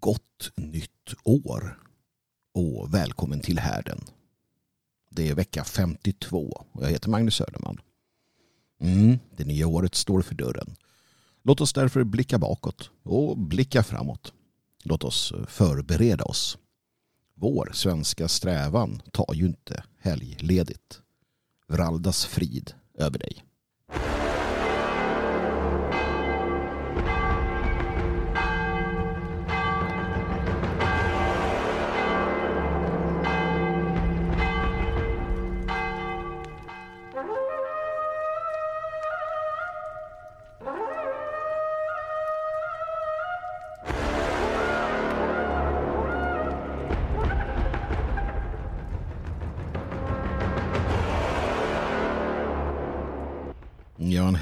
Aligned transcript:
Gott 0.00 0.52
nytt 0.56 1.14
år 1.24 1.78
och 2.54 2.94
välkommen 2.94 3.40
till 3.40 3.58
härden. 3.58 4.00
Det 5.10 5.28
är 5.28 5.34
vecka 5.34 5.64
52 5.64 6.66
och 6.72 6.84
jag 6.84 6.90
heter 6.90 7.10
Magnus 7.10 7.34
Söderman. 7.34 7.80
Mm, 8.80 9.18
det 9.36 9.44
nya 9.44 9.66
året 9.66 9.94
står 9.94 10.22
för 10.22 10.34
dörren. 10.34 10.76
Låt 11.42 11.60
oss 11.60 11.72
därför 11.72 12.04
blicka 12.04 12.38
bakåt 12.38 12.90
och 13.02 13.38
blicka 13.38 13.82
framåt. 13.82 14.32
Låt 14.82 15.04
oss 15.04 15.32
förbereda 15.48 16.24
oss. 16.24 16.58
Vår 17.34 17.70
svenska 17.74 18.28
strävan 18.28 19.02
tar 19.12 19.34
ju 19.34 19.46
inte 19.46 19.84
helgledigt. 19.98 21.00
Vraldas 21.68 22.26
frid 22.26 22.72
över 22.94 23.18
dig. 23.18 23.44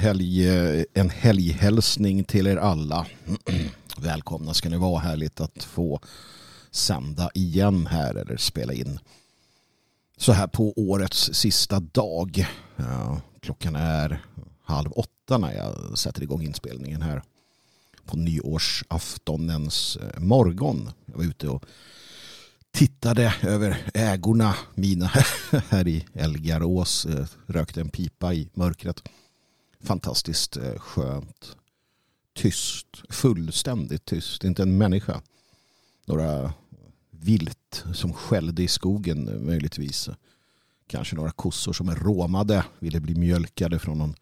Helg, 0.07 0.49
eh, 0.49 0.85
en 0.95 1.11
helghälsning 1.11 2.25
till 2.25 2.47
er 2.47 2.57
alla. 2.57 3.07
Välkomna 3.99 4.55
ska 4.55 4.69
ni 4.69 4.77
vara. 4.77 5.01
Härligt 5.01 5.41
att 5.41 5.65
få 5.65 6.01
sända 6.71 7.31
igen 7.35 7.87
här 7.87 8.15
eller 8.15 8.37
spela 8.37 8.73
in. 8.73 8.99
Så 10.17 10.33
här 10.33 10.47
på 10.47 10.73
årets 10.77 11.31
sista 11.33 11.81
dag. 11.81 12.47
Ja, 12.77 13.21
klockan 13.41 13.77
är 13.77 14.25
halv 14.65 14.93
åtta 14.93 15.39
när 15.39 15.53
jag 15.53 15.99
sätter 15.99 16.23
igång 16.23 16.43
inspelningen 16.43 17.03
här. 17.03 17.23
På 18.05 18.17
nyårsaftonens 18.17 19.97
eh, 19.97 20.21
morgon. 20.21 20.91
Jag 21.07 21.17
var 21.17 21.25
ute 21.25 21.49
och 21.49 21.65
tittade 22.71 23.35
över 23.43 23.91
ägorna 23.95 24.55
mina 24.75 25.07
här 25.69 25.89
i 25.89 26.07
Elgarås. 26.15 27.07
Eh, 27.07 27.27
rökte 27.47 27.81
en 27.81 27.89
pipa 27.89 28.35
i 28.35 28.49
mörkret 28.55 29.03
fantastiskt 29.87 30.57
eh, 30.57 30.79
skönt. 30.79 31.57
Tyst, 32.35 32.87
fullständigt 33.11 34.05
tyst, 34.05 34.45
inte 34.45 34.63
en 34.63 34.79
människa. 34.79 35.23
Några 36.07 36.53
vilt 37.11 37.85
som 37.95 38.13
skällde 38.13 38.63
i 38.63 38.69
skogen 38.69 39.47
möjligtvis. 39.47 40.09
Kanske 40.87 41.17
några 41.17 41.31
kossor 41.31 41.73
som 41.73 41.89
är 41.89 41.97
råmade, 41.97 42.65
ville 42.79 43.01
bli 43.01 43.15
mjölkade 43.15 43.79
från 43.79 43.99
någon 43.99 44.15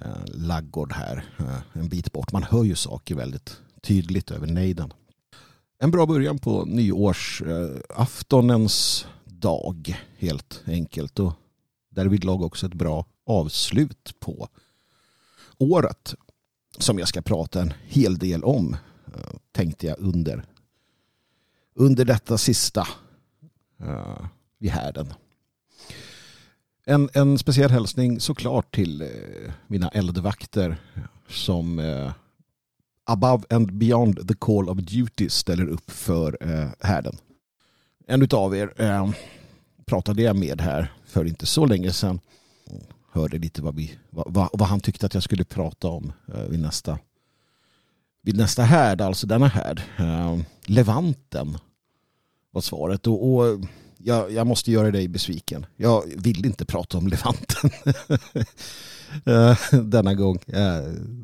eh, 0.00 0.24
laggård 0.26 0.92
här 0.92 1.24
eh, 1.38 1.60
en 1.72 1.88
bit 1.88 2.12
bort. 2.12 2.32
Man 2.32 2.42
hör 2.42 2.64
ju 2.64 2.74
saker 2.74 3.14
väldigt 3.14 3.56
tydligt 3.82 4.30
över 4.30 4.46
nejden. 4.46 4.92
En 5.78 5.90
bra 5.90 6.06
början 6.06 6.38
på 6.38 6.64
nyårsaftonens 6.64 9.04
eh, 9.04 9.08
dag 9.32 9.96
helt 10.18 10.62
enkelt 10.66 11.18
och 11.18 11.32
därvidlag 11.90 12.42
också 12.42 12.66
ett 12.66 12.74
bra 12.74 13.06
avslut 13.26 14.14
på 14.20 14.48
året 15.58 16.14
som 16.78 16.98
jag 16.98 17.08
ska 17.08 17.22
prata 17.22 17.62
en 17.62 17.72
hel 17.86 18.18
del 18.18 18.44
om 18.44 18.76
eh, 19.06 19.36
tänkte 19.52 19.86
jag 19.86 19.98
under 19.98 20.44
under 21.78 22.04
detta 22.04 22.38
sista 22.38 22.88
uh, 23.82 24.26
vid 24.58 24.70
härden. 24.70 25.12
En, 26.84 27.08
en 27.12 27.38
speciell 27.38 27.70
hälsning 27.70 28.20
såklart 28.20 28.74
till 28.74 29.02
uh, 29.02 29.52
mina 29.66 29.88
eldvakter 29.88 30.76
som 31.28 31.78
uh, 31.78 32.12
above 33.04 33.44
and 33.50 33.72
beyond 33.72 34.28
the 34.28 34.34
call 34.34 34.68
of 34.68 34.78
duty 34.78 35.28
ställer 35.28 35.68
upp 35.68 35.90
för 35.90 36.42
uh, 36.42 36.68
härden. 36.80 37.16
En 38.06 38.28
av 38.32 38.56
er 38.56 38.82
uh, 38.82 39.10
pratade 39.86 40.22
jag 40.22 40.36
med 40.36 40.60
här 40.60 40.92
för 41.06 41.24
inte 41.24 41.46
så 41.46 41.66
länge 41.66 41.92
sedan 41.92 42.20
hörde 43.18 43.38
lite 43.38 43.62
vad, 43.62 43.76
vi, 43.76 43.98
vad, 44.10 44.48
vad 44.52 44.68
han 44.68 44.80
tyckte 44.80 45.06
att 45.06 45.14
jag 45.14 45.22
skulle 45.22 45.44
prata 45.44 45.88
om 45.88 46.12
eh, 46.34 46.42
vid 46.42 46.60
nästa 46.60 46.98
vid 48.22 48.36
nästa 48.36 48.62
härd, 48.62 49.00
alltså 49.00 49.26
denna 49.26 49.48
härd. 49.48 49.82
Eh, 49.98 50.38
Levanten 50.66 51.58
var 52.50 52.60
svaret. 52.60 53.06
Och, 53.06 53.34
och 53.34 53.60
jag, 53.98 54.32
jag, 54.32 54.46
måste 54.46 54.72
göra 54.72 54.90
dig 54.90 55.08
besviken. 55.08 55.66
Jag 55.76 56.02
vill 56.16 56.46
inte 56.46 56.64
prata 56.64 56.98
om 56.98 57.08
Levanten 57.08 57.70
eh, 59.24 59.80
denna 59.82 60.14
gång 60.14 60.38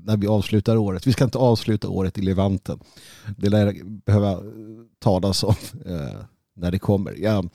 när 0.03 0.17
vi 0.17 0.27
avslutar 0.27 0.77
året. 0.77 1.07
Vi 1.07 1.13
ska 1.13 1.25
inte 1.25 1.39
avsluta 1.39 1.89
året 1.89 2.19
i 2.19 2.23
Levanten. 2.23 2.79
Det 3.37 3.49
lär 3.49 3.85
behöva 3.85 4.41
talas 4.99 5.45
om 5.45 5.55
när 6.55 6.71
det 6.71 6.79
kommer. 6.79 7.15
Jag, 7.19 7.49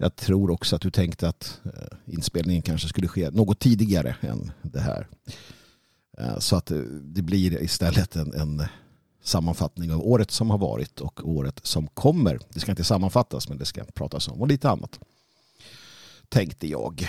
jag 0.00 0.16
tror 0.16 0.50
också 0.50 0.76
att 0.76 0.82
du 0.82 0.90
tänkte 0.90 1.28
att 1.28 1.60
eh, 1.64 2.14
inspelningen 2.14 2.62
kanske 2.62 2.88
skulle 2.88 3.08
ske 3.08 3.30
något 3.30 3.58
tidigare 3.58 4.16
än 4.20 4.52
det 4.62 4.80
här. 4.80 5.08
Eh, 6.18 6.38
så 6.38 6.56
att 6.56 6.70
eh, 6.70 6.78
det 7.02 7.22
blir 7.22 7.62
istället 7.62 8.16
en, 8.16 8.34
en 8.34 8.62
sammanfattning 9.22 9.92
av 9.92 10.06
året 10.06 10.30
som 10.30 10.50
har 10.50 10.58
varit 10.58 11.00
och 11.00 11.28
året 11.28 11.60
som 11.62 11.86
kommer. 11.86 12.38
Det 12.48 12.60
ska 12.60 12.72
inte 12.72 12.84
sammanfattas 12.84 13.48
men 13.48 13.58
det 13.58 13.64
ska 13.64 13.84
pratas 13.84 14.28
om 14.28 14.40
och 14.40 14.48
lite 14.48 14.70
annat. 14.70 15.00
Tänkte 16.28 16.68
jag. 16.68 17.08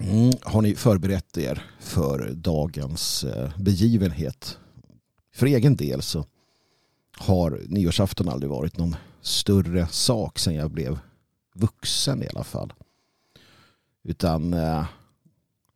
Mm, 0.00 0.32
har 0.42 0.62
ni 0.62 0.74
förberett 0.74 1.38
er 1.38 1.62
för 1.80 2.30
dagens 2.34 3.24
begivenhet? 3.56 4.58
För 5.34 5.46
egen 5.46 5.76
del 5.76 6.02
så 6.02 6.24
har 7.16 7.62
nyårsafton 7.66 8.28
aldrig 8.28 8.50
varit 8.50 8.78
någon 8.78 8.96
större 9.20 9.86
sak 9.86 10.38
sen 10.38 10.54
jag 10.54 10.70
blev 10.70 10.98
vuxen 11.54 12.22
i 12.22 12.28
alla 12.28 12.44
fall. 12.44 12.72
Utan 14.04 14.54
eh, 14.54 14.84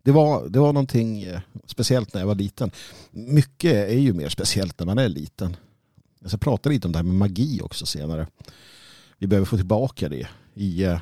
det, 0.02 0.12
var, 0.12 0.48
det 0.48 0.58
var 0.58 0.72
någonting 0.72 1.22
eh, 1.22 1.40
speciellt 1.66 2.14
när 2.14 2.20
jag 2.20 2.26
var 2.26 2.34
liten. 2.34 2.70
Mycket 3.10 3.72
är 3.72 3.98
ju 3.98 4.12
mer 4.12 4.28
speciellt 4.28 4.78
när 4.78 4.86
man 4.86 4.98
är 4.98 5.08
liten. 5.08 5.56
Jag 6.20 6.30
ska 6.30 6.38
prata 6.38 6.68
lite 6.68 6.88
om 6.88 6.92
det 6.92 6.98
här 6.98 7.04
med 7.04 7.14
magi 7.14 7.60
också 7.62 7.86
senare. 7.86 8.26
Vi 9.18 9.26
behöver 9.26 9.46
få 9.46 9.56
tillbaka 9.56 10.08
det 10.08 10.28
i, 10.54 10.84
eh, 10.84 10.98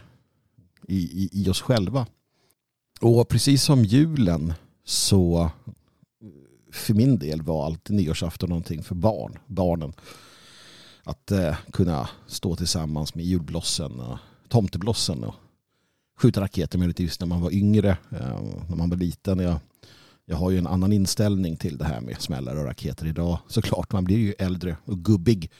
i, 0.88 0.96
i, 0.96 1.28
i 1.32 1.48
oss 1.50 1.60
själva. 1.60 2.06
Och 3.00 3.28
precis 3.28 3.62
som 3.62 3.84
julen 3.84 4.52
så 4.84 5.50
för 6.74 6.94
min 6.94 7.18
del 7.18 7.42
var 7.42 7.66
alltid 7.66 7.96
nyårsafton 7.96 8.48
någonting 8.48 8.82
för 8.82 8.94
barn, 8.94 9.38
barnen. 9.46 9.92
Att 11.04 11.30
eh, 11.30 11.56
kunna 11.72 12.08
stå 12.26 12.56
tillsammans 12.56 13.14
med 13.14 13.24
julblossen 13.24 14.00
och 14.00 14.18
tomteblossen 14.54 15.24
och 15.24 15.34
skjuta 16.18 16.40
raketer 16.40 16.78
möjligtvis 16.78 17.20
när 17.20 17.26
man 17.26 17.40
var 17.40 17.50
yngre, 17.50 17.90
eh, 17.90 18.40
när 18.68 18.76
man 18.76 18.90
var 18.90 18.96
liten. 18.96 19.38
Jag, 19.38 19.56
jag 20.24 20.36
har 20.36 20.50
ju 20.50 20.58
en 20.58 20.66
annan 20.66 20.92
inställning 20.92 21.56
till 21.56 21.78
det 21.78 21.84
här 21.84 22.00
med 22.00 22.20
smällare 22.20 22.58
och 22.58 22.64
raketer 22.64 23.06
idag. 23.06 23.38
Såklart, 23.48 23.92
man 23.92 24.04
blir 24.04 24.18
ju 24.18 24.34
äldre 24.38 24.76
och 24.84 24.98
gubbig. 24.98 25.50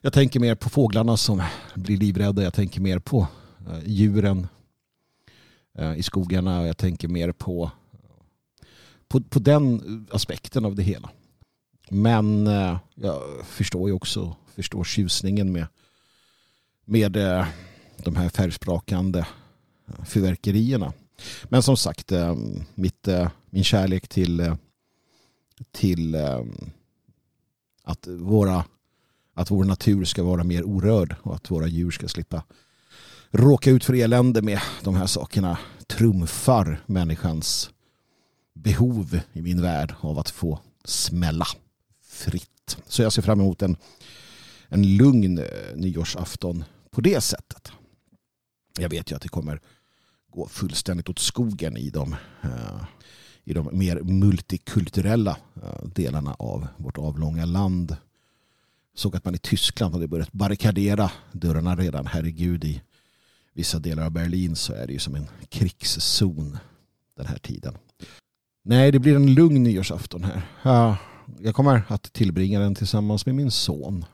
Jag 0.00 0.12
tänker 0.12 0.40
mer 0.40 0.54
på 0.54 0.68
fåglarna 0.68 1.16
som 1.16 1.42
blir 1.74 1.96
livrädda. 1.96 2.42
Jag 2.42 2.54
tänker 2.54 2.80
mer 2.80 2.98
på 2.98 3.26
eh, 3.68 3.78
djuren 3.86 4.46
eh, 5.78 5.94
i 5.94 6.02
skogarna. 6.02 6.66
Jag 6.66 6.76
tänker 6.76 7.08
mer 7.08 7.32
på, 7.32 7.70
på, 9.08 9.20
på 9.20 9.38
den 9.38 10.06
aspekten 10.10 10.64
av 10.64 10.74
det 10.74 10.82
hela. 10.82 11.10
Men 11.90 12.46
jag 12.94 13.22
förstår 13.44 13.88
ju 13.88 13.94
också 13.94 14.36
förstår 14.54 14.84
tjusningen 14.84 15.52
med, 15.52 15.66
med 16.84 17.16
de 18.04 18.16
här 18.16 18.28
färgsprakande 18.28 19.18
eh, 19.88 20.04
fyrverkerierna. 20.04 20.92
Men 21.44 21.62
som 21.62 21.76
sagt, 21.76 22.12
eh, 22.12 22.36
mitt, 22.74 23.08
eh, 23.08 23.30
min 23.50 23.64
kärlek 23.64 24.08
till, 24.08 24.54
till 25.72 26.16
att, 27.82 28.06
våra, 28.06 28.64
att 29.34 29.50
vår 29.50 29.64
natur 29.64 30.04
ska 30.04 30.22
vara 30.22 30.44
mer 30.44 30.64
orörd 30.64 31.16
och 31.22 31.34
att 31.34 31.50
våra 31.50 31.66
djur 31.66 31.90
ska 31.90 32.08
slippa 32.08 32.42
råka 33.30 33.70
ut 33.70 33.84
för 33.84 33.94
elände 33.94 34.42
med 34.42 34.60
de 34.82 34.96
här 34.96 35.06
sakerna 35.06 35.58
trumfar 35.86 36.82
människans 36.86 37.70
behov 38.54 39.20
i 39.32 39.42
min 39.42 39.62
värld 39.62 39.94
av 40.00 40.18
att 40.18 40.30
få 40.30 40.60
smälla 40.84 41.46
fritt. 42.06 42.76
Så 42.86 43.02
jag 43.02 43.12
ser 43.12 43.22
fram 43.22 43.40
emot 43.40 43.62
en, 43.62 43.76
en 44.68 44.96
lugn 44.96 45.40
nyårsafton 45.74 46.64
på 46.90 47.00
det 47.00 47.20
sättet 47.20 47.72
jag 48.80 48.88
vet 48.88 49.10
ju 49.10 49.16
att 49.16 49.22
det 49.22 49.28
kommer 49.28 49.60
gå 50.30 50.48
fullständigt 50.48 51.08
åt 51.08 51.18
skogen 51.18 51.76
i 51.76 51.90
de, 51.90 52.16
eh, 52.42 52.84
i 53.44 53.52
de 53.52 53.68
mer 53.72 54.00
multikulturella 54.02 55.36
eh, 55.62 55.88
delarna 55.94 56.34
av 56.38 56.66
vårt 56.76 56.98
avlånga 56.98 57.44
land. 57.44 57.96
såg 58.94 59.16
att 59.16 59.24
man 59.24 59.34
i 59.34 59.38
Tyskland 59.38 59.94
hade 59.94 60.08
börjat 60.08 60.32
barrikadera 60.32 61.10
dörrarna 61.32 61.76
redan. 61.76 62.06
Herregud, 62.06 62.64
i 62.64 62.82
vissa 63.52 63.78
delar 63.78 64.04
av 64.04 64.10
Berlin 64.10 64.56
så 64.56 64.72
är 64.72 64.86
det 64.86 64.92
ju 64.92 64.98
som 64.98 65.14
en 65.14 65.26
krigszon 65.48 66.58
den 67.16 67.26
här 67.26 67.38
tiden. 67.38 67.74
Nej, 68.62 68.92
det 68.92 68.98
blir 68.98 69.16
en 69.16 69.34
lugn 69.34 69.62
nyårsafton 69.62 70.24
här. 70.24 70.42
Jag 71.38 71.54
kommer 71.54 71.82
att 71.88 72.12
tillbringa 72.12 72.60
den 72.60 72.74
tillsammans 72.74 73.26
med 73.26 73.34
min 73.34 73.50
son. 73.50 74.04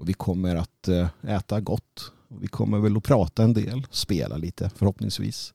Och 0.00 0.08
vi 0.08 0.12
kommer 0.12 0.56
att 0.56 0.88
eh, 0.88 1.08
äta 1.22 1.60
gott. 1.60 2.12
Vi 2.38 2.46
kommer 2.46 2.78
väl 2.78 2.96
att 2.96 3.04
prata 3.04 3.42
en 3.42 3.54
del, 3.54 3.86
spela 3.90 4.36
lite 4.36 4.70
förhoppningsvis. 4.76 5.54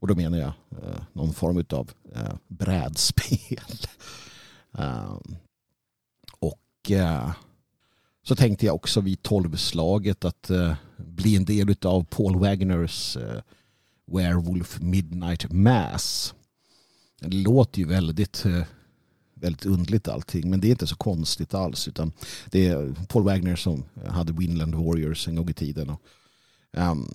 Och 0.00 0.08
då 0.08 0.14
menar 0.14 0.38
jag 0.38 0.52
eh, 0.70 1.02
någon 1.12 1.32
form 1.32 1.64
av 1.70 1.90
eh, 2.14 2.34
brädspel. 2.48 3.78
um, 4.70 5.36
och 6.38 6.90
eh, 6.90 7.32
så 8.22 8.36
tänkte 8.36 8.66
jag 8.66 8.74
också 8.74 9.00
vid 9.00 9.22
tolvslaget 9.22 10.24
att 10.24 10.50
eh, 10.50 10.74
bli 10.96 11.36
en 11.36 11.44
del 11.44 11.76
av 11.84 12.04
Paul 12.04 12.38
Wagners 12.38 13.16
eh, 13.16 13.40
Werewolf 14.06 14.80
Midnight 14.80 15.52
Mass. 15.52 16.34
Det 17.20 17.36
låter 17.36 17.78
ju 17.78 17.86
väldigt 17.86 18.44
väldigt 19.42 19.66
undligt 19.66 20.08
allting. 20.08 20.50
Men 20.50 20.60
det 20.60 20.68
är 20.68 20.70
inte 20.70 20.86
så 20.86 20.96
konstigt 20.96 21.54
alls. 21.54 21.88
Utan 21.88 22.12
det 22.50 22.66
är 22.66 22.94
Paul 23.08 23.24
Wagner 23.24 23.56
som 23.56 23.84
hade 24.08 24.32
Winland 24.32 24.74
Warriors 24.74 25.28
en 25.28 25.36
gång 25.36 25.50
i 25.50 25.54
tiden. 25.54 25.90
Och, 25.90 26.00
um, 26.70 27.08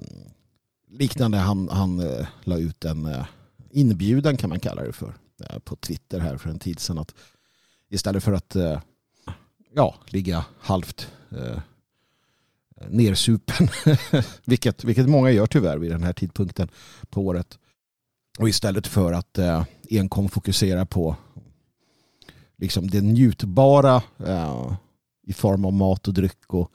liknande, 0.90 1.38
han, 1.38 1.70
han 1.70 2.00
uh, 2.00 2.28
la 2.44 2.58
ut 2.58 2.86
en 2.86 3.06
uh, 3.06 3.26
inbjudan 3.72 4.38
kan 4.38 4.50
man 4.50 4.60
kalla 4.60 4.84
det 4.84 4.94
för. 4.94 5.14
Uh, 5.42 5.60
på 5.60 5.76
Twitter 5.76 6.20
här 6.20 6.38
för 6.38 6.50
en 6.50 6.60
tid 6.60 6.80
sedan. 6.80 6.98
Att 6.98 7.14
istället 7.90 8.24
för 8.24 8.34
att 8.34 8.56
uh, 8.56 8.80
ja, 9.74 9.96
ligga 10.08 10.46
halvt 10.60 11.12
uh, 11.34 11.60
nersupen. 12.90 13.68
vilket, 14.46 14.84
vilket 14.84 15.10
många 15.10 15.32
gör 15.32 15.48
tyvärr 15.48 15.78
vid 15.78 15.92
den 15.92 16.04
här 16.04 16.14
tidpunkten 16.14 16.70
på 17.10 17.22
året. 17.22 17.58
Och 18.38 18.50
istället 18.50 18.88
för 18.88 19.14
att 19.14 19.38
eh, 19.38 19.64
enkom 19.90 20.30
fokusera 20.30 20.86
på 20.86 21.16
liksom 22.58 22.90
det 22.90 23.02
njutbara 23.02 24.02
eh, 24.26 24.74
i 25.24 25.34
form 25.34 25.66
av 25.66 25.74
mat 25.74 26.08
och 26.08 26.14
dryck 26.14 26.54
och 26.54 26.72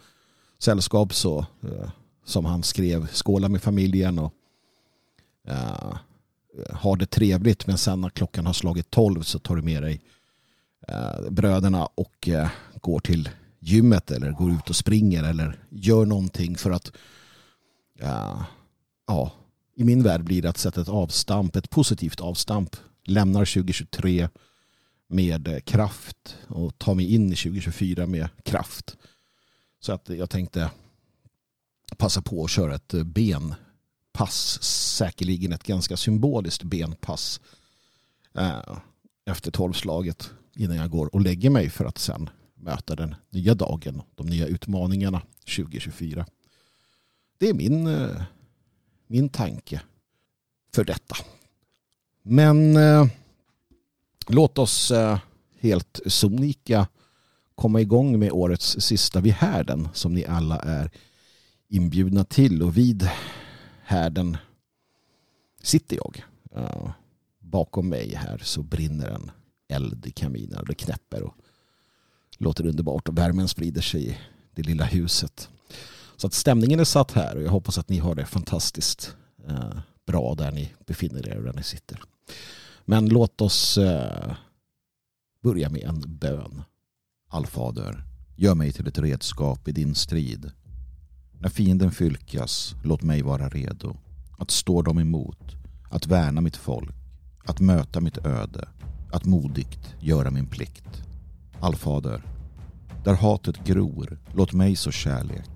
sällskap 0.58 1.14
så 1.14 1.38
eh, 1.38 1.90
som 2.25 2.44
han 2.44 2.62
skrev 2.62 3.06
skåla 3.06 3.49
med 3.49 3.62
familjen 3.62 4.19
och 4.19 4.32
eh, 5.49 5.96
ha 6.70 6.96
det 6.96 7.06
trevligt 7.06 7.67
men 7.67 7.79
sen 7.79 8.00
när 8.00 8.11
klockan 8.11 8.46
har 8.46 8.52
slagit 8.52 8.90
tolv 8.90 9.23
så 9.23 9.38
tar 9.38 9.56
du 9.56 9.62
med 9.62 9.82
dig 9.82 10.00
eh, 10.88 11.31
bröderna 11.31 11.87
och 11.87 12.29
eh, 12.29 12.49
går 12.81 13.00
till 13.00 13.29
gymmet 13.61 14.11
eller 14.11 14.32
går 14.32 14.52
ut 14.52 14.70
och 14.70 14.76
springer 14.76 15.25
eller 15.25 15.58
gör 15.69 16.06
någonting 16.06 16.56
för 16.56 16.70
att 16.70 16.93
eh, 18.00 18.43
ja, 19.06 19.32
i 19.76 19.84
min 19.84 20.02
värld 20.02 20.25
blir 20.25 20.43
det 20.43 20.49
att 20.49 20.58
sätta 20.58 20.81
ett 20.81 20.88
avstamp, 20.88 21.56
ett 21.56 21.70
positivt 21.70 22.20
avstamp. 22.20 22.76
Lämnar 23.05 23.44
2023 23.44 24.29
med 25.12 25.49
eh, 25.49 25.61
kraft 25.61 26.37
och 26.49 26.79
ta 26.79 26.94
mig 26.94 27.14
in 27.14 27.32
i 27.32 27.37
2024 27.37 28.06
med 28.06 28.29
kraft. 28.43 28.97
Så 29.81 29.93
att 29.93 30.09
jag 30.09 30.31
tänkte 30.31 30.70
passa 31.97 32.23
på 32.23 32.44
att 32.44 32.50
köra 32.50 32.75
ett 32.75 32.94
eh, 32.94 33.05
benpass. 33.05 34.62
Säkerligen 34.97 35.53
ett 35.53 35.62
ganska 35.62 35.97
symboliskt 35.97 36.62
benpass 36.62 37.41
eh, 38.35 38.79
efter 39.25 39.50
tolvslaget 39.50 40.31
innan 40.55 40.76
jag 40.76 40.91
går 40.91 41.15
och 41.15 41.20
lägger 41.20 41.50
mig 41.50 41.70
för 41.70 41.85
att 41.85 41.99
sen 41.99 42.31
möta 42.55 42.97
den 42.97 43.15
nya 43.31 43.55
dagen, 43.55 44.03
de 44.15 44.26
nya 44.26 44.47
utmaningarna 44.47 45.23
2024. 45.56 46.26
Det 47.38 47.49
är 47.49 47.55
min, 47.55 47.87
eh, 47.87 48.23
min 49.06 49.29
tanke 49.29 49.82
för 50.75 50.85
detta. 50.85 51.17
Men 52.23 52.76
låt 54.31 54.59
oss 54.59 54.91
eh, 54.91 55.19
helt 55.61 56.01
sonika 56.07 56.87
komma 57.55 57.81
igång 57.81 58.19
med 58.19 58.33
årets 58.33 58.81
sista 58.81 59.21
vid 59.21 59.33
härden 59.33 59.89
som 59.93 60.15
ni 60.15 60.25
alla 60.25 60.59
är 60.59 60.91
inbjudna 61.69 62.25
till 62.25 62.63
och 62.63 62.77
vid 62.77 63.09
härden 63.83 64.37
sitter 65.63 65.97
jag. 65.97 66.25
Eh, 66.55 66.91
bakom 67.41 67.89
mig 67.89 68.15
här 68.15 68.39
så 68.39 68.63
brinner 68.63 69.09
en 69.09 69.31
eld 69.69 70.07
i 70.07 70.11
kaminen 70.11 70.59
och 70.59 70.67
det 70.67 70.75
knäpper 70.75 71.23
och 71.23 71.35
låter 72.39 72.67
underbart 72.67 73.09
och 73.09 73.19
värmen 73.19 73.49
sprider 73.49 73.83
sig 73.83 74.09
i 74.09 74.19
det 74.55 74.63
lilla 74.63 74.85
huset. 74.85 75.49
Så 76.17 76.27
att 76.27 76.35
stämningen 76.35 76.81
är 76.81 76.85
satt 76.85 77.13
här 77.13 77.37
och 77.37 77.43
jag 77.43 77.51
hoppas 77.51 77.79
att 77.79 77.89
ni 77.89 77.99
har 77.99 78.15
det 78.15 78.27
fantastiskt 78.27 79.17
eh, 79.49 79.79
bra 80.07 80.35
där 80.35 80.53
ni 80.53 80.73
befinner 80.87 81.29
er 81.29 81.37
och 81.37 81.45
där 81.45 81.53
ni 81.53 81.63
sitter. 81.63 82.01
Men 82.84 83.08
låt 83.08 83.40
oss 83.40 83.79
eh, 83.79 84.34
börja 85.43 85.70
med 85.70 85.82
en 85.82 86.00
bön. 86.19 86.62
Allfader, 87.29 88.05
gör 88.37 88.55
mig 88.55 88.73
till 88.73 88.87
ett 88.87 88.99
redskap 88.99 89.69
i 89.69 89.73
din 89.73 89.94
strid. 89.94 90.50
När 91.40 91.49
fienden 91.49 91.90
fylkas, 91.90 92.75
låt 92.84 93.02
mig 93.02 93.23
vara 93.23 93.49
redo. 93.49 93.96
Att 94.38 94.50
stå 94.50 94.82
dem 94.82 94.99
emot, 94.99 95.56
att 95.90 96.06
värna 96.06 96.40
mitt 96.40 96.56
folk, 96.56 96.94
att 97.44 97.61
möta 97.61 98.00
mitt 98.00 98.26
öde, 98.26 98.69
att 99.12 99.25
modigt 99.25 99.94
göra 100.00 100.31
min 100.31 100.46
plikt. 100.46 101.02
Allfader, 101.61 102.23
där 103.05 103.14
hatet 103.14 103.64
gror, 103.64 104.19
låt 104.34 104.52
mig 104.52 104.76
så 104.76 104.90
kärlek. 104.90 105.50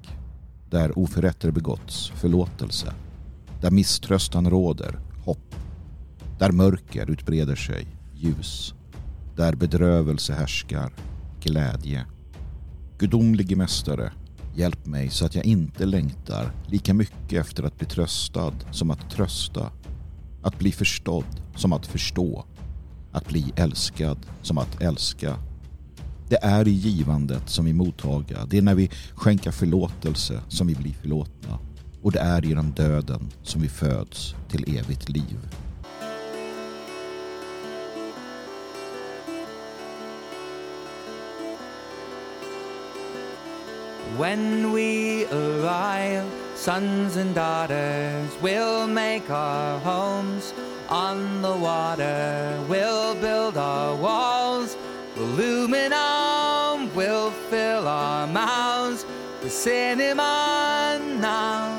Där 0.71 0.99
oförrätter 0.99 1.51
begåtts, 1.51 2.09
förlåtelse. 2.09 2.95
Där 3.61 3.71
misströstan 3.71 4.51
råder, 4.51 4.99
hopp. 5.25 5.55
Där 6.39 6.53
mörker 6.53 7.11
utbreder 7.11 7.57
sig, 7.57 7.87
ljus. 8.15 8.75
Där 9.37 9.55
bedrövelse 9.55 10.35
härskar, 10.35 10.93
glädje. 11.41 12.07
Gudomlige 12.99 13.57
mästare, 13.57 14.13
hjälp 14.55 14.87
mig 14.87 15.11
så 15.11 15.27
att 15.27 15.35
jag 15.35 15.45
inte 15.45 15.87
längtar 15.87 16.51
lika 16.67 16.95
mycket 16.95 17.41
efter 17.41 17.63
att 17.63 17.79
bli 17.79 17.87
tröstad 17.87 18.53
som 18.71 18.91
att 18.91 19.11
trösta. 19.11 19.71
Att 20.43 20.59
bli 20.59 20.73
förstådd 20.73 21.41
som 21.55 21.73
att 21.73 21.87
förstå. 21.87 22.45
Att 23.13 23.29
bli 23.29 23.53
älskad 23.57 24.19
som 24.43 24.59
att 24.59 24.83
älska. 24.83 25.39
Det 26.29 26.45
är 26.45 26.69
i 26.69 26.71
givandet 26.71 27.49
som 27.49 27.65
vi 27.65 27.73
mottaga. 27.73 28.47
Det 28.47 28.59
är 28.59 28.63
när 28.63 28.75
vi 28.75 28.91
skänker 29.15 29.51
förlåtelse 29.51 30.41
som 30.49 30.67
vi 30.67 30.75
blir 30.75 30.93
förlåtna. 30.93 31.59
Och 32.03 32.13
det 32.13 32.21
är 32.21 32.43
genom 32.43 32.73
döden 32.73 33.31
som 33.43 33.63
vi 33.63 33.69
föds 33.69 34.35
till 34.49 34.79
evigt 34.79 35.09
liv. 35.09 35.39
When 44.15 44.73
we 44.73 45.27
arrive, 45.27 46.25
sons 46.55 47.17
and 47.17 47.35
daughters, 47.35 48.31
we'll 48.41 48.87
make 48.87 49.29
our 49.29 49.79
homes 49.81 50.55
on 50.89 51.43
the 51.43 51.55
water. 51.55 52.65
We'll 52.67 53.15
build 53.17 53.59
our 53.59 53.95
walls, 53.95 54.75
aluminum, 55.17 56.95
we'll 56.95 57.31
fill 57.51 57.87
our 57.87 58.27
mouths 58.27 59.05
with 59.43 59.53
cinema 59.53 60.99
now. 61.21 61.79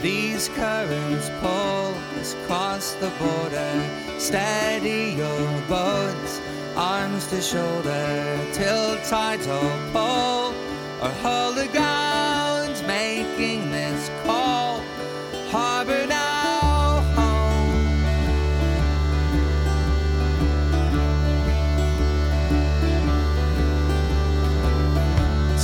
These 0.00 0.48
currents 0.50 1.30
pull 1.40 1.94
us 2.20 2.34
across 2.34 2.92
the 2.94 3.10
border 3.18 4.05
Steady 4.18 5.14
your 5.14 5.60
boats, 5.68 6.40
arms 6.74 7.26
to 7.28 7.40
shoulder, 7.40 8.38
till 8.52 8.96
tides 9.04 9.46
all 9.46 9.78
pull, 9.92 10.54
or 11.02 11.10
hold 11.22 11.56
the 11.56 11.68
ground, 11.68 12.82
making 12.86 13.70
this 13.70 14.10
call. 14.24 14.82
Harbor 15.50 16.06
now 16.06 17.02
home. 17.14 18.06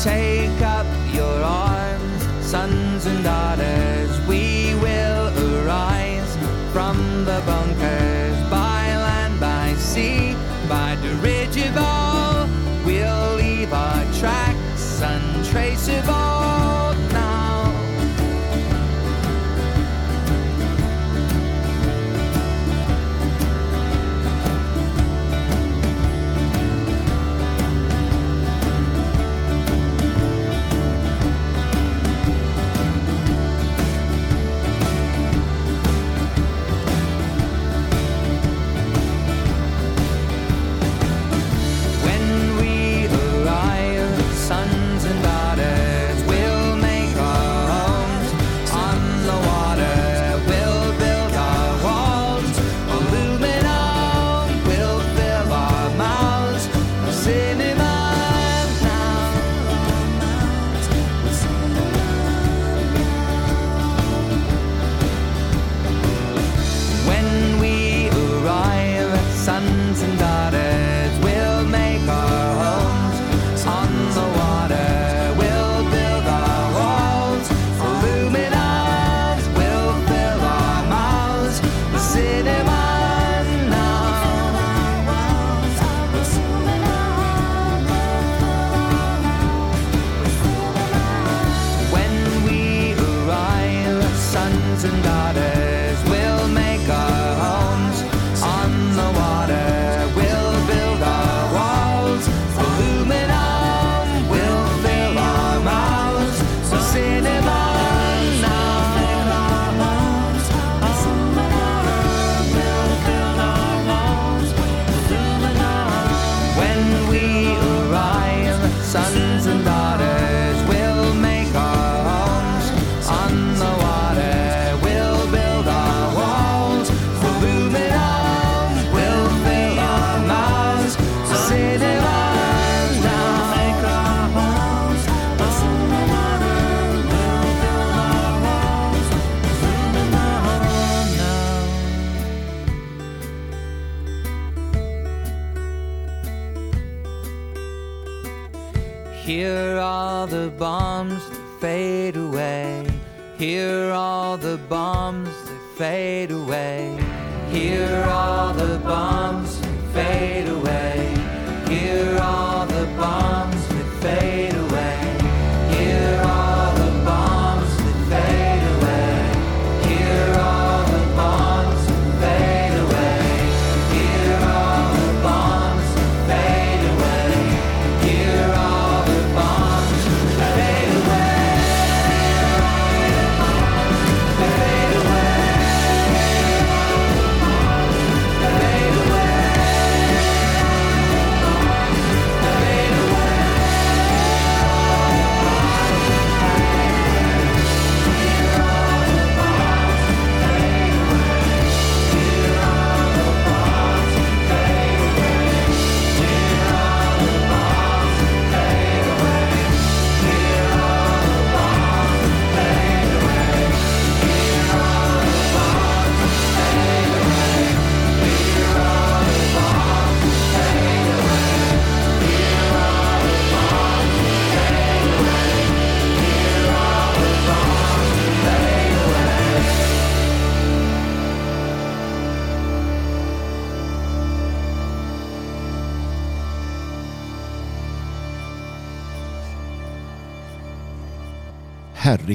Take 0.02 0.60
up 0.60 0.86
your 1.12 1.42
arms, 1.42 2.22
sons 2.46 3.06
and 3.06 3.24
daughters, 3.24 4.20
we 4.26 4.74
will 4.74 5.32
arise 5.64 6.36
from 6.72 7.24
the 7.24 7.42
bunker. 7.46 7.71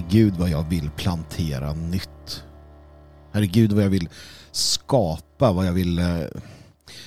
Herregud 0.08 0.36
vad 0.36 0.50
jag 0.50 0.70
vill 0.70 0.90
plantera 0.90 1.74
nytt. 1.74 2.44
Herregud 3.32 3.72
vad 3.72 3.84
jag 3.84 3.90
vill 3.90 4.10
skapa, 4.52 5.52
vad 5.52 5.68
jag 5.68 5.74
vill, 5.74 6.00
eh, 6.00 6.06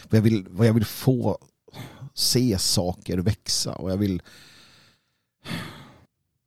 vad 0.08 0.18
jag 0.18 0.22
vill, 0.22 0.46
vad 0.50 0.66
jag 0.66 0.72
vill 0.72 0.84
få 0.84 1.38
se 2.14 2.58
saker 2.58 3.18
växa 3.18 3.74
och 3.74 3.90
jag 3.90 3.96
vill 3.96 4.22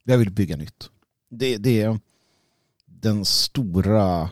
jag 0.03 0.17
vill 0.17 0.31
bygga 0.31 0.57
nytt. 0.57 0.89
Det, 1.29 1.57
det 1.57 1.81
är 1.81 1.99
den 2.85 3.25
stora 3.25 4.29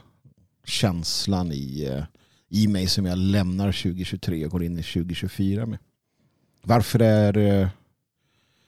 känslan 0.65 1.51
i, 1.51 1.85
eh, 1.85 2.03
i 2.49 2.67
mig 2.67 2.87
som 2.87 3.05
jag 3.05 3.17
lämnar 3.17 3.71
2023 3.71 4.45
och 4.45 4.51
går 4.51 4.63
in 4.63 4.77
i 4.77 4.83
2024 4.83 5.65
med. 5.65 5.79
Varför 6.63 6.99
är, 6.99 7.37
eh, 7.37 7.69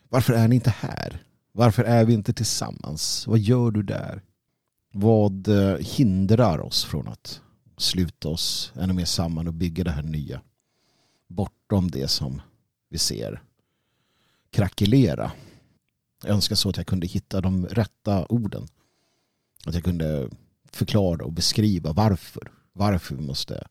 varför 0.09 0.33
är 0.33 0.47
ni 0.47 0.55
inte 0.55 0.73
här? 0.79 1.22
Varför 1.55 1.83
är 1.83 2.05
vi 2.05 2.13
inte 2.13 2.33
tillsammans? 2.33 3.27
Vad 3.27 3.39
gör 3.39 3.71
du 3.71 3.83
där? 3.83 4.21
Vad 4.93 5.47
eh, 5.47 5.77
hindrar 5.77 6.59
oss 6.59 6.85
från 6.85 7.07
att 7.07 7.41
sluta 7.77 8.29
oss 8.29 8.73
ännu 8.75 8.93
mer 8.93 9.05
samman 9.05 9.47
och 9.47 9.53
bygga 9.53 9.83
det 9.83 9.91
här 9.91 10.03
nya? 10.03 10.41
Bortom 11.27 11.91
det 11.91 12.07
som 12.07 12.41
vi 12.89 12.97
ser 12.97 13.41
krackelera. 14.53 15.31
Jag 16.23 16.33
önskar 16.33 16.55
så 16.55 16.69
att 16.69 16.77
jag 16.77 16.87
kunde 16.87 17.07
hitta 17.07 17.41
de 17.41 17.65
rätta 17.65 18.25
orden. 18.25 18.67
Att 19.65 19.73
jag 19.73 19.83
kunde 19.83 20.29
förklara 20.71 21.25
och 21.25 21.33
beskriva 21.33 21.93
varför. 21.93 22.51
Varför 22.73 23.15
vi 23.15 23.21
måste 23.21 23.67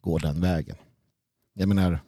gå 0.00 0.18
den 0.18 0.40
vägen. 0.40 0.76
Jag 1.52 1.68
menar, 1.68 2.00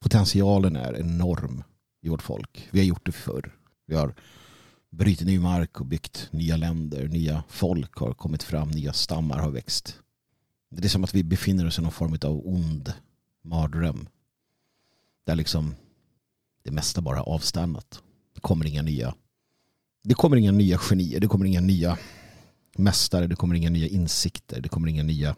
potentialen 0.00 0.76
är 0.76 0.96
enorm 0.96 1.62
i 2.00 2.08
vårt 2.08 2.22
folk. 2.22 2.68
Vi 2.70 2.78
har 2.78 2.86
gjort 2.86 3.06
det 3.06 3.12
förr. 3.12 3.52
Vi 3.86 3.94
har 3.94 4.14
brutit 4.90 5.26
ny 5.26 5.38
mark 5.38 5.80
och 5.80 5.86
byggt 5.86 6.28
nya 6.30 6.56
länder. 6.56 7.08
Nya 7.08 7.44
folk 7.48 7.96
har 7.96 8.14
kommit 8.14 8.42
fram. 8.42 8.70
Nya 8.70 8.92
stammar 8.92 9.38
har 9.38 9.50
växt. 9.50 9.98
Det 10.70 10.84
är 10.84 10.88
som 10.88 11.04
att 11.04 11.14
vi 11.14 11.24
befinner 11.24 11.66
oss 11.66 11.78
i 11.78 11.82
någon 11.82 11.92
form 11.92 12.18
av 12.22 12.46
ond 12.46 12.92
mardröm. 13.42 14.08
Där 15.24 15.36
liksom 15.36 15.74
det 16.62 16.70
mesta 16.70 17.00
bara 17.00 17.18
har 17.18 17.28
avstannat. 17.28 18.02
Det 18.34 18.40
kommer 18.40 18.66
inga 18.66 18.82
nya. 18.82 19.14
Det 20.02 20.14
kommer 20.14 20.36
inga 20.36 20.52
nya 20.52 20.78
genier. 20.78 21.20
Det 21.20 21.26
kommer 21.26 21.46
inga 21.46 21.60
nya 21.60 21.98
mästare. 22.76 23.26
Det 23.26 23.36
kommer 23.36 23.54
inga 23.54 23.70
nya 23.70 23.88
insikter. 23.88 24.60
Det 24.60 24.68
kommer 24.68 24.88
inga 24.88 25.02
nya 25.02 25.36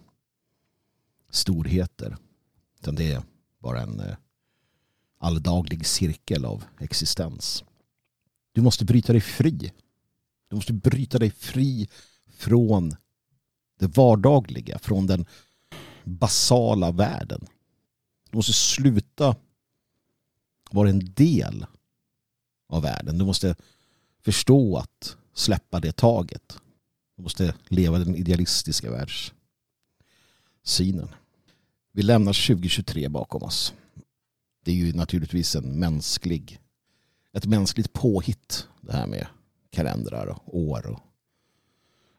storheter. 1.31 2.17
Utan 2.81 2.95
det 2.95 3.13
är 3.13 3.23
bara 3.59 3.81
en 3.81 4.01
eh, 4.01 4.17
alldaglig 5.19 5.87
cirkel 5.87 6.45
av 6.45 6.65
existens. 6.81 7.65
Du 8.57 8.63
måste 8.63 8.85
bryta 8.85 9.13
dig 9.13 9.21
fri. 9.21 9.73
Du 10.49 10.57
måste 10.57 10.73
bryta 10.73 11.19
dig 11.19 11.31
fri 11.31 11.89
från 12.29 12.97
det 13.79 13.87
vardagliga, 13.87 14.79
från 14.79 15.07
den 15.07 15.27
basala 16.05 16.91
världen. 16.91 17.47
Du 18.31 18.37
måste 18.37 18.53
sluta 18.53 19.37
vara 20.71 20.91
en 20.91 21.15
del 21.15 21.67
av 22.69 22.83
världen. 22.83 23.19
Du 23.19 23.25
måste 23.25 23.57
förstå 24.21 24.77
att 24.77 25.17
släppa 25.35 25.81
det 25.81 25.97
taget. 25.97 26.59
Du 27.17 27.23
måste 27.23 27.55
leva 27.69 27.99
den 27.99 28.17
idealistiska 28.17 28.91
världssynen. 28.91 31.09
Vi 31.93 32.03
lämnar 32.03 32.47
2023 32.47 33.09
bakom 33.09 33.43
oss. 33.43 33.75
Det 34.65 34.71
är 34.71 34.77
ju 34.77 34.93
naturligtvis 34.93 35.57
en 35.57 35.79
mänsklig, 35.79 36.61
ett 37.37 37.47
mänskligt 37.47 37.93
påhitt 37.93 38.69
det 38.81 38.93
här 38.93 39.07
med 39.07 39.27
kalendrar 39.71 40.27
och 40.27 40.59
år 40.59 40.87
och, 40.87 41.01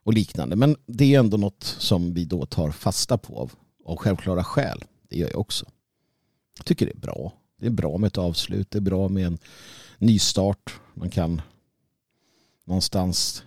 och 0.04 0.12
liknande. 0.12 0.56
Men 0.56 0.76
det 0.86 1.14
är 1.14 1.18
ändå 1.18 1.36
något 1.36 1.64
som 1.64 2.14
vi 2.14 2.24
då 2.24 2.46
tar 2.46 2.70
fasta 2.70 3.18
på 3.18 3.38
av, 3.38 3.52
av 3.84 3.96
självklara 3.96 4.44
skäl. 4.44 4.84
Det 5.08 5.16
gör 5.16 5.28
jag 5.30 5.40
också. 5.40 5.66
Jag 6.56 6.66
tycker 6.66 6.86
det 6.86 6.92
är 6.92 7.00
bra. 7.00 7.32
Det 7.56 7.66
är 7.66 7.70
bra 7.70 7.98
med 7.98 8.08
ett 8.08 8.18
avslut. 8.18 8.70
Det 8.70 8.78
är 8.78 8.82
bra 8.82 9.08
med 9.08 9.26
en 9.26 9.38
nystart. 9.98 10.80
Man 10.94 11.10
kan 11.10 11.42
någonstans 12.64 13.42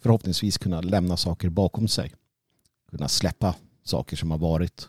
förhoppningsvis 0.00 0.58
kunna 0.58 0.80
lämna 0.80 1.16
saker 1.16 1.48
bakom 1.48 1.88
sig. 1.88 2.14
Kunna 2.90 3.08
släppa 3.08 3.54
saker 3.84 4.16
som 4.16 4.30
har 4.30 4.38
varit. 4.38 4.88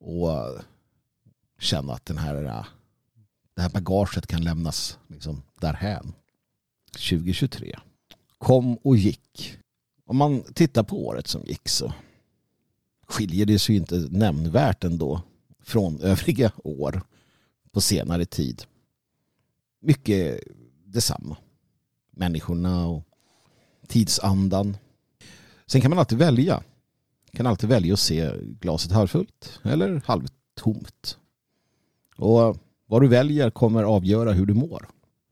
Och 0.00 0.28
känna 1.58 1.92
att 1.92 2.06
den 2.06 2.18
här, 2.18 2.64
det 3.54 3.62
här 3.62 3.70
bagaget 3.70 4.26
kan 4.26 4.44
lämnas 4.44 4.98
liksom 5.08 5.42
därhän. 5.60 6.12
2023 6.92 7.78
kom 8.38 8.76
och 8.76 8.96
gick. 8.96 9.58
Om 10.04 10.16
man 10.16 10.42
tittar 10.42 10.82
på 10.82 11.06
året 11.06 11.26
som 11.26 11.42
gick 11.44 11.68
så 11.68 11.92
skiljer 13.06 13.46
det 13.46 13.58
sig 13.58 13.76
inte 13.76 13.94
nämnvärt 14.10 14.84
ändå 14.84 15.22
från 15.60 16.00
övriga 16.02 16.52
år 16.64 17.02
på 17.70 17.80
senare 17.80 18.24
tid. 18.24 18.62
Mycket 19.80 20.40
detsamma. 20.84 21.36
Människorna 22.10 22.86
och 22.86 23.04
tidsandan. 23.86 24.76
Sen 25.66 25.80
kan 25.80 25.90
man 25.90 25.98
alltid 25.98 26.18
välja. 26.18 26.62
kan 27.32 27.46
alltid 27.46 27.68
välja 27.68 27.92
att 27.92 28.00
se 28.00 28.32
glaset 28.60 28.92
halvfullt 28.92 29.60
eller 29.62 30.02
halvtomt. 30.04 31.18
Och 32.16 32.56
vad 32.92 33.02
du 33.02 33.08
väljer 33.08 33.50
kommer 33.50 33.82
avgöra 33.82 34.32
hur 34.32 34.46
du 34.46 34.54
mår 34.54 34.88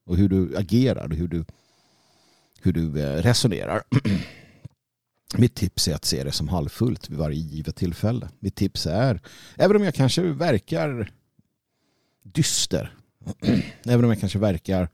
och 0.07 0.17
hur 0.17 0.29
du 0.29 0.57
agerar 0.57 1.05
och 1.05 1.15
hur 1.15 1.29
du, 1.29 1.45
hur 2.61 2.73
du 2.73 3.03
eh, 3.03 3.23
resonerar. 3.23 3.83
Mitt 5.37 5.55
tips 5.55 5.89
är 5.89 5.95
att 5.95 6.05
se 6.05 6.25
det 6.25 6.33
som 6.33 6.49
halvfullt 6.49 7.11
vid 7.11 7.19
varje 7.19 7.37
givet 7.37 7.77
tillfälle. 7.77 8.29
Mitt 8.39 8.55
tips 8.55 8.87
är, 8.87 9.21
även 9.57 9.77
om 9.77 9.85
jag 9.85 9.95
kanske 9.95 10.23
verkar 10.23 11.13
dyster, 12.23 12.95
även 13.85 14.05
om 14.05 14.11
jag 14.11 14.21
kanske 14.21 14.39
verkar 14.39 14.89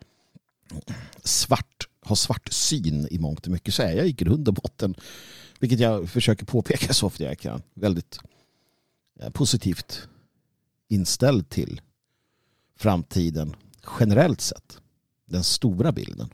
svart, 1.24 1.88
har 2.00 2.16
svart 2.16 2.52
syn 2.52 3.08
i 3.10 3.18
mångt 3.18 3.46
och 3.46 3.52
mycket 3.52 3.74
så 3.74 3.82
är 3.82 3.96
jag 3.96 4.06
i 4.06 4.12
grund 4.12 4.48
och 4.48 4.54
botten, 4.54 4.94
vilket 5.58 5.80
jag 5.80 6.08
försöker 6.08 6.46
påpeka 6.46 6.92
så 6.92 7.06
ofta 7.06 7.24
jag 7.24 7.38
kan, 7.38 7.62
väldigt 7.74 8.18
eh, 9.20 9.30
positivt 9.30 10.08
inställd 10.88 11.48
till 11.48 11.80
framtiden 12.76 13.56
generellt 14.00 14.40
sett. 14.40 14.80
Den 15.24 15.44
stora 15.44 15.92
bilden. 15.92 16.30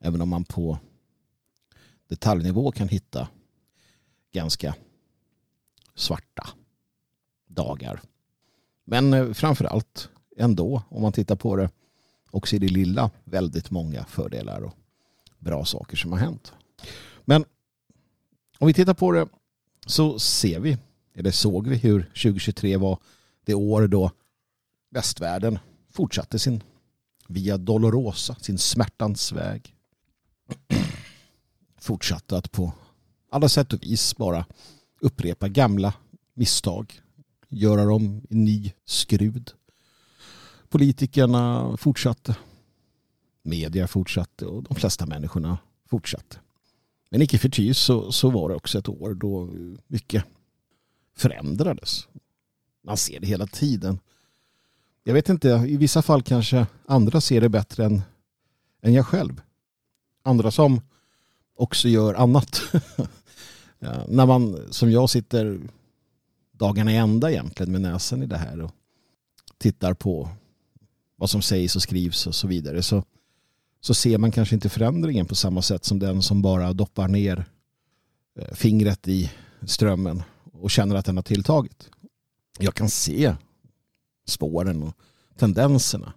Även 0.00 0.20
om 0.20 0.28
man 0.28 0.44
på 0.44 0.78
detaljnivå 2.08 2.72
kan 2.72 2.88
hitta 2.88 3.28
ganska 4.32 4.74
svarta 5.94 6.48
dagar. 7.46 8.00
Men 8.84 9.12
eh, 9.14 9.32
framför 9.32 9.64
allt 9.64 10.08
ändå, 10.36 10.82
om 10.88 11.02
man 11.02 11.12
tittar 11.12 11.36
på 11.36 11.56
det 11.56 11.70
också 12.30 12.56
i 12.56 12.58
det 12.58 12.68
lilla, 12.68 13.10
väldigt 13.24 13.70
många 13.70 14.04
fördelar 14.04 14.62
och 14.62 14.74
bra 15.38 15.64
saker 15.64 15.96
som 15.96 16.12
har 16.12 16.18
hänt. 16.18 16.52
Men 17.24 17.44
om 18.58 18.66
vi 18.66 18.74
tittar 18.74 18.94
på 18.94 19.12
det 19.12 19.28
så 19.86 20.18
ser 20.18 20.60
vi, 20.60 20.78
eller 21.14 21.30
såg 21.30 21.68
vi 21.68 21.76
hur 21.76 22.02
2023 22.02 22.76
var 22.76 22.98
det 23.44 23.54
år 23.54 23.86
då 23.86 24.10
västvärlden 24.90 25.58
fortsatte 25.90 26.38
sin 26.38 26.62
via 27.28 27.56
Dolorosa, 27.56 28.34
sin 28.34 28.58
smärtans 28.58 29.32
väg. 29.32 29.74
Fortsatte 31.80 32.36
att 32.36 32.52
på 32.52 32.72
alla 33.30 33.48
sätt 33.48 33.72
och 33.72 33.82
vis 33.82 34.16
bara 34.16 34.46
upprepa 35.00 35.48
gamla 35.48 35.94
misstag. 36.34 37.00
Göra 37.48 37.84
dem 37.84 38.22
i 38.30 38.34
ny 38.34 38.72
skrud. 38.84 39.52
Politikerna 40.68 41.76
fortsatte. 41.76 42.36
Media 43.42 43.88
fortsatte 43.88 44.46
och 44.46 44.62
de 44.62 44.74
flesta 44.74 45.06
människorna 45.06 45.58
fortsatte. 45.86 46.38
Men 47.10 47.22
icke 47.22 47.38
förty 47.38 47.74
så, 47.74 48.12
så 48.12 48.30
var 48.30 48.48
det 48.48 48.54
också 48.54 48.78
ett 48.78 48.88
år 48.88 49.14
då 49.14 49.50
mycket 49.86 50.24
förändrades. 51.16 52.08
Man 52.84 52.96
ser 52.96 53.20
det 53.20 53.26
hela 53.26 53.46
tiden. 53.46 53.98
Jag 55.04 55.14
vet 55.14 55.28
inte, 55.28 55.48
i 55.48 55.76
vissa 55.76 56.02
fall 56.02 56.22
kanske 56.22 56.66
andra 56.86 57.20
ser 57.20 57.40
det 57.40 57.48
bättre 57.48 57.84
än, 57.84 58.02
än 58.82 58.92
jag 58.92 59.06
själv. 59.06 59.40
Andra 60.22 60.50
som 60.50 60.80
också 61.56 61.88
gör 61.88 62.14
annat. 62.14 62.60
ja, 63.78 64.04
när 64.08 64.26
man 64.26 64.58
som 64.70 64.90
jag 64.90 65.10
sitter 65.10 65.60
dagarna 66.52 66.92
i 66.92 66.96
ända 66.96 67.30
egentligen 67.30 67.72
med 67.72 67.80
näsan 67.80 68.22
i 68.22 68.26
det 68.26 68.36
här 68.36 68.60
och 68.60 68.70
tittar 69.58 69.94
på 69.94 70.28
vad 71.16 71.30
som 71.30 71.42
sägs 71.42 71.76
och 71.76 71.82
skrivs 71.82 72.26
och 72.26 72.34
så 72.34 72.46
vidare 72.46 72.82
så, 72.82 73.04
så 73.80 73.94
ser 73.94 74.18
man 74.18 74.32
kanske 74.32 74.54
inte 74.54 74.68
förändringen 74.68 75.26
på 75.26 75.34
samma 75.34 75.62
sätt 75.62 75.84
som 75.84 75.98
den 75.98 76.22
som 76.22 76.42
bara 76.42 76.72
doppar 76.72 77.08
ner 77.08 77.44
eh, 78.38 78.54
fingret 78.54 79.08
i 79.08 79.32
strömmen 79.62 80.22
och 80.52 80.70
känner 80.70 80.94
att 80.96 81.04
den 81.04 81.16
har 81.16 81.22
tilltagit. 81.22 81.90
Jag 82.58 82.74
kan 82.74 82.90
se 82.90 83.34
spåren 84.28 84.82
och 84.82 84.94
tendenserna 85.36 86.12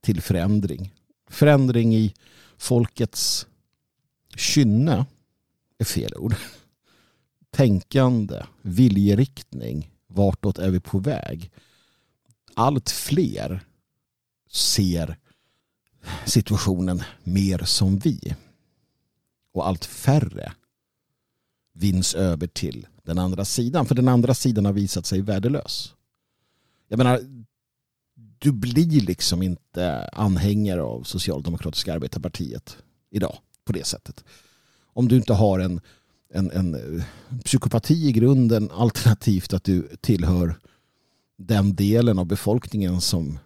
till 0.00 0.22
förändring. 0.22 0.94
Förändring 1.30 1.94
i 1.94 2.14
folkets 2.56 3.46
kynne 4.36 5.06
är 5.78 5.84
fel 5.84 6.14
ord. 6.16 6.34
Tänkande, 7.50 8.42
viljeriktning, 8.62 9.90
vartåt 10.06 10.58
är 10.58 10.70
vi 10.70 10.80
på 10.80 10.98
väg? 10.98 11.50
Allt 12.54 12.90
fler 12.90 13.64
ser 14.50 15.18
situationen 16.26 17.02
mer 17.22 17.58
som 17.58 17.98
vi. 17.98 18.34
Och 19.54 19.68
allt 19.68 19.84
färre 19.84 20.52
vinns 21.72 22.14
över 22.14 22.46
till 22.46 22.86
den 23.02 23.18
andra 23.18 23.44
sidan. 23.44 23.86
För 23.86 23.94
den 23.94 24.08
andra 24.08 24.34
sidan 24.34 24.64
har 24.64 24.72
visat 24.72 25.06
sig 25.06 25.20
värdelös. 25.20 25.94
Jag 26.92 26.98
menar, 26.98 27.20
du 28.38 28.52
blir 28.52 29.00
liksom 29.00 29.42
inte 29.42 30.08
anhängare 30.12 30.82
av 30.82 31.02
Socialdemokratiska 31.02 31.94
arbetarpartiet 31.94 32.76
idag 33.10 33.38
på 33.64 33.72
det 33.72 33.86
sättet. 33.86 34.24
Om 34.82 35.08
du 35.08 35.16
inte 35.16 35.32
har 35.32 35.58
en, 35.58 35.80
en, 36.34 36.50
en 36.50 36.74
eh, 36.74 37.04
psykopati 37.44 38.08
i 38.08 38.12
grunden 38.12 38.70
alternativt 38.70 39.52
att 39.52 39.64
du 39.64 39.88
tillhör 40.00 40.54
den 41.38 41.74
delen 41.74 42.18
av 42.18 42.26
befolkningen 42.26 43.00
som 43.00 43.38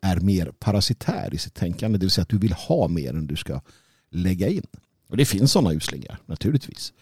är 0.00 0.20
mer 0.20 0.52
parasitär 0.58 1.34
i 1.34 1.38
sitt 1.38 1.54
tänkande. 1.54 1.98
Det 1.98 2.04
vill 2.04 2.10
säga 2.10 2.22
att 2.22 2.28
du 2.28 2.38
vill 2.38 2.52
ha 2.52 2.88
mer 2.88 3.14
än 3.14 3.26
du 3.26 3.36
ska 3.36 3.60
lägga 4.10 4.48
in. 4.48 4.66
Och 5.08 5.16
det 5.16 5.24
finns 5.24 5.52
sådana 5.52 5.72
uslingar 5.72 6.18
naturligtvis. 6.26 6.92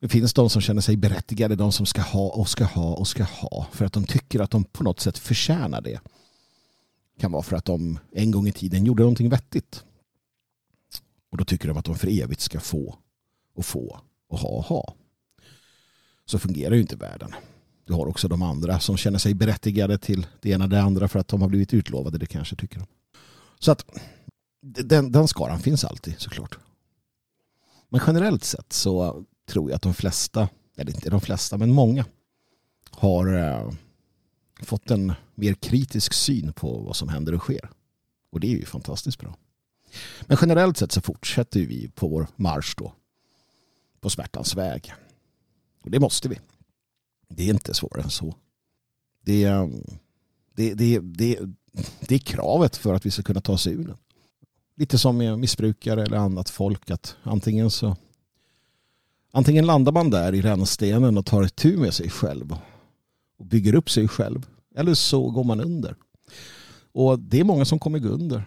Det 0.00 0.08
finns 0.08 0.34
de 0.34 0.50
som 0.50 0.62
känner 0.62 0.80
sig 0.80 0.96
berättigade, 0.96 1.56
de 1.56 1.72
som 1.72 1.86
ska 1.86 2.02
ha 2.02 2.28
och 2.28 2.48
ska 2.48 2.64
ha 2.64 2.94
och 2.94 3.08
ska 3.08 3.24
ha 3.24 3.66
för 3.72 3.84
att 3.84 3.92
de 3.92 4.04
tycker 4.04 4.40
att 4.40 4.50
de 4.50 4.64
på 4.64 4.84
något 4.84 5.00
sätt 5.00 5.18
förtjänar 5.18 5.80
det. 5.80 6.00
Det 7.14 7.20
kan 7.20 7.32
vara 7.32 7.42
för 7.42 7.56
att 7.56 7.64
de 7.64 7.98
en 8.12 8.30
gång 8.30 8.48
i 8.48 8.52
tiden 8.52 8.84
gjorde 8.84 9.02
någonting 9.02 9.28
vettigt. 9.28 9.84
Och 11.30 11.38
då 11.38 11.44
tycker 11.44 11.68
de 11.68 11.76
att 11.76 11.84
de 11.84 11.94
för 11.94 12.22
evigt 12.22 12.40
ska 12.40 12.60
få 12.60 12.98
och 13.54 13.66
få 13.66 14.00
och 14.28 14.38
ha 14.38 14.48
och 14.48 14.64
ha. 14.64 14.94
Så 16.24 16.38
fungerar 16.38 16.74
ju 16.74 16.80
inte 16.80 16.96
världen. 16.96 17.34
Du 17.84 17.92
har 17.92 18.06
också 18.06 18.28
de 18.28 18.42
andra 18.42 18.80
som 18.80 18.96
känner 18.96 19.18
sig 19.18 19.34
berättigade 19.34 19.98
till 19.98 20.26
det 20.40 20.50
ena 20.50 20.64
och 20.64 20.70
det 20.70 20.82
andra 20.82 21.08
för 21.08 21.18
att 21.18 21.28
de 21.28 21.42
har 21.42 21.48
blivit 21.48 21.74
utlovade 21.74 22.18
det 22.18 22.26
kanske 22.26 22.56
tycker 22.56 22.78
de. 22.78 22.86
Så 23.58 23.72
att 23.72 23.84
den, 24.60 25.12
den 25.12 25.28
skaran 25.28 25.60
finns 25.60 25.84
alltid 25.84 26.20
såklart. 26.20 26.58
Men 27.88 28.00
generellt 28.06 28.44
sett 28.44 28.72
så 28.72 29.24
tror 29.46 29.70
jag 29.70 29.76
att 29.76 29.82
de 29.82 29.94
flesta, 29.94 30.48
eller 30.76 30.94
inte 30.94 31.10
de 31.10 31.20
flesta, 31.20 31.58
men 31.58 31.72
många 31.72 32.04
har 32.90 33.34
eh, 33.34 33.70
fått 34.62 34.90
en 34.90 35.12
mer 35.34 35.54
kritisk 35.54 36.12
syn 36.12 36.52
på 36.52 36.78
vad 36.78 36.96
som 36.96 37.08
händer 37.08 37.34
och 37.34 37.40
sker. 37.40 37.70
Och 38.30 38.40
det 38.40 38.46
är 38.46 38.56
ju 38.56 38.64
fantastiskt 38.64 39.18
bra. 39.18 39.36
Men 40.26 40.38
generellt 40.40 40.76
sett 40.76 40.92
så 40.92 41.00
fortsätter 41.00 41.60
vi 41.60 41.88
på 41.88 42.08
vår 42.08 42.26
marsch 42.36 42.74
då. 42.76 42.92
På 44.00 44.10
smärtans 44.10 44.54
väg. 44.56 44.94
Och 45.82 45.90
det 45.90 46.00
måste 46.00 46.28
vi. 46.28 46.38
Det 47.28 47.42
är 47.42 47.54
inte 47.54 47.74
svårare 47.74 48.02
än 48.02 48.10
så. 48.10 48.34
Det 49.24 49.44
är, 49.44 49.70
det, 50.54 50.74
det, 50.74 50.98
det, 50.98 51.38
det 52.00 52.14
är 52.14 52.18
kravet 52.18 52.76
för 52.76 52.94
att 52.94 53.06
vi 53.06 53.10
ska 53.10 53.22
kunna 53.22 53.40
ta 53.40 53.52
oss 53.52 53.66
ur 53.66 53.84
den. 53.84 53.96
Lite 54.76 54.98
som 54.98 55.16
med 55.16 55.38
missbrukare 55.38 56.02
eller 56.02 56.16
annat 56.16 56.50
folk 56.50 56.90
att 56.90 57.16
antingen 57.22 57.70
så 57.70 57.96
antingen 59.36 59.66
landar 59.66 59.92
man 59.92 60.10
där 60.10 60.34
i 60.34 60.42
rännstenen 60.42 61.18
och 61.18 61.26
tar 61.26 61.42
ett 61.42 61.56
tur 61.56 61.76
med 61.76 61.94
sig 61.94 62.10
själv 62.10 62.56
och 63.38 63.46
bygger 63.46 63.74
upp 63.74 63.90
sig 63.90 64.08
själv 64.08 64.46
eller 64.76 64.94
så 64.94 65.30
går 65.30 65.44
man 65.44 65.60
under. 65.60 65.96
Och 66.92 67.18
det 67.18 67.40
är 67.40 67.44
många 67.44 67.64
som 67.64 67.78
kommer 67.78 67.98
gå 67.98 68.08
under. 68.08 68.42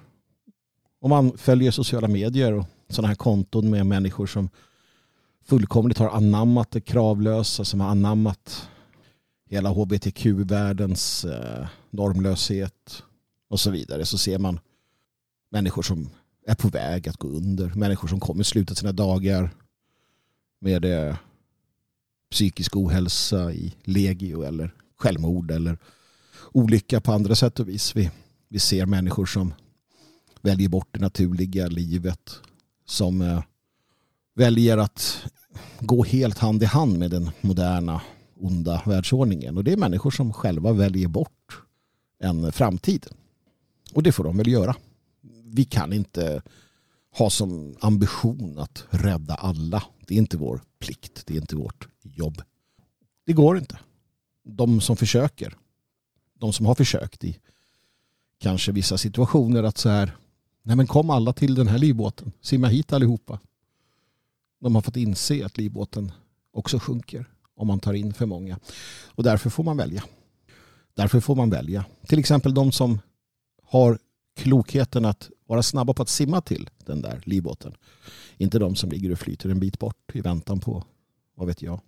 Om 1.02 1.10
man 1.10 1.38
följer 1.38 1.71
sociala 1.71 2.08
medier 2.08 2.54
och 2.54 2.65
sådana 2.89 3.08
här 3.08 3.15
konton 3.15 3.69
med 3.69 3.86
människor 3.86 4.28
som 4.28 4.49
fullkomligt 5.45 5.97
har 5.97 6.10
anammat 6.10 6.71
det 6.71 6.82
kravlösa, 6.82 7.65
som 7.65 7.80
har 7.80 7.89
anammat 7.89 8.69
hela 9.49 9.69
hbtq-världens 9.69 11.25
eh, 11.25 11.67
normlöshet 11.89 13.04
och 13.49 13.60
så 13.60 13.71
vidare 13.71 14.06
så 14.06 14.17
ser 14.17 14.39
man 14.39 14.60
människor 15.52 15.82
som 15.82 16.10
är 16.47 16.56
på 16.56 16.67
väg 16.67 17.10
att 17.10 17.17
gå 17.17 17.28
under, 17.28 17.73
människor 17.75 18.08
som 18.08 18.19
kommer 18.19 18.43
sluta 18.43 18.75
sina 18.75 18.91
dagar 18.91 19.52
med 20.60 20.86
eh, 20.86 21.15
psykisk 22.32 22.76
ohälsa 22.76 23.54
i 23.54 23.74
legio 23.84 24.43
eller 24.43 24.74
självmord 24.98 25.52
eller 25.52 25.78
olycka 26.52 27.02
på 27.02 27.12
andra 27.12 27.36
sätt 27.36 27.60
och 27.60 27.69
vis. 27.69 27.95
Vi, 27.95 28.12
vi 28.48 28.60
ser 28.60 28.86
människor 28.86 29.26
som 29.26 29.54
väljer 30.41 30.69
bort 30.69 30.88
det 30.91 31.00
naturliga 31.00 31.67
livet 31.67 32.36
som 32.86 33.22
eh, 33.22 33.43
väljer 34.36 34.78
att 34.78 35.24
gå 35.80 36.04
helt 36.04 36.38
hand 36.38 36.63
i 36.63 36.65
hand 36.65 37.00
med 37.00 37.12
den 37.12 37.30
moderna 37.41 38.02
onda 38.39 38.82
världsordningen. 38.86 39.58
Och 39.58 39.63
det 39.63 39.72
är 39.72 39.78
människor 39.78 40.12
som 40.12 40.34
själva 40.34 40.72
väljer 40.72 41.08
bort 41.08 41.62
en 42.19 42.52
framtid. 42.52 43.06
Och 43.93 44.04
det 44.04 44.12
får 44.12 44.24
de 44.24 44.38
väl 44.38 44.48
göra. 44.48 44.76
Vi 45.43 45.65
kan 45.65 45.93
inte 45.93 46.41
ha 47.20 47.30
som 47.30 47.76
ambition 47.80 48.60
att 48.60 48.86
rädda 48.90 49.36
alla. 49.36 49.84
Det 50.08 50.14
är 50.14 50.18
inte 50.18 50.38
vår 50.38 50.62
plikt. 50.80 51.24
Det 51.26 51.34
är 51.34 51.42
inte 51.42 51.56
vårt 51.56 51.88
jobb. 52.02 52.42
Det 53.26 53.34
går 53.34 53.58
inte. 53.58 53.80
De 54.44 54.82
som 54.82 54.98
försöker, 54.98 55.58
de 56.34 56.54
som 56.54 56.66
har 56.66 56.76
försökt 56.76 57.24
i 57.24 57.40
kanske 58.38 58.72
vissa 58.72 58.98
situationer 58.98 59.64
att 59.64 59.78
så 59.78 59.90
här, 59.90 60.16
nej 60.64 60.76
men 60.76 60.88
kom 60.88 61.10
alla 61.10 61.34
till 61.34 61.56
den 61.56 61.68
här 61.68 61.78
livbåten, 61.78 62.32
simma 62.42 62.68
hit 62.68 62.94
allihopa. 62.94 63.40
De 64.60 64.76
har 64.76 64.82
fått 64.82 64.96
inse 64.96 65.46
att 65.46 65.58
livbåten 65.58 66.12
också 66.52 66.80
sjunker 66.80 67.26
om 67.56 67.68
man 67.68 67.80
tar 67.80 67.94
in 67.94 68.14
för 68.14 68.26
många. 68.26 68.60
Och 69.06 69.24
därför 69.24 69.50
får 69.50 69.64
man 69.64 69.78
välja. 69.78 70.04
Därför 70.94 71.20
får 71.20 71.36
man 71.36 71.50
välja. 71.50 71.86
Till 72.08 72.20
exempel 72.20 72.54
de 72.54 72.72
som 72.72 73.00
har 73.64 74.00
klokheten 74.36 75.06
att 75.06 75.30
vara 75.50 75.64
snabba 75.64 75.94
på 75.94 76.02
att 76.02 76.10
simma 76.10 76.42
till 76.42 76.70
den 76.86 77.02
där 77.02 77.22
livbåten. 77.26 77.76
Inte 78.38 78.60
de 78.60 78.76
som 78.76 78.90
ligger 78.90 79.12
och 79.12 79.20
flyter 79.20 79.50
en 79.50 79.60
bit 79.60 79.80
bort 79.80 80.12
i 80.14 80.22
väntan 80.22 80.60
på, 80.60 80.84
vad 81.36 81.48
vet 81.48 81.62
jag. 81.62 81.82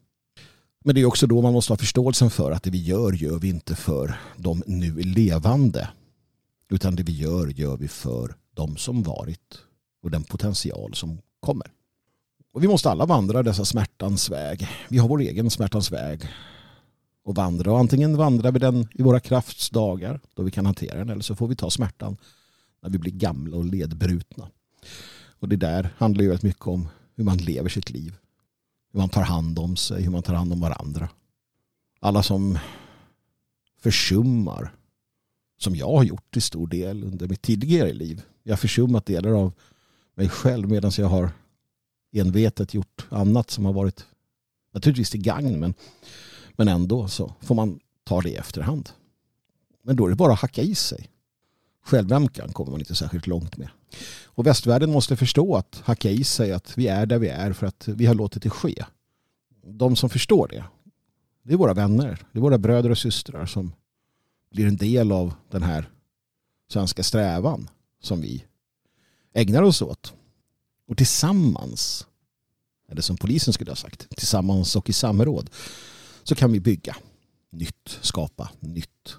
Men 0.84 0.96
det 0.96 1.02
är 1.02 1.06
också 1.06 1.28
då 1.28 1.42
man 1.42 1.54
måste 1.54 1.74
ha 1.74 1.78
förståelsen 1.78 2.30
för 2.30 2.52
att 2.52 2.64
det 2.64 2.70
vi 2.70 2.84
gör 2.84 3.14
gör 3.14 3.40
vi 3.40 3.50
inte 3.50 3.76
för 3.76 4.20
de 4.38 4.64
nu 4.68 4.94
levande. 4.96 5.90
Utan 6.70 6.96
det 6.96 7.04
vi 7.04 7.12
gör 7.12 7.48
gör 7.48 7.78
vi 7.78 7.88
för 7.88 8.36
de 8.54 8.78
som 8.78 9.04
varit 9.04 9.60
och 10.04 10.12
den 10.12 10.24
potential 10.24 10.94
som 10.94 11.18
kommer. 11.40 11.72
Och 12.54 12.64
vi 12.64 12.68
måste 12.68 12.90
alla 12.90 13.06
vandra 13.06 13.44
dessa 13.44 13.66
smärtans 13.66 14.30
väg. 14.30 14.68
Vi 14.90 14.98
har 14.98 15.08
vår 15.08 15.22
egen 15.22 15.50
smärtans 15.50 15.92
väg 15.92 16.30
och 17.24 17.36
vandra. 17.36 17.72
Och 17.72 17.80
antingen 17.80 18.18
vandrar 18.18 18.52
vi 18.52 18.60
den 18.60 18.88
i 18.94 19.04
våra 19.04 19.20
kraftsdagar 19.20 20.20
då 20.34 20.44
vi 20.44 20.52
kan 20.52 20.66
hantera 20.66 20.98
den 20.98 21.10
eller 21.10 21.22
så 21.22 21.36
får 21.36 21.48
vi 21.48 21.56
ta 21.56 21.70
smärtan 21.70 22.18
när 22.82 22.90
vi 22.90 22.98
blir 22.98 23.12
gamla 23.12 23.58
och 23.58 23.66
ledbrutna. 23.66 24.50
Och 25.40 25.50
det 25.50 25.56
där 25.56 25.94
handlar 25.98 26.22
ju 26.22 26.28
väldigt 26.28 26.44
mycket 26.44 26.68
om 26.68 26.88
hur 27.16 27.24
man 27.24 27.38
lever 27.38 27.70
sitt 27.70 27.90
liv. 27.90 28.16
Hur 28.92 29.00
man 29.00 29.10
tar 29.10 29.22
hand 29.22 29.60
om 29.60 29.76
sig, 29.76 30.04
hur 30.04 30.12
man 30.12 30.24
tar 30.24 30.34
hand 30.34 30.54
om 30.54 30.62
varandra. 30.62 31.10
Alla 32.00 32.24
som 32.24 32.58
försummar, 33.80 34.76
som 35.58 35.76
jag 35.76 35.88
har 35.88 36.04
gjort 36.04 36.32
till 36.34 36.42
stor 36.42 36.68
del 36.68 37.04
under 37.04 37.28
mitt 37.28 37.42
tidigare 37.42 37.94
liv. 37.94 38.22
Jag 38.44 38.52
har 38.52 38.58
försummat 38.58 39.06
delar 39.06 39.32
av 39.32 39.54
mig 40.16 40.30
själv 40.30 40.70
medan 40.70 40.92
jag 40.98 41.08
har 41.08 41.32
envetet 42.12 42.74
gjort 42.74 43.06
annat 43.10 43.50
som 43.50 43.66
har 43.66 43.74
varit 43.74 44.06
naturligtvis 44.74 45.10
till 45.10 45.22
gagn 45.22 45.60
men, 45.60 45.74
men 46.56 46.68
ändå 46.68 47.08
så 47.08 47.34
får 47.42 47.56
man 47.56 47.80
ta 48.04 48.22
det 48.22 48.30
i 48.30 48.36
efterhand. 48.36 48.90
Men 49.84 49.96
då 49.96 50.06
är 50.06 50.10
det 50.10 50.16
bara 50.16 50.34
att 50.34 50.40
hacka 50.40 50.62
i 50.62 50.76
sig. 50.76 51.11
Självömkan 51.84 52.54
kommer 52.54 52.72
man 52.72 52.80
inte 52.80 52.96
särskilt 52.96 53.28
långt 53.28 53.58
med. 53.58 53.70
Och 54.26 54.48
västvärlden 54.48 54.92
måste 54.92 55.18
förstå 55.18 55.56
att 55.56 55.82
hacka 55.86 56.10
i 56.10 56.24
sig 56.24 56.52
att 56.52 56.78
vi 56.78 56.88
är 56.88 57.06
där 57.06 57.20
vi 57.20 57.28
är 57.28 57.54
för 57.54 57.68
att 57.68 57.88
vi 57.88 58.06
har 58.06 58.16
låtit 58.16 58.44
det 58.44 58.50
ske. 58.50 58.86
De 59.66 59.96
som 59.96 60.10
förstår 60.10 60.48
det, 60.48 60.64
det 61.44 61.54
är 61.54 61.58
våra 61.58 61.74
vänner, 61.74 62.26
det 62.32 62.40
är 62.40 62.42
våra 62.42 62.58
bröder 62.58 62.90
och 62.90 62.98
systrar 62.98 63.46
som 63.46 63.74
blir 64.52 64.68
en 64.68 64.78
del 64.78 65.12
av 65.12 65.34
den 65.50 65.64
här 65.64 65.90
svenska 66.72 67.04
strävan 67.04 67.70
som 68.02 68.22
vi 68.22 68.46
ägnar 69.34 69.64
oss 69.64 69.82
åt. 69.82 70.14
Och 70.88 70.98
tillsammans, 70.98 72.08
eller 72.90 73.02
som 73.02 73.18
polisen 73.18 73.54
skulle 73.54 73.72
ha 73.72 73.76
sagt, 73.76 74.10
tillsammans 74.10 74.76
och 74.76 74.90
i 74.90 74.94
samråd 74.94 75.50
så 76.24 76.36
kan 76.36 76.52
vi 76.52 76.60
bygga 76.60 76.96
nytt, 77.50 78.00
skapa 78.02 78.50
nytt, 78.60 79.16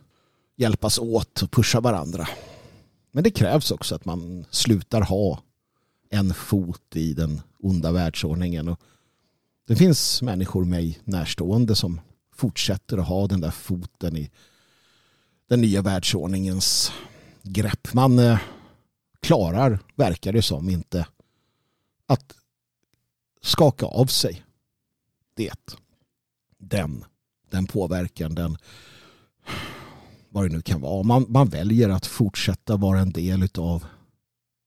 hjälpas 0.56 0.98
åt 0.98 1.42
och 1.42 1.50
pusha 1.50 1.80
varandra. 1.80 2.28
Men 3.12 3.24
det 3.24 3.30
krävs 3.30 3.70
också 3.70 3.94
att 3.94 4.04
man 4.04 4.44
slutar 4.50 5.00
ha 5.00 5.42
en 6.10 6.34
fot 6.34 6.96
i 6.96 7.14
den 7.14 7.40
onda 7.58 7.92
världsordningen. 7.92 8.68
Och 8.68 8.80
det 9.66 9.76
finns 9.76 10.22
människor 10.22 10.64
mig 10.64 11.00
närstående 11.04 11.74
som 11.74 12.00
fortsätter 12.34 12.98
att 12.98 13.08
ha 13.08 13.26
den 13.26 13.40
där 13.40 13.50
foten 13.50 14.16
i 14.16 14.30
den 15.48 15.60
nya 15.60 15.82
världsordningens 15.82 16.92
grepp. 17.42 17.94
Man 17.94 18.18
eh, 18.18 18.38
klarar, 19.20 19.78
verkar 19.94 20.32
det 20.32 20.42
som, 20.42 20.68
inte 20.68 21.06
att 22.06 22.34
skaka 23.42 23.86
av 23.86 24.06
sig 24.06 24.44
det. 25.34 25.76
Den, 26.58 27.04
den 27.50 27.66
påverkan, 27.66 28.34
den 28.34 28.56
vad 30.32 30.44
det 30.44 30.56
nu 30.56 30.62
kan 30.62 30.80
vara. 30.80 31.02
Man, 31.02 31.26
man 31.28 31.48
väljer 31.48 31.88
att 31.88 32.06
fortsätta 32.06 32.76
vara 32.76 33.00
en 33.00 33.12
del 33.12 33.42
utav 33.42 33.84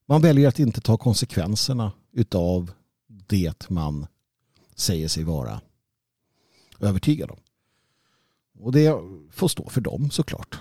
man 0.07 0.21
väljer 0.21 0.47
att 0.47 0.59
inte 0.59 0.81
ta 0.81 0.97
konsekvenserna 0.97 1.91
utav 2.11 2.71
det 3.07 3.69
man 3.69 4.07
säger 4.75 5.07
sig 5.07 5.23
vara 5.23 5.61
övertygad 6.79 7.31
om. 7.31 7.37
Och 8.59 8.71
det 8.71 8.95
får 9.31 9.47
stå 9.47 9.69
för 9.69 9.81
dem 9.81 10.09
såklart. 10.09 10.59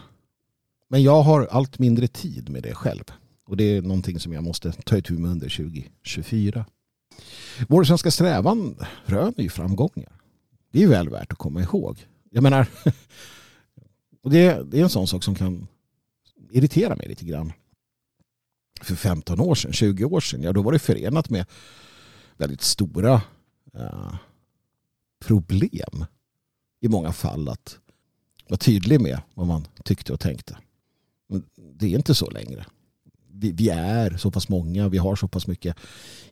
Men 0.88 1.02
jag 1.02 1.22
har 1.22 1.48
allt 1.50 1.78
mindre 1.78 2.08
tid 2.08 2.48
med 2.48 2.62
det 2.62 2.74
själv. 2.74 3.04
Och 3.46 3.56
det 3.56 3.64
är 3.64 3.82
någonting 3.82 4.20
som 4.20 4.32
jag 4.32 4.44
måste 4.44 4.72
ta 4.72 4.96
itu 4.96 5.14
med 5.14 5.30
under 5.30 5.48
2024. 5.48 6.66
Vår 7.68 7.84
svenska 7.84 8.10
strävan 8.10 8.76
röner 9.04 9.40
ju 9.40 9.48
framgångar. 9.48 10.20
Det 10.70 10.82
är 10.82 10.88
väl 10.88 11.08
värt 11.08 11.32
att 11.32 11.38
komma 11.38 11.62
ihåg. 11.62 12.06
Jag 12.30 12.42
menar, 12.42 12.66
och 14.24 14.30
det, 14.30 14.70
det 14.70 14.78
är 14.78 14.82
en 14.82 14.88
sån 14.88 15.06
sak 15.06 15.22
som 15.22 15.34
kan 15.34 15.66
irritera 16.50 16.96
mig 16.96 17.08
lite 17.08 17.24
grann. 17.24 17.52
För 18.80 18.94
15 18.94 19.40
år 19.40 19.54
sedan, 19.54 19.72
20 19.72 20.04
år 20.04 20.20
sedan, 20.20 20.42
ja 20.42 20.52
då 20.52 20.62
var 20.62 20.72
det 20.72 20.78
förenat 20.78 21.30
med 21.30 21.46
väldigt 22.36 22.62
stora 22.62 23.22
eh, 23.74 24.14
problem 25.18 26.04
i 26.80 26.88
många 26.88 27.12
fall 27.12 27.48
att 27.48 27.78
vara 28.48 28.58
tydlig 28.58 29.00
med 29.00 29.20
vad 29.34 29.46
man 29.46 29.66
tyckte 29.84 30.12
och 30.12 30.20
tänkte. 30.20 30.58
Men 31.28 31.44
det 31.56 31.86
är 31.86 31.96
inte 31.96 32.14
så 32.14 32.30
längre 32.30 32.66
vi, 33.34 33.52
vi, 33.52 33.68
är 33.68 34.16
så 34.16 34.30
pass 34.30 34.48
många, 34.48 34.88
vi 34.88 34.98
har 34.98 35.16
så 35.16 35.28
pass 35.28 35.46
mycket 35.46 35.76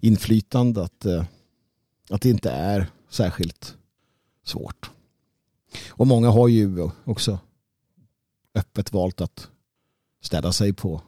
inflytande 0.01 0.83
att, 0.83 1.05
eh, 1.05 1.25
att 2.11 2.23
det 2.23 2.31
inte 2.31 2.51
är 2.51 2.91
särskilt 3.11 3.77
svårt. 4.45 4.91
Och 5.89 6.07
många 6.07 6.31
har 6.31 6.49
ju 6.49 6.91
också 7.05 7.39
öppet 8.55 8.93
valt 8.93 9.21
att 9.21 9.49
ställa 10.23 10.53
sig 10.53 10.73
på 10.73 11.03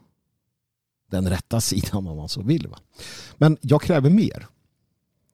den 1.11 1.29
rätta 1.29 1.61
sidan 1.61 2.07
om 2.07 2.17
man 2.17 2.29
så 2.29 2.43
vill. 2.43 2.69
Va? 2.69 2.79
Men 3.37 3.59
jag 3.61 3.83
kräver 3.83 4.11
mer. 4.11 4.47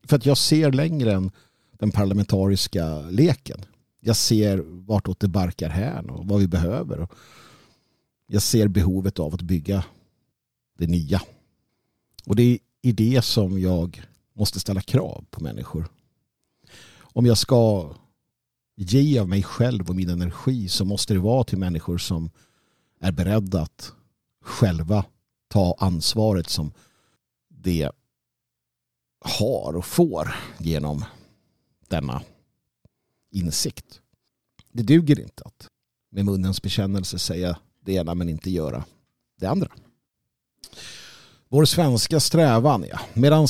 För 0.04 0.16
att 0.16 0.26
jag 0.26 0.38
ser 0.38 0.72
längre 0.72 1.12
än 1.12 1.30
den 1.72 1.90
parlamentariska 1.90 3.00
leken. 3.00 3.64
Jag 4.00 4.16
ser 4.16 4.58
vartåt 4.86 5.20
det 5.20 5.28
barkar 5.28 5.68
här 5.68 6.10
och 6.10 6.26
vad 6.26 6.40
vi 6.40 6.48
behöver. 6.48 7.08
Jag 8.26 8.42
ser 8.42 8.68
behovet 8.68 9.18
av 9.18 9.34
att 9.34 9.42
bygga 9.42 9.84
det 10.78 10.86
nya. 10.86 11.22
Och 12.24 12.36
det 12.36 12.42
är 12.42 12.58
i 12.82 12.92
det 12.92 13.24
som 13.24 13.60
jag 13.60 14.02
måste 14.32 14.60
ställa 14.60 14.80
krav 14.80 15.24
på 15.30 15.42
människor. 15.42 15.88
Om 16.98 17.26
jag 17.26 17.38
ska 17.38 17.92
ge 18.82 19.18
av 19.18 19.28
mig 19.28 19.42
själv 19.42 19.88
och 19.88 19.96
min 19.96 20.10
energi 20.10 20.68
så 20.68 20.84
måste 20.84 21.14
det 21.14 21.20
vara 21.20 21.44
till 21.44 21.58
människor 21.58 21.98
som 21.98 22.30
är 23.00 23.12
beredda 23.12 23.62
att 23.62 23.92
själva 24.44 25.04
ta 25.48 25.76
ansvaret 25.78 26.48
som 26.48 26.72
det 27.48 27.90
har 29.20 29.76
och 29.76 29.84
får 29.84 30.34
genom 30.58 31.04
denna 31.88 32.22
insikt. 33.30 34.00
Det 34.72 34.82
duger 34.82 35.20
inte 35.20 35.42
att 35.44 35.68
med 36.10 36.24
munnens 36.24 36.62
bekännelse 36.62 37.18
säga 37.18 37.58
det 37.80 37.92
ena 37.92 38.14
men 38.14 38.28
inte 38.28 38.50
göra 38.50 38.84
det 39.40 39.46
andra. 39.46 39.72
Vår 41.48 41.64
svenska 41.64 42.20
strävan, 42.20 42.84
ja. 42.90 43.00
Medan 43.14 43.46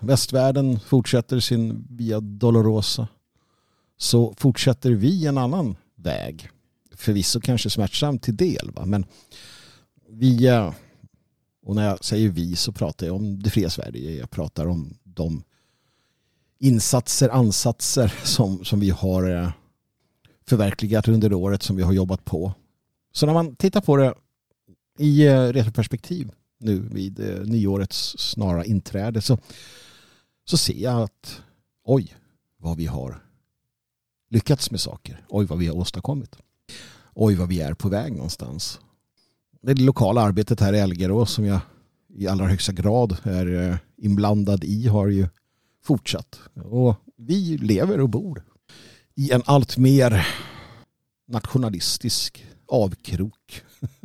västvärlden 0.00 0.80
fortsätter 0.80 1.40
sin 1.40 1.86
Via 1.90 2.20
Dolorosa 2.20 3.08
så 4.02 4.34
fortsätter 4.36 4.90
vi 4.90 5.26
en 5.26 5.38
annan 5.38 5.76
väg. 5.96 6.50
Förvisso 6.94 7.40
kanske 7.40 7.70
smärtsamt 7.70 8.22
till 8.22 8.36
del, 8.36 8.70
va? 8.70 8.86
men 8.86 9.06
vi, 10.08 10.46
eh, 10.46 10.74
och 11.66 11.76
när 11.76 11.86
jag 11.86 12.04
säger 12.04 12.28
vi 12.28 12.56
så 12.56 12.72
pratar 12.72 13.06
jag 13.06 13.16
om 13.16 13.42
det 13.42 13.50
fria 13.50 13.70
Sverige. 13.70 14.16
Jag 14.16 14.30
pratar 14.30 14.66
om 14.66 14.94
de 15.04 15.42
insatser, 16.58 17.28
ansatser 17.28 18.14
som, 18.24 18.64
som 18.64 18.80
vi 18.80 18.90
har 18.90 19.30
eh, 19.30 19.50
förverkligat 20.46 21.08
under 21.08 21.32
året 21.32 21.62
som 21.62 21.76
vi 21.76 21.82
har 21.82 21.92
jobbat 21.92 22.24
på. 22.24 22.52
Så 23.12 23.26
när 23.26 23.32
man 23.32 23.56
tittar 23.56 23.80
på 23.80 23.96
det 23.96 24.14
i 24.98 25.26
eh, 25.26 25.42
retroperspektiv 25.42 26.30
nu 26.60 26.88
vid 26.92 27.18
nyårets 27.48 28.18
snara 28.18 28.64
inträde 28.64 29.22
så, 29.22 29.38
så 30.44 30.56
ser 30.56 30.82
jag 30.82 31.02
att 31.02 31.42
oj 31.84 32.14
vad 32.58 32.76
vi 32.76 32.86
har 32.86 33.31
lyckats 34.32 34.70
med 34.70 34.80
saker. 34.80 35.24
Oj 35.28 35.46
vad 35.46 35.58
vi 35.58 35.66
har 35.66 35.76
åstadkommit. 35.76 36.36
Oj 37.14 37.34
vad 37.34 37.48
vi 37.48 37.60
är 37.60 37.74
på 37.74 37.88
väg 37.88 38.12
någonstans. 38.12 38.80
Det 39.62 39.74
lokala 39.74 40.20
arbetet 40.20 40.60
här 40.60 40.72
i 40.72 40.78
Elgerås 40.78 41.32
som 41.32 41.44
jag 41.44 41.60
i 42.14 42.28
allra 42.28 42.46
högsta 42.46 42.72
grad 42.72 43.16
är 43.22 43.70
eh, 43.70 43.76
inblandad 43.96 44.64
i 44.64 44.86
har 44.86 45.06
ju 45.06 45.28
fortsatt. 45.84 46.40
Och 46.54 46.94
vi 47.16 47.58
lever 47.58 48.00
och 48.00 48.08
bor 48.08 48.44
i 49.14 49.32
en 49.32 49.42
allt 49.44 49.76
mer 49.76 50.28
nationalistisk 51.28 52.46
avkrok 52.68 53.62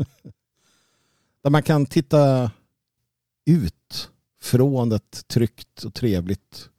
Där 1.42 1.50
man 1.50 1.63
kan 1.63 1.86
titta 1.86 2.52
ut 3.46 4.10
från 4.42 4.92
ett 4.92 5.28
tryggt 5.28 5.84
och 5.84 5.94
trevligt 5.94 6.70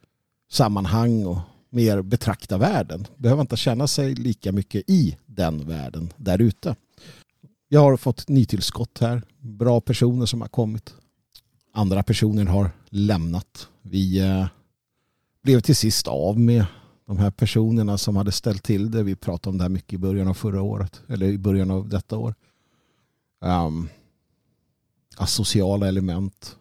sammanhang 0.50 1.26
och 1.26 1.38
mer 1.78 2.02
betrakta 2.02 2.58
världen. 2.58 3.06
Behöver 3.16 3.40
inte 3.40 3.56
känna 3.56 3.86
sig 3.86 4.14
lika 4.14 4.52
mycket 4.52 4.90
i 4.90 5.16
den 5.26 5.68
världen 5.68 6.12
där 6.16 6.42
ute. 6.42 6.76
Jag 7.68 7.80
har 7.80 7.96
fått 7.96 8.28
nytillskott 8.28 8.98
här. 8.98 9.22
Bra 9.40 9.80
personer 9.80 10.26
som 10.26 10.40
har 10.40 10.48
kommit. 10.48 10.94
Andra 11.74 12.02
personer 12.02 12.44
har 12.44 12.70
lämnat. 12.88 13.68
Vi 13.82 14.18
eh, 14.18 14.46
blev 15.42 15.60
till 15.60 15.76
sist 15.76 16.08
av 16.08 16.40
med 16.40 16.66
de 17.06 17.18
här 17.18 17.30
personerna 17.30 17.98
som 17.98 18.16
hade 18.16 18.32
ställt 18.32 18.62
till 18.62 18.90
det. 18.90 19.02
Vi 19.02 19.16
pratade 19.16 19.50
om 19.50 19.58
det 19.58 19.64
här 19.64 19.68
mycket 19.68 19.92
i 19.92 19.98
början 19.98 20.28
av 20.28 20.34
förra 20.34 20.62
året. 20.62 21.02
Eller 21.08 21.26
i 21.26 21.38
början 21.38 21.70
av 21.70 21.88
detta 21.88 22.18
år. 22.18 22.34
Um, 23.40 23.88
asociala 25.16 25.88
element 25.88 26.56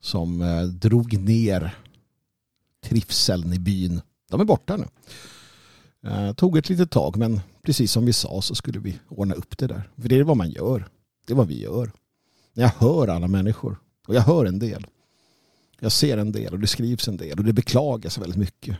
som 0.00 0.42
eh, 0.42 0.62
drog 0.62 1.18
ner 1.18 1.78
trivseln 2.84 3.52
i 3.52 3.58
byn. 3.58 4.00
De 4.30 4.40
är 4.40 4.44
borta 4.44 4.76
nu. 4.76 4.86
Eh, 6.10 6.32
tog 6.32 6.58
ett 6.58 6.68
litet 6.68 6.90
tag 6.90 7.16
men 7.16 7.40
precis 7.62 7.92
som 7.92 8.06
vi 8.06 8.12
sa 8.12 8.42
så 8.42 8.54
skulle 8.54 8.78
vi 8.78 8.98
ordna 9.08 9.34
upp 9.34 9.58
det 9.58 9.66
där. 9.66 9.90
För 9.96 10.08
det 10.08 10.18
är 10.18 10.24
vad 10.24 10.36
man 10.36 10.50
gör. 10.50 10.88
Det 11.26 11.32
är 11.32 11.36
vad 11.36 11.48
vi 11.48 11.62
gör. 11.62 11.92
Jag 12.52 12.68
hör 12.68 13.08
alla 13.08 13.28
människor 13.28 13.78
och 14.06 14.14
jag 14.14 14.22
hör 14.22 14.44
en 14.44 14.58
del. 14.58 14.86
Jag 15.80 15.92
ser 15.92 16.18
en 16.18 16.32
del 16.32 16.52
och 16.52 16.58
det 16.58 16.66
skrivs 16.66 17.08
en 17.08 17.16
del 17.16 17.38
och 17.38 17.44
det 17.44 17.52
beklagas 17.52 18.18
väldigt 18.18 18.38
mycket. 18.38 18.76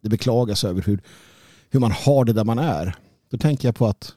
Det 0.00 0.08
beklagas 0.08 0.64
över 0.64 0.82
hur, 0.82 1.02
hur 1.70 1.80
man 1.80 1.92
har 1.92 2.24
det 2.24 2.32
där 2.32 2.44
man 2.44 2.58
är. 2.58 2.96
Då 3.30 3.38
tänker 3.38 3.68
jag 3.68 3.76
på 3.76 3.86
att 3.86 4.14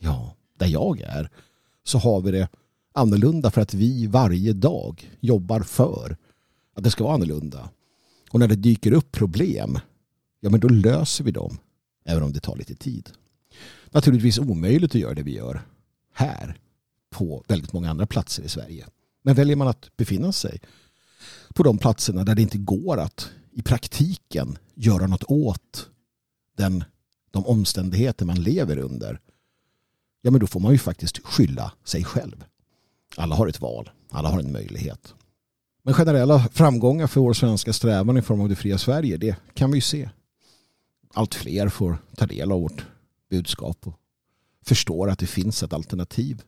ja, 0.00 0.34
där 0.58 0.66
jag 0.66 1.00
är 1.00 1.30
så 1.84 1.98
har 1.98 2.20
vi 2.20 2.30
det 2.30 2.48
annorlunda 2.92 3.50
för 3.50 3.60
att 3.60 3.74
vi 3.74 4.06
varje 4.06 4.52
dag 4.52 5.16
jobbar 5.20 5.60
för 5.60 6.16
att 6.74 6.84
det 6.84 6.90
ska 6.90 7.04
vara 7.04 7.14
annorlunda. 7.14 7.70
Och 8.30 8.38
när 8.40 8.48
det 8.48 8.56
dyker 8.56 8.92
upp 8.92 9.12
problem, 9.12 9.78
ja 10.40 10.50
men 10.50 10.60
då 10.60 10.68
löser 10.68 11.24
vi 11.24 11.30
dem. 11.30 11.58
Även 12.04 12.22
om 12.22 12.32
det 12.32 12.40
tar 12.40 12.56
lite 12.56 12.74
tid. 12.74 13.10
Naturligtvis 13.90 14.38
omöjligt 14.38 14.94
att 14.94 15.00
göra 15.00 15.14
det 15.14 15.22
vi 15.22 15.34
gör 15.34 15.62
här 16.12 16.58
på 17.10 17.44
väldigt 17.48 17.72
många 17.72 17.90
andra 17.90 18.06
platser 18.06 18.42
i 18.42 18.48
Sverige. 18.48 18.86
Men 19.22 19.34
väljer 19.34 19.56
man 19.56 19.68
att 19.68 19.96
befinna 19.96 20.32
sig 20.32 20.60
på 21.54 21.62
de 21.62 21.78
platserna 21.78 22.24
där 22.24 22.34
det 22.34 22.42
inte 22.42 22.58
går 22.58 22.98
att 22.98 23.30
i 23.52 23.62
praktiken 23.62 24.58
göra 24.74 25.06
något 25.06 25.24
åt 25.24 25.88
den, 26.56 26.84
de 27.30 27.46
omständigheter 27.46 28.26
man 28.26 28.42
lever 28.42 28.78
under. 28.78 29.20
Ja 30.22 30.30
men 30.30 30.40
då 30.40 30.46
får 30.46 30.60
man 30.60 30.72
ju 30.72 30.78
faktiskt 30.78 31.18
skylla 31.18 31.72
sig 31.84 32.04
själv. 32.04 32.44
Alla 33.16 33.34
har 33.34 33.46
ett 33.46 33.60
val. 33.60 33.90
Alla 34.10 34.28
har 34.28 34.40
en 34.40 34.52
möjlighet. 34.52 35.14
Men 35.88 35.94
generella 35.94 36.48
framgångar 36.52 37.06
för 37.06 37.20
vår 37.20 37.32
svenska 37.32 37.72
strävan 37.72 38.16
i 38.16 38.22
form 38.22 38.40
av 38.40 38.48
det 38.48 38.56
fria 38.56 38.78
Sverige, 38.78 39.16
det 39.16 39.36
kan 39.54 39.70
vi 39.70 39.76
ju 39.76 39.80
se. 39.80 40.10
Allt 41.14 41.34
fler 41.34 41.68
får 41.68 41.98
ta 42.16 42.26
del 42.26 42.52
av 42.52 42.60
vårt 42.60 42.86
budskap 43.30 43.86
och 43.86 43.94
förstår 44.64 45.10
att 45.10 45.18
det 45.18 45.26
finns 45.26 45.62
ett 45.62 45.72
alternativ. 45.72 46.42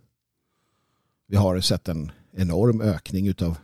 Vi 1.27 1.37
har 1.37 1.61
sett 1.61 1.89
en 1.89 2.13
enorm 2.33 2.81
ökning 2.81 3.35
av 3.43 3.59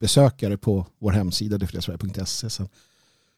besökare 0.00 0.56
på 0.56 0.86
vår 0.98 1.12
hemsida 1.12 1.58
detfriasverige.se 1.58 2.50
sen, 2.50 2.68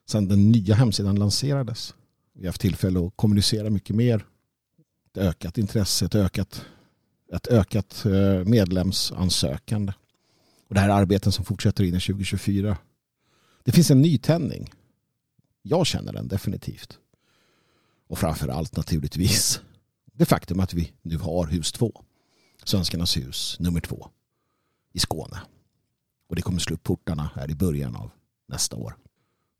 sen 0.06 0.28
den 0.28 0.52
nya 0.52 0.74
hemsidan 0.74 1.18
lanserades. 1.18 1.94
Vi 2.34 2.40
har 2.40 2.48
haft 2.48 2.60
tillfälle 2.60 3.06
att 3.06 3.16
kommunicera 3.16 3.70
mycket 3.70 3.96
mer. 3.96 4.26
Ett 5.10 5.18
ökat 5.18 5.58
intresse, 5.58 6.04
ett 6.04 6.14
ökat 6.14 6.64
ett 7.32 7.46
ökat 7.46 8.04
eh, 8.04 8.44
medlemsansökande. 8.44 9.92
Och 10.72 10.74
det 10.74 10.80
här 10.80 10.88
är 10.88 10.92
arbeten 10.92 11.32
som 11.32 11.44
fortsätter 11.44 11.84
in 11.84 11.94
i 11.94 12.00
2024. 12.00 12.78
Det 13.62 13.72
finns 13.72 13.90
en 13.90 14.02
nytändning. 14.02 14.72
Jag 15.62 15.86
känner 15.86 16.12
den 16.12 16.28
definitivt. 16.28 16.98
Och 18.08 18.18
framför 18.18 18.48
allt 18.48 18.76
naturligtvis 18.76 19.60
det 20.12 20.24
faktum 20.24 20.60
att 20.60 20.74
vi 20.74 20.92
nu 21.02 21.18
har 21.18 21.46
hus 21.46 21.72
två. 21.72 22.02
Svenskarnas 22.64 23.16
hus 23.16 23.56
nummer 23.60 23.80
två 23.80 24.08
i 24.92 24.98
Skåne. 24.98 25.40
Och 26.28 26.36
det 26.36 26.42
kommer 26.42 26.58
slå 26.58 26.74
upp 26.74 26.82
portarna 26.82 27.30
här 27.34 27.50
i 27.50 27.54
början 27.54 27.96
av 27.96 28.10
nästa 28.48 28.76
år. 28.76 28.96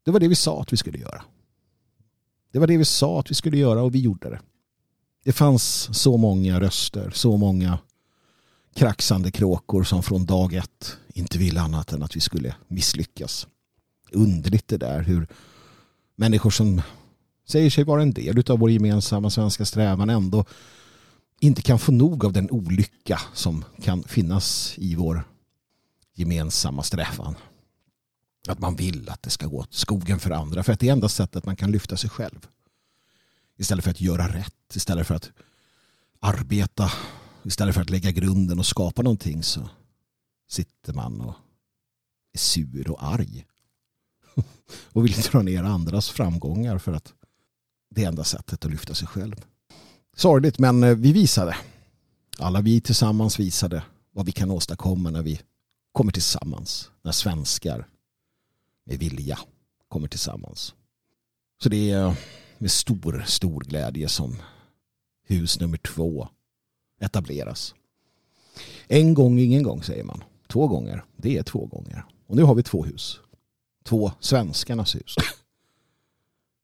Det 0.05 0.11
var 0.11 0.19
det 0.19 0.27
vi 0.27 0.35
sa 0.35 0.61
att 0.61 0.73
vi 0.73 0.77
skulle 0.77 0.97
göra. 0.97 1.23
Det 2.51 2.59
var 2.59 2.67
det 2.67 2.77
vi 2.77 2.85
sa 2.85 3.19
att 3.19 3.31
vi 3.31 3.35
skulle 3.35 3.57
göra 3.57 3.83
och 3.83 3.95
vi 3.95 3.99
gjorde 3.99 4.29
det. 4.29 4.39
Det 5.23 5.33
fanns 5.33 5.89
så 5.99 6.17
många 6.17 6.59
röster, 6.59 7.11
så 7.11 7.37
många 7.37 7.79
kraxande 8.75 9.31
kråkor 9.31 9.83
som 9.83 10.03
från 10.03 10.25
dag 10.25 10.53
ett 10.53 10.97
inte 11.13 11.37
ville 11.37 11.61
annat 11.61 11.93
än 11.93 12.03
att 12.03 12.15
vi 12.15 12.19
skulle 12.19 12.55
misslyckas. 12.67 13.47
Underligt 14.11 14.67
det 14.67 14.77
där 14.77 15.01
hur 15.01 15.27
människor 16.15 16.49
som 16.49 16.81
säger 17.47 17.69
sig 17.69 17.83
vara 17.83 18.01
en 18.01 18.13
del 18.13 18.51
av 18.51 18.59
vår 18.59 18.71
gemensamma 18.71 19.29
svenska 19.29 19.65
strävan 19.65 20.09
ändå 20.09 20.45
inte 21.39 21.61
kan 21.61 21.79
få 21.79 21.91
nog 21.91 22.25
av 22.25 22.33
den 22.33 22.51
olycka 22.51 23.21
som 23.33 23.65
kan 23.81 24.03
finnas 24.03 24.73
i 24.77 24.95
vår 24.95 25.23
gemensamma 26.13 26.83
strävan. 26.83 27.35
Att 28.47 28.59
man 28.59 28.75
vill 28.75 29.09
att 29.09 29.23
det 29.23 29.29
ska 29.29 29.47
gå 29.47 29.57
åt 29.57 29.73
skogen 29.73 30.19
för 30.19 30.31
andra 30.31 30.63
för 30.63 30.73
att 30.73 30.79
det 30.79 30.87
är 30.87 30.93
enda 30.93 31.09
sättet 31.09 31.45
man 31.45 31.55
kan 31.55 31.71
lyfta 31.71 31.97
sig 31.97 32.09
själv. 32.09 32.47
Istället 33.57 33.83
för 33.83 33.91
att 33.91 34.01
göra 34.01 34.27
rätt, 34.27 34.75
istället 34.75 35.07
för 35.07 35.15
att 35.15 35.31
arbeta, 36.19 36.91
istället 37.43 37.75
för 37.75 37.81
att 37.81 37.89
lägga 37.89 38.11
grunden 38.11 38.59
och 38.59 38.65
skapa 38.65 39.01
någonting 39.01 39.43
så 39.43 39.69
sitter 40.53 40.93
man 40.93 41.21
och 41.21 41.35
är 42.33 42.39
sur 42.39 42.91
och 42.91 43.03
arg. 43.03 43.45
och 44.93 45.05
vill 45.05 45.13
dra 45.13 45.41
ner 45.41 45.63
andras 45.63 46.09
framgångar 46.09 46.77
för 46.77 46.93
att 46.93 47.13
det 47.89 48.03
är 48.03 48.07
enda 48.07 48.23
sättet 48.23 48.65
att 48.65 48.71
lyfta 48.71 48.93
sig 48.93 49.07
själv. 49.07 49.45
Sorgligt 50.15 50.59
men 50.59 50.83
eh, 50.83 50.95
vi 50.95 51.13
visade. 51.13 51.57
Alla 52.37 52.61
vi 52.61 52.81
tillsammans 52.81 53.39
visade 53.39 53.83
vad 54.11 54.25
vi 54.25 54.31
kan 54.31 54.51
åstadkomma 54.51 55.09
när 55.09 55.21
vi 55.21 55.41
kommer 55.91 56.11
tillsammans. 56.11 56.91
När 57.01 57.11
svenskar 57.11 57.87
med 58.85 58.99
vilja 58.99 59.39
kommer 59.87 60.07
tillsammans. 60.07 60.73
Så 61.63 61.69
det 61.69 61.91
är 61.91 62.15
med 62.57 62.71
stor, 62.71 63.23
stor 63.27 63.61
glädje 63.61 64.09
som 64.09 64.35
hus 65.25 65.59
nummer 65.59 65.77
två 65.77 66.29
etableras. 66.99 67.75
En 68.87 69.13
gång, 69.13 69.39
ingen 69.39 69.63
gång 69.63 69.83
säger 69.83 70.03
man. 70.03 70.23
Två 70.53 70.67
gånger, 70.67 71.03
det 71.17 71.37
är 71.37 71.43
två 71.43 71.65
gånger. 71.65 72.05
Och 72.27 72.35
nu 72.35 72.43
har 72.43 72.55
vi 72.55 72.63
två 72.63 72.83
hus. 72.83 73.19
Två 73.83 74.11
svenskarnas 74.19 74.95
hus. 74.95 75.15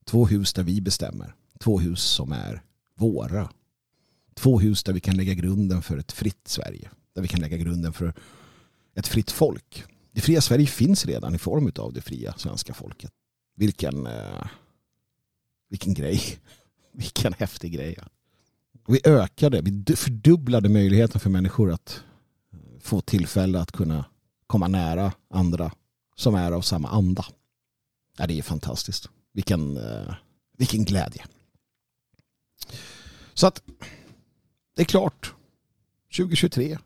Två 0.05 0.27
hus 0.27 0.53
där 0.53 0.63
vi 0.63 0.81
bestämmer. 0.81 1.35
Två 1.59 1.79
hus 1.79 2.01
som 2.01 2.31
är 2.31 2.61
våra. 2.95 3.49
Två 4.33 4.59
hus 4.59 4.83
där 4.83 4.93
vi 4.93 4.99
kan 4.99 5.15
lägga 5.15 5.33
grunden 5.33 5.81
för 5.81 5.97
ett 5.97 6.11
fritt 6.11 6.47
Sverige. 6.47 6.89
Där 7.13 7.21
vi 7.21 7.27
kan 7.27 7.39
lägga 7.39 7.57
grunden 7.57 7.93
för 7.93 8.13
ett 8.95 9.07
fritt 9.07 9.31
folk. 9.31 9.83
Det 10.11 10.21
fria 10.21 10.41
Sverige 10.41 10.67
finns 10.67 11.05
redan 11.05 11.35
i 11.35 11.37
form 11.37 11.71
av 11.75 11.93
det 11.93 12.01
fria 12.01 12.33
svenska 12.37 12.73
folket. 12.73 13.11
Vilken 13.55 14.07
eh, 14.07 14.47
vilken 15.69 15.93
grej. 15.93 16.21
Vilken 16.91 17.33
häftig 17.33 17.73
grej. 17.73 17.97
Vi 18.87 19.01
ökade, 19.03 19.61
vi 19.61 19.95
fördubblade 19.95 20.69
möjligheten 20.69 21.19
för 21.19 21.29
människor 21.29 21.71
att 21.71 22.03
få 22.79 23.01
tillfälle 23.01 23.59
att 23.59 23.71
kunna 23.71 24.05
komma 24.47 24.67
nära 24.67 25.11
andra 25.29 25.71
som 26.15 26.35
är 26.35 26.51
av 26.51 26.61
samma 26.61 26.89
anda. 26.89 27.25
Ja, 28.17 28.27
det 28.27 28.39
är 28.39 28.41
fantastiskt. 28.41 29.09
Vilken, 29.33 29.77
eh, 29.77 30.13
vilken 30.57 30.85
glädje. 30.85 31.25
Så 33.33 33.47
att 33.47 33.63
det 34.75 34.81
är 34.81 34.85
klart. 34.85 35.33
2023. 36.17 36.77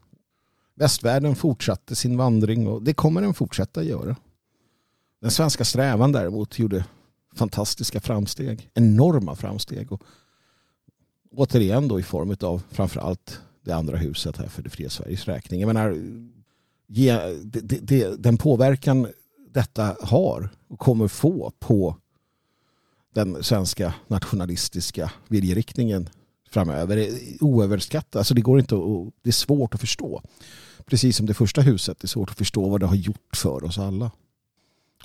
Västvärlden 0.76 1.36
fortsatte 1.36 1.96
sin 1.96 2.18
vandring 2.18 2.68
och 2.68 2.84
det 2.84 2.94
kommer 2.94 3.22
den 3.22 3.34
fortsätta 3.34 3.84
göra. 3.84 4.16
Den 5.22 5.32
svenska 5.32 5.66
strävan 5.66 6.12
däremot 6.12 6.60
gjorde 6.60 6.86
fantastiska 7.36 8.00
framsteg, 8.00 8.70
enorma 8.74 9.36
framsteg. 9.36 9.92
Och 9.92 10.02
återigen 11.32 11.88
då 11.88 12.00
i 12.00 12.04
form 12.04 12.36
av 12.42 12.64
framförallt 12.72 13.42
det 13.64 13.72
andra 13.72 13.98
huset 13.98 14.38
här 14.38 14.48
för 14.48 14.62
det 14.62 14.70
fria 14.70 14.90
Sveriges 14.90 15.26
räkning. 15.26 15.60
Jag 15.60 15.68
menar, 15.68 15.98
ge, 16.88 17.14
det, 17.44 17.62
det, 17.62 18.24
den 18.24 18.38
påverkan 18.38 19.08
detta 19.54 19.96
har 20.02 20.50
och 20.68 20.80
kommer 20.80 21.08
få 21.08 21.52
på 21.60 21.98
den 23.14 23.44
svenska 23.44 23.94
nationalistiska 24.08 25.12
viljeriktningen 25.28 26.10
framöver 26.50 26.98
är 26.98 27.10
oöverskattat. 27.44 28.16
Alltså 28.16 28.34
det 28.34 28.42
går 28.42 28.60
inte 28.60 28.76
att, 28.76 29.14
det 29.22 29.30
är 29.30 29.34
svårt 29.34 29.74
att 29.74 29.80
förstå. 29.80 30.22
Precis 30.86 31.18
som 31.18 31.26
det 31.26 31.34
första 31.34 31.62
huset, 31.62 32.00
det 32.00 32.06
är 32.06 32.08
svårt 32.08 32.30
att 32.30 32.38
förstå 32.38 32.70
vad 32.70 32.80
det 32.80 32.86
har 32.86 32.96
gjort 32.96 33.36
för 33.36 33.64
oss 33.64 33.78
alla. 33.78 34.12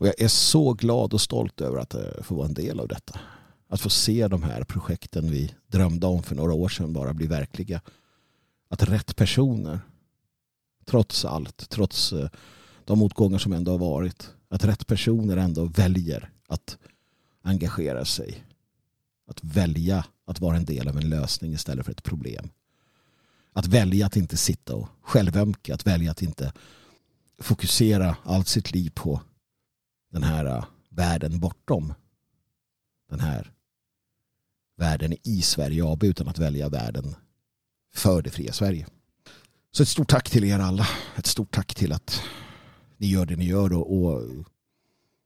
Och 0.00 0.06
jag 0.06 0.20
är 0.20 0.28
så 0.28 0.72
glad 0.72 1.14
och 1.14 1.20
stolt 1.20 1.60
över 1.60 1.78
att 1.78 1.94
eh, 1.94 2.22
få 2.22 2.34
vara 2.34 2.46
en 2.46 2.54
del 2.54 2.80
av 2.80 2.88
detta. 2.88 3.20
Att 3.68 3.80
få 3.80 3.90
se 3.90 4.28
de 4.28 4.42
här 4.42 4.64
projekten 4.64 5.30
vi 5.30 5.54
drömde 5.66 6.06
om 6.06 6.22
för 6.22 6.34
några 6.34 6.54
år 6.54 6.68
sedan 6.68 6.92
bara 6.92 7.14
bli 7.14 7.26
verkliga. 7.26 7.80
Att 8.68 8.82
rätt 8.82 9.16
personer 9.16 9.80
trots 10.84 11.24
allt, 11.24 11.70
trots 11.70 12.12
eh, 12.12 12.28
de 12.84 12.98
motgångar 12.98 13.38
som 13.38 13.52
ändå 13.52 13.70
har 13.70 13.78
varit, 13.78 14.30
att 14.48 14.64
rätt 14.64 14.86
personer 14.86 15.36
ändå 15.36 15.64
väljer 15.64 16.30
att 16.46 16.78
engagera 17.42 18.04
sig. 18.04 18.44
Att 19.26 19.44
välja 19.44 20.04
att 20.24 20.40
vara 20.40 20.56
en 20.56 20.64
del 20.64 20.88
av 20.88 20.96
en 20.96 21.08
lösning 21.08 21.52
istället 21.52 21.84
för 21.84 21.92
ett 21.92 22.02
problem. 22.02 22.50
Att 23.52 23.66
välja 23.66 24.06
att 24.06 24.16
inte 24.16 24.36
sitta 24.36 24.74
och 24.74 24.88
självömka, 25.00 25.74
att 25.74 25.86
välja 25.86 26.10
att 26.10 26.22
inte 26.22 26.52
fokusera 27.38 28.16
allt 28.22 28.48
sitt 28.48 28.72
liv 28.72 28.90
på 28.94 29.20
den 30.12 30.22
här 30.22 30.44
eh, 30.44 30.64
världen 30.88 31.40
bortom 31.40 31.94
den 33.10 33.20
här 33.20 33.52
världen 34.76 35.16
i 35.22 35.42
Sverige 35.42 35.84
AB 35.84 36.04
utan 36.04 36.28
att 36.28 36.38
välja 36.38 36.68
världen 36.68 37.14
för 37.94 38.22
det 38.22 38.30
fria 38.30 38.52
Sverige. 38.52 38.86
Så 39.70 39.82
ett 39.82 39.88
stort 39.88 40.08
tack 40.08 40.30
till 40.30 40.44
er 40.44 40.58
alla. 40.58 40.86
Ett 41.16 41.26
stort 41.26 41.54
tack 41.54 41.74
till 41.74 41.92
att 41.92 42.22
ni 42.96 43.06
gör 43.06 43.26
det 43.26 43.36
ni 43.36 43.44
gör 43.44 43.72
och, 43.72 43.96
och 43.96 44.22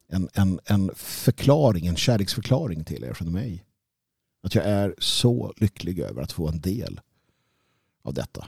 en, 0.09 0.29
en, 0.35 0.61
en 0.65 0.91
förklaring, 0.95 1.87
en 1.87 1.97
kärleksförklaring 1.97 2.85
till 2.85 3.05
er 3.05 3.13
från 3.13 3.33
mig. 3.33 3.65
Att 4.43 4.55
jag 4.55 4.65
är 4.65 4.95
så 4.99 5.53
lycklig 5.57 5.99
över 5.99 6.23
att 6.23 6.33
få 6.33 6.49
en 6.49 6.61
del 6.61 7.01
av 8.05 8.15
detta. 8.15 8.47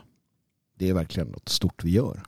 Det 0.78 0.88
är 0.88 0.94
verkligen 0.94 1.28
något 1.28 1.48
stort 1.48 1.84
vi 1.84 1.90
gör. 1.90 2.22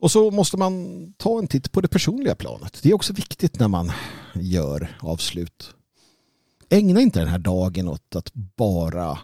Och 0.00 0.10
så 0.10 0.30
måste 0.30 0.56
man 0.56 1.12
ta 1.16 1.38
en 1.38 1.46
titt 1.46 1.72
på 1.72 1.80
det 1.80 1.88
personliga 1.88 2.34
planet. 2.34 2.80
Det 2.82 2.90
är 2.90 2.94
också 2.94 3.12
viktigt 3.12 3.58
när 3.58 3.68
man 3.68 3.92
gör 4.34 4.96
avslut. 5.00 5.74
Ägna 6.68 7.00
inte 7.00 7.18
den 7.18 7.28
här 7.28 7.38
dagen 7.38 7.88
åt 7.88 8.16
att 8.16 8.34
bara 8.34 9.18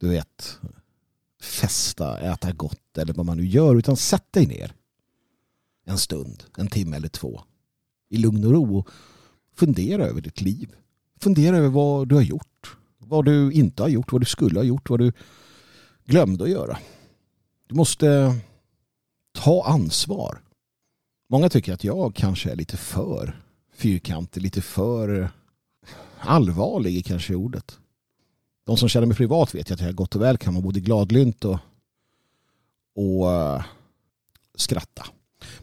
du 0.00 0.08
vet 0.08 0.58
festa, 1.40 2.18
äta 2.18 2.52
gott 2.52 2.98
eller 2.98 3.12
vad 3.12 3.26
man 3.26 3.36
nu 3.36 3.46
gör 3.46 3.76
utan 3.76 3.96
sätt 3.96 4.32
dig 4.32 4.46
ner 4.46 4.74
en 5.84 5.98
stund, 5.98 6.44
en 6.56 6.68
timme 6.68 6.96
eller 6.96 7.08
två 7.08 7.40
i 8.08 8.16
lugn 8.16 8.44
och 8.44 8.52
ro 8.52 8.78
och 8.78 8.88
fundera 9.54 10.04
över 10.04 10.20
ditt 10.20 10.40
liv. 10.40 10.74
Fundera 11.20 11.56
över 11.56 11.68
vad 11.68 12.08
du 12.08 12.14
har 12.14 12.22
gjort, 12.22 12.76
vad 12.98 13.24
du 13.24 13.52
inte 13.52 13.82
har 13.82 13.88
gjort, 13.88 14.12
vad 14.12 14.20
du 14.20 14.24
skulle 14.24 14.58
ha 14.58 14.64
gjort, 14.64 14.90
vad 14.90 14.98
du 14.98 15.12
glömde 16.04 16.44
att 16.44 16.50
göra. 16.50 16.78
Du 17.66 17.74
måste 17.74 18.40
ta 19.32 19.64
ansvar. 19.66 20.42
Många 21.28 21.48
tycker 21.48 21.72
att 21.72 21.84
jag 21.84 22.14
kanske 22.14 22.50
är 22.50 22.56
lite 22.56 22.76
för 22.76 23.42
fyrkantig, 23.72 24.42
lite 24.42 24.62
för 24.62 25.30
allvarlig 26.18 26.96
i 26.96 27.02
kanske 27.02 27.34
ordet. 27.34 27.78
De 28.70 28.76
som 28.76 28.88
känner 28.88 29.06
mig 29.06 29.16
privat 29.16 29.54
vet 29.54 29.70
att 29.70 29.80
jag 29.80 29.94
gott 29.94 30.14
och 30.14 30.22
väl 30.22 30.38
kan 30.38 30.54
vara 30.54 30.62
både 30.62 30.80
gladlynt 30.80 31.44
och, 31.44 31.58
och 32.94 33.26
uh, 33.26 33.62
skratta. 34.54 35.06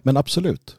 Men 0.01 0.17
absolut, 0.17 0.75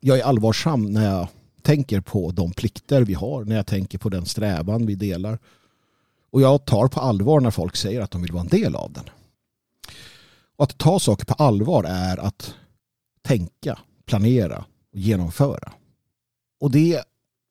jag 0.00 0.18
är 0.18 0.22
allvarsam 0.22 0.92
när 0.92 1.04
jag 1.04 1.28
tänker 1.62 2.00
på 2.00 2.30
de 2.30 2.52
plikter 2.52 3.02
vi 3.02 3.14
har, 3.14 3.44
när 3.44 3.56
jag 3.56 3.66
tänker 3.66 3.98
på 3.98 4.08
den 4.08 4.26
strävan 4.26 4.86
vi 4.86 4.94
delar. 4.94 5.38
Och 6.30 6.40
jag 6.40 6.64
tar 6.64 6.88
på 6.88 7.00
allvar 7.00 7.40
när 7.40 7.50
folk 7.50 7.76
säger 7.76 8.00
att 8.00 8.10
de 8.10 8.22
vill 8.22 8.32
vara 8.32 8.42
en 8.42 8.48
del 8.48 8.76
av 8.76 8.92
den. 8.92 9.10
Och 10.56 10.64
att 10.64 10.78
ta 10.78 10.98
saker 10.98 11.24
på 11.24 11.34
allvar 11.34 11.84
är 11.84 12.16
att 12.16 12.54
tänka, 13.22 13.78
planera 14.06 14.64
och 14.92 14.98
genomföra. 14.98 15.72
Och 16.60 16.70
det 16.70 17.04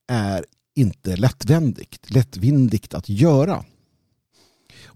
är 0.07 0.45
inte 0.75 1.15
lättvindigt, 1.15 2.11
lättvindigt 2.11 2.93
att 2.93 3.09
göra. 3.09 3.65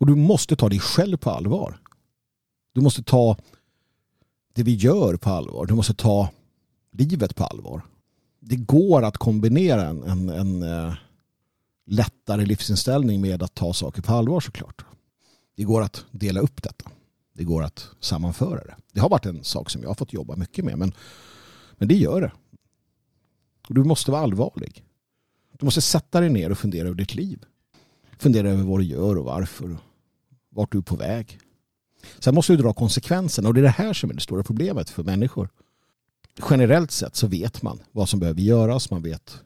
Och 0.01 0.07
du 0.07 0.15
måste 0.15 0.55
ta 0.55 0.69
dig 0.69 0.79
själv 0.79 1.17
på 1.17 1.29
allvar. 1.29 1.77
Du 2.73 2.81
måste 2.81 3.03
ta 3.03 3.37
det 4.53 4.63
vi 4.63 4.75
gör 4.75 5.15
på 5.17 5.29
allvar. 5.29 5.65
Du 5.65 5.73
måste 5.73 5.93
ta 5.93 6.29
livet 6.91 7.35
på 7.35 7.43
allvar. 7.43 7.81
Det 8.39 8.55
går 8.55 9.03
att 9.03 9.17
kombinera 9.17 9.87
en, 9.87 10.03
en, 10.03 10.29
en 10.29 10.63
eh, 10.63 10.93
lättare 11.85 12.45
livsinställning 12.45 13.21
med 13.21 13.43
att 13.43 13.53
ta 13.53 13.73
saker 13.73 14.01
på 14.01 14.13
allvar 14.13 14.39
såklart. 14.39 14.85
Det 15.55 15.63
går 15.63 15.81
att 15.81 16.05
dela 16.11 16.39
upp 16.39 16.63
detta. 16.63 16.91
Det 17.33 17.43
går 17.43 17.63
att 17.63 17.89
sammanföra 17.99 18.63
det. 18.63 18.75
Det 18.93 18.99
har 18.99 19.09
varit 19.09 19.25
en 19.25 19.43
sak 19.43 19.69
som 19.69 19.81
jag 19.81 19.89
har 19.89 19.95
fått 19.95 20.13
jobba 20.13 20.35
mycket 20.35 20.65
med 20.65 20.77
men, 20.77 20.93
men 21.77 21.87
det 21.87 21.95
gör 21.95 22.21
det. 22.21 22.31
Och 23.69 23.75
du 23.75 23.83
måste 23.83 24.11
vara 24.11 24.21
allvarlig. 24.21 24.83
Du 25.59 25.65
måste 25.65 25.81
sätta 25.81 26.19
dig 26.19 26.29
ner 26.29 26.49
och 26.49 26.57
fundera 26.57 26.87
över 26.87 26.97
ditt 26.97 27.15
liv. 27.15 27.45
Fundera 28.17 28.49
över 28.49 28.63
vad 28.63 28.79
du 28.79 28.83
gör 28.83 29.17
och 29.17 29.25
varför. 29.25 29.77
Vart 30.51 30.71
du 30.71 30.77
är 30.77 30.81
på 30.81 30.95
väg. 30.95 31.39
Sen 32.19 32.35
måste 32.35 32.53
du 32.53 32.57
dra 32.63 32.73
konsekvenserna 32.73 33.47
och 33.47 33.53
det 33.53 33.59
är 33.59 33.63
det 33.63 33.69
här 33.69 33.93
som 33.93 34.09
är 34.09 34.13
det 34.13 34.21
stora 34.21 34.43
problemet 34.43 34.89
för 34.89 35.03
människor. 35.03 35.49
Generellt 36.49 36.91
sett 36.91 37.15
så 37.15 37.27
vet 37.27 37.61
man 37.61 37.79
vad 37.91 38.09
som 38.09 38.19
behöver 38.19 38.41
göras. 38.41 38.91
Man 38.91 39.01
vet 39.01 39.41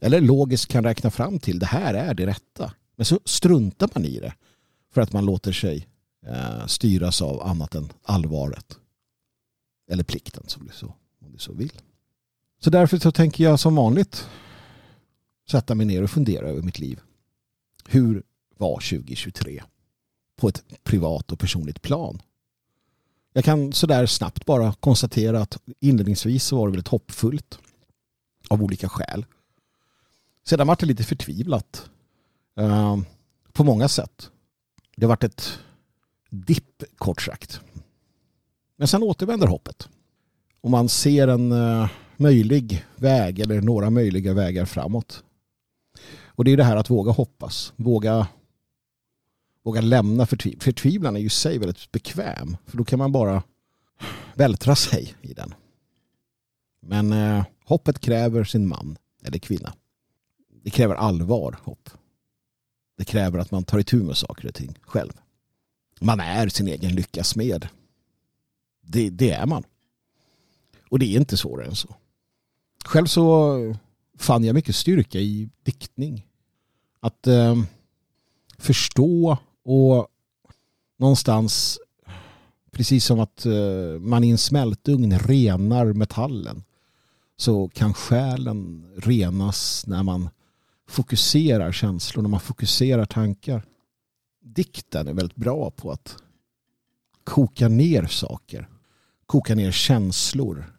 eller 0.00 0.20
logiskt 0.20 0.68
kan 0.68 0.84
räkna 0.84 1.10
fram 1.10 1.38
till 1.38 1.58
det 1.58 1.66
här 1.66 1.94
är 1.94 2.14
det 2.14 2.26
rätta. 2.26 2.72
Men 2.96 3.06
så 3.06 3.20
struntar 3.24 3.90
man 3.94 4.04
i 4.04 4.20
det 4.20 4.34
för 4.92 5.00
att 5.00 5.12
man 5.12 5.24
låter 5.24 5.52
sig 5.52 5.88
eh, 6.26 6.66
styras 6.66 7.22
av 7.22 7.42
annat 7.42 7.74
än 7.74 7.92
allvaret. 8.02 8.78
Eller 9.90 10.04
plikten 10.04 10.44
som 10.46 10.66
du 10.66 10.72
så, 10.72 10.94
om 11.20 11.32
du 11.32 11.38
så 11.38 11.52
vill. 11.52 11.72
Så 12.60 12.70
därför 12.70 12.98
så 12.98 13.12
tänker 13.12 13.44
jag 13.44 13.60
som 13.60 13.74
vanligt 13.74 14.28
sätta 15.50 15.74
mig 15.74 15.86
ner 15.86 16.02
och 16.02 16.10
fundera 16.10 16.48
över 16.48 16.62
mitt 16.62 16.78
liv. 16.78 17.00
Hur 17.88 18.22
var 18.56 18.74
2023? 18.74 19.62
På 20.40 20.48
ett 20.48 20.64
privat 20.84 21.32
och 21.32 21.38
personligt 21.38 21.82
plan. 21.82 22.22
Jag 23.32 23.44
kan 23.44 23.72
sådär 23.72 24.06
snabbt 24.06 24.46
bara 24.46 24.72
konstatera 24.72 25.40
att 25.40 25.58
inledningsvis 25.80 26.44
så 26.44 26.56
var 26.56 26.66
det 26.66 26.70
väldigt 26.70 26.88
hoppfullt 26.88 27.58
av 28.48 28.62
olika 28.62 28.88
skäl. 28.88 29.24
Sedan 30.44 30.66
var 30.66 30.76
det 30.80 30.86
lite 30.86 31.04
förtvivlat 31.04 31.90
eh, 32.56 32.98
på 33.52 33.64
många 33.64 33.88
sätt. 33.88 34.30
Det 34.96 35.06
vart 35.06 35.22
varit 35.22 35.32
ett 35.32 35.58
dipp 36.30 36.84
kort 36.96 37.22
sagt. 37.22 37.60
Men 38.76 38.88
sen 38.88 39.02
återvänder 39.02 39.46
hoppet. 39.46 39.88
Och 40.60 40.70
man 40.70 40.88
ser 40.88 41.28
en 41.28 41.52
eh, 41.52 41.88
möjlig 42.16 42.84
väg 42.96 43.40
eller 43.40 43.60
några 43.60 43.90
möjliga 43.90 44.34
vägar 44.34 44.64
framåt. 44.64 45.24
Och 46.24 46.44
det 46.44 46.52
är 46.52 46.56
det 46.56 46.64
här 46.64 46.76
att 46.76 46.90
våga 46.90 47.12
hoppas. 47.12 47.72
Våga, 47.76 48.26
våga 49.62 49.80
lämna 49.80 50.26
förtvivlan. 50.26 50.60
Förtvivlan 50.60 51.16
är 51.16 51.20
ju 51.20 51.26
i 51.26 51.30
sig 51.30 51.58
väldigt 51.58 51.92
bekväm. 51.92 52.56
För 52.66 52.76
då 52.76 52.84
kan 52.84 52.98
man 52.98 53.12
bara 53.12 53.42
vältra 54.34 54.76
sig 54.76 55.14
i 55.20 55.32
den. 55.32 55.54
Men 56.82 57.12
eh, 57.12 57.44
hoppet 57.64 57.98
kräver 57.98 58.44
sin 58.44 58.68
man 58.68 58.98
eller 59.22 59.38
kvinna 59.38 59.72
det 60.62 60.70
kräver 60.70 60.94
allvar, 60.94 61.58
hopp. 61.62 61.90
Det 62.96 63.04
kräver 63.04 63.38
att 63.38 63.50
man 63.50 63.64
tar 63.64 63.78
itu 63.78 64.02
med 64.02 64.16
saker 64.16 64.48
och 64.48 64.54
ting 64.54 64.74
själv. 64.82 65.12
Man 66.00 66.20
är 66.20 66.48
sin 66.48 66.68
egen 66.68 66.94
lyckas 66.94 67.36
med. 67.36 67.68
Det, 68.80 69.10
det 69.10 69.30
är 69.30 69.46
man. 69.46 69.64
Och 70.88 70.98
det 70.98 71.06
är 71.06 71.16
inte 71.16 71.36
svårare 71.36 71.66
än 71.66 71.76
så. 71.76 71.94
Själv 72.84 73.06
så 73.06 73.56
fann 74.18 74.44
jag 74.44 74.54
mycket 74.54 74.76
styrka 74.76 75.18
i 75.18 75.50
diktning. 75.62 76.26
Att 77.00 77.26
eh, 77.26 77.62
förstå 78.58 79.38
och 79.70 80.08
någonstans 80.98 81.78
precis 82.70 83.04
som 83.04 83.20
att 83.20 83.46
eh, 83.46 84.00
man 84.00 84.24
i 84.24 84.30
en 84.30 84.38
smältugn 84.38 85.18
renar 85.18 85.92
metallen 85.92 86.64
så 87.36 87.68
kan 87.68 87.94
själen 87.94 88.90
renas 88.96 89.86
när 89.86 90.02
man 90.02 90.28
fokuserar 90.88 91.72
känslor, 91.72 92.22
när 92.22 92.30
man 92.30 92.40
fokuserar 92.40 93.04
tankar. 93.04 93.64
Dikten 94.42 95.08
är 95.08 95.12
väldigt 95.12 95.36
bra 95.36 95.70
på 95.70 95.90
att 95.90 96.16
koka 97.24 97.68
ner 97.68 98.06
saker. 98.06 98.68
Koka 99.26 99.54
ner 99.54 99.70
känslor. 99.72 100.72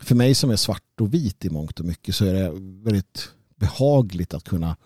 För 0.00 0.14
mig 0.14 0.34
som 0.34 0.50
är 0.50 0.56
svart 0.56 1.00
och 1.00 1.14
vit 1.14 1.44
i 1.44 1.50
mångt 1.50 1.80
och 1.80 1.86
mycket 1.86 2.14
så 2.14 2.24
är 2.24 2.34
det 2.34 2.50
väldigt 2.84 3.32
behagligt 3.56 4.34
att 4.34 4.44
kunna 4.44 4.76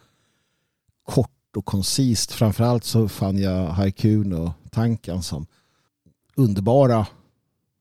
kort 1.04 1.36
och 1.57 1.64
koncist. 1.64 2.32
Framförallt 2.32 2.84
så 2.84 3.09
fann 3.09 3.38
jag 3.38 3.66
haikun 3.66 4.32
och 4.32 4.52
tanken 4.70 5.22
som 5.22 5.46
underbara 6.34 7.07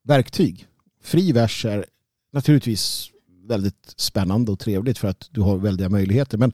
verktyg. 0.03 0.67
Fri 1.01 1.31
vers 1.31 1.65
är 1.65 1.85
naturligtvis 2.33 3.11
väldigt 3.47 3.93
spännande 3.97 4.51
och 4.51 4.59
trevligt 4.59 4.97
för 4.97 5.07
att 5.07 5.27
du 5.31 5.41
har 5.41 5.57
väldiga 5.57 5.89
möjligheter. 5.89 6.37
Men 6.37 6.53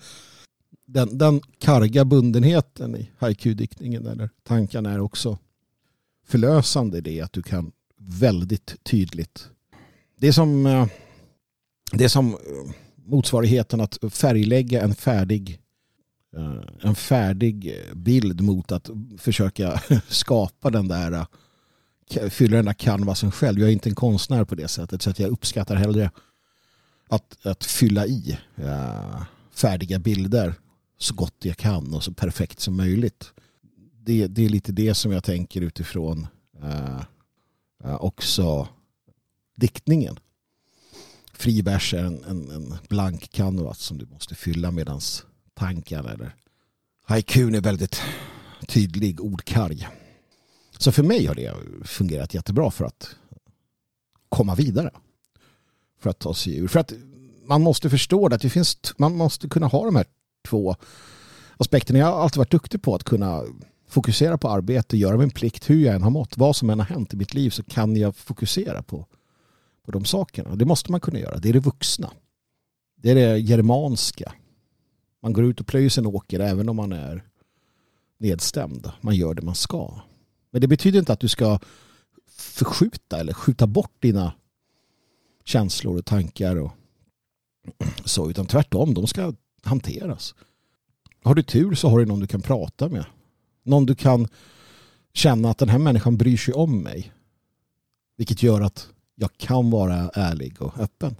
den, 0.85 1.17
den 1.17 1.41
karga 1.59 2.05
bundenheten 2.05 2.95
i 2.95 3.11
haiku-diktningen 3.17 4.07
eller 4.07 4.29
tanken 4.43 4.85
är 4.85 4.99
också 4.99 5.37
förlösande 6.27 6.97
i 6.97 7.01
det 7.01 7.21
att 7.21 7.33
du 7.33 7.41
kan 7.41 7.71
väldigt 7.97 8.83
tydligt. 8.83 9.49
Det 10.17 10.27
är 10.27 10.31
som, 10.31 10.65
eh, 10.65 10.87
det 11.91 12.03
är 12.03 12.07
som 12.07 12.33
eh, 12.33 12.37
motsvarigheten 12.95 13.81
att 13.81 13.97
färglägga 14.09 14.81
en 14.81 14.95
färdig 14.95 15.60
Eh, 16.37 16.61
en 16.81 16.95
färdig 16.95 17.67
eh, 17.67 17.95
bild 17.95 18.41
mot 18.41 18.71
att 18.71 18.89
försöka 19.17 19.81
skapa 20.07 20.69
den 20.69 20.87
där 20.87 21.11
eh, 21.11 22.29
fylla 22.29 22.55
den 22.55 22.65
där 22.65 22.73
canvasen 22.73 23.31
själv. 23.31 23.59
Jag 23.59 23.69
är 23.69 23.73
inte 23.73 23.89
en 23.89 23.95
konstnär 23.95 24.45
på 24.45 24.55
det 24.55 24.67
sättet 24.67 25.01
så 25.01 25.09
att 25.09 25.19
jag 25.19 25.29
uppskattar 25.29 25.75
hellre 25.75 26.11
att, 27.07 27.45
att 27.45 27.63
fylla 27.65 28.05
i 28.05 28.37
färdiga 29.51 29.99
bilder 29.99 30.53
så 30.97 31.15
gott 31.15 31.35
jag 31.39 31.57
kan 31.57 31.93
och 31.93 32.03
så 32.03 32.13
perfekt 32.13 32.59
som 32.59 32.77
möjligt. 32.77 33.33
Det, 33.99 34.27
det 34.27 34.45
är 34.45 34.49
lite 34.49 34.71
det 34.71 34.93
som 34.93 35.11
jag 35.11 35.23
tänker 35.23 35.61
utifrån 35.61 36.27
eh, 36.63 37.95
också 37.99 38.67
diktningen. 39.55 40.19
Fri 41.33 41.61
vers 41.61 41.93
är 41.93 42.03
en, 42.03 42.23
en, 42.23 42.49
en 42.49 42.75
blank 42.89 43.31
canvas 43.31 43.79
som 43.79 43.97
du 43.97 44.05
måste 44.05 44.35
fylla 44.35 44.71
medans 44.71 45.25
tankar 45.53 46.03
eller 46.03 46.35
haikun 47.03 47.55
är 47.55 47.61
väldigt 47.61 48.01
tydlig, 48.67 49.21
ordkarg. 49.21 49.87
Så 50.77 50.91
för 50.91 51.03
mig 51.03 51.25
har 51.25 51.35
det 51.35 51.53
fungerat 51.83 52.33
jättebra 52.33 52.71
för 52.71 52.85
att 52.85 53.15
komma 54.29 54.55
vidare. 54.55 54.91
För 55.99 56.09
att 56.09 56.19
ta 56.19 56.33
sig 56.33 56.57
ur. 56.57 56.67
För 56.67 56.79
att 56.79 56.93
man 57.45 57.61
måste 57.61 57.89
förstå 57.89 58.27
att 58.27 58.41
det 58.41 58.49
finns, 58.49 58.77
man 58.97 59.15
måste 59.15 59.49
kunna 59.49 59.67
ha 59.67 59.85
de 59.85 59.95
här 59.95 60.05
två 60.47 60.75
aspekterna. 61.57 61.99
Jag 61.99 62.05
har 62.05 62.21
alltid 62.21 62.37
varit 62.37 62.51
duktig 62.51 62.81
på 62.81 62.95
att 62.95 63.03
kunna 63.03 63.43
fokusera 63.87 64.37
på 64.37 64.49
arbete, 64.49 64.97
göra 64.97 65.17
min 65.17 65.29
plikt, 65.29 65.69
hur 65.69 65.85
jag 65.85 65.95
än 65.95 66.03
har 66.03 66.09
mått, 66.09 66.37
vad 66.37 66.55
som 66.55 66.69
än 66.69 66.79
har 66.79 66.85
hänt 66.85 67.13
i 67.13 67.17
mitt 67.17 67.33
liv 67.33 67.49
så 67.49 67.63
kan 67.63 67.95
jag 67.95 68.15
fokusera 68.15 68.83
på, 68.83 69.05
på 69.85 69.91
de 69.91 70.05
sakerna. 70.05 70.55
Det 70.55 70.65
måste 70.65 70.91
man 70.91 70.99
kunna 70.99 71.19
göra. 71.19 71.37
Det 71.37 71.49
är 71.49 71.53
det 71.53 71.59
vuxna. 71.59 72.11
Det 72.95 73.11
är 73.11 73.15
det 73.15 73.39
germanska. 73.39 74.33
Man 75.21 75.33
går 75.33 75.45
ut 75.45 75.59
och 75.59 75.67
plöjer 75.67 75.89
sin 75.89 76.05
åker 76.05 76.39
även 76.39 76.69
om 76.69 76.75
man 76.75 76.91
är 76.91 77.23
nedstämd. 78.17 78.91
Man 79.01 79.15
gör 79.15 79.33
det 79.33 79.41
man 79.41 79.55
ska. 79.55 80.01
Men 80.51 80.61
det 80.61 80.67
betyder 80.67 80.99
inte 80.99 81.13
att 81.13 81.19
du 81.19 81.27
ska 81.27 81.59
förskjuta 82.29 83.19
eller 83.19 83.33
skjuta 83.33 83.67
bort 83.67 83.95
dina 83.99 84.33
känslor 85.43 85.97
och 85.97 86.05
tankar 86.05 86.55
och 86.55 86.71
så, 88.05 88.29
utan 88.29 88.45
tvärtom, 88.45 88.93
de 88.93 89.07
ska 89.07 89.33
hanteras. 89.63 90.35
Har 91.23 91.35
du 91.35 91.43
tur 91.43 91.75
så 91.75 91.89
har 91.89 91.99
du 91.99 92.05
någon 92.05 92.19
du 92.19 92.27
kan 92.27 92.41
prata 92.41 92.89
med. 92.89 93.05
Någon 93.63 93.85
du 93.85 93.95
kan 93.95 94.27
känna 95.13 95.49
att 95.49 95.57
den 95.57 95.69
här 95.69 95.79
människan 95.79 96.17
bryr 96.17 96.37
sig 96.37 96.53
om 96.53 96.81
mig. 96.81 97.13
Vilket 98.17 98.43
gör 98.43 98.61
att 98.61 98.89
jag 99.15 99.37
kan 99.37 99.69
vara 99.69 100.09
ärlig 100.09 100.61
och 100.61 100.79
öppen. 100.79 101.15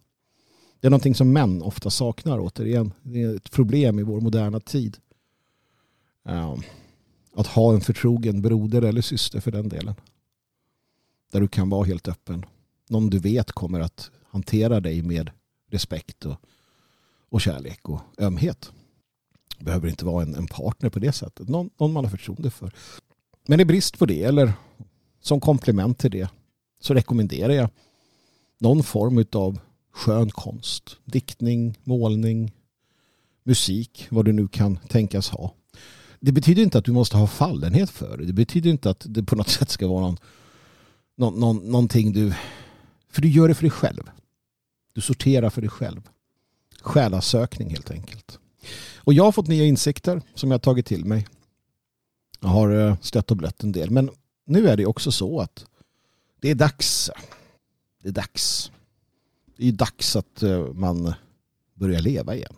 Det 0.81 0.87
är 0.87 0.89
någonting 0.89 1.15
som 1.15 1.33
män 1.33 1.61
ofta 1.61 1.89
saknar 1.89 2.39
återigen. 2.39 2.93
Det 3.01 3.21
är 3.21 3.35
ett 3.35 3.51
problem 3.51 3.99
i 3.99 4.03
vår 4.03 4.21
moderna 4.21 4.59
tid. 4.59 4.97
Ehm, 6.25 6.61
att 7.33 7.47
ha 7.47 7.73
en 7.73 7.81
förtrogen 7.81 8.41
broder 8.41 8.81
eller 8.81 9.01
syster 9.01 9.39
för 9.39 9.51
den 9.51 9.69
delen. 9.69 9.95
Där 11.31 11.41
du 11.41 11.47
kan 11.47 11.69
vara 11.69 11.85
helt 11.85 12.07
öppen. 12.07 12.45
Någon 12.89 13.09
du 13.09 13.19
vet 13.19 13.51
kommer 13.51 13.79
att 13.79 14.11
hantera 14.23 14.79
dig 14.79 15.01
med 15.01 15.31
respekt 15.69 16.25
och, 16.25 16.35
och 17.29 17.41
kärlek 17.41 17.89
och 17.89 18.01
ömhet. 18.17 18.71
Behöver 19.59 19.87
inte 19.87 20.05
vara 20.05 20.23
en, 20.23 20.35
en 20.35 20.47
partner 20.47 20.89
på 20.89 20.99
det 20.99 21.11
sättet. 21.11 21.47
Någon, 21.47 21.69
någon 21.77 21.93
man 21.93 22.05
har 22.05 22.11
förtroende 22.11 22.49
för. 22.49 22.73
Men 23.47 23.59
i 23.59 23.65
brist 23.65 23.99
på 23.99 24.05
det 24.05 24.23
eller 24.23 24.53
som 25.19 25.39
komplement 25.39 25.97
till 25.97 26.11
det 26.11 26.29
så 26.79 26.93
rekommenderar 26.93 27.53
jag 27.53 27.69
någon 28.57 28.83
form 28.83 29.25
av 29.31 29.59
skön 29.91 30.29
konst. 30.29 30.97
Diktning, 31.05 31.77
målning, 31.83 32.51
musik, 33.43 34.07
vad 34.09 34.25
du 34.25 34.31
nu 34.31 34.47
kan 34.47 34.79
tänkas 34.87 35.29
ha 35.29 35.53
det 36.21 36.31
betyder 36.31 36.63
inte 36.63 36.77
att 36.77 36.85
du 36.85 36.91
måste 36.91 37.17
ha 37.17 37.27
fallenhet 37.27 37.89
för 37.89 38.17
det. 38.17 38.25
Det 38.25 38.33
betyder 38.33 38.69
inte 38.69 38.89
att 38.89 39.05
det 39.09 39.23
på 39.23 39.35
något 39.35 39.49
sätt 39.59 39.69
ska 39.69 39.87
vara 39.87 40.01
någon, 40.01 40.17
någon, 41.15 41.39
någon, 41.39 41.57
någonting 41.57 42.13
du... 42.13 42.33
För 43.09 43.21
du 43.21 43.29
gör 43.29 43.47
det 43.47 43.55
för 43.55 43.63
dig 43.63 43.71
själv. 43.71 44.09
Du 44.93 45.01
sorterar 45.01 45.49
för 45.49 45.61
dig 45.61 45.69
själv. 45.69 46.01
Själasökning 46.81 47.69
helt 47.69 47.91
enkelt. 47.91 48.39
Och 48.95 49.13
jag 49.13 49.23
har 49.23 49.31
fått 49.31 49.47
nya 49.47 49.65
insikter 49.65 50.21
som 50.35 50.51
jag 50.51 50.53
har 50.53 50.59
tagit 50.59 50.85
till 50.85 51.05
mig. 51.05 51.27
Jag 52.39 52.49
har 52.49 52.87
eh, 52.87 52.97
stött 53.01 53.31
och 53.31 53.37
blött 53.37 53.63
en 53.63 53.71
del. 53.71 53.91
Men 53.91 54.09
nu 54.45 54.67
är 54.67 54.77
det 54.77 54.85
också 54.85 55.11
så 55.11 55.39
att 55.39 55.65
det 56.41 56.49
är 56.49 56.55
dags. 56.55 57.09
Det 58.01 58.07
är 58.07 58.13
dags. 58.13 58.71
Det 59.61 59.67
är 59.67 59.71
dags 59.71 60.15
att 60.15 60.43
eh, 60.43 60.73
man 60.73 61.13
börjar 61.73 62.01
leva 62.01 62.35
igen. 62.35 62.53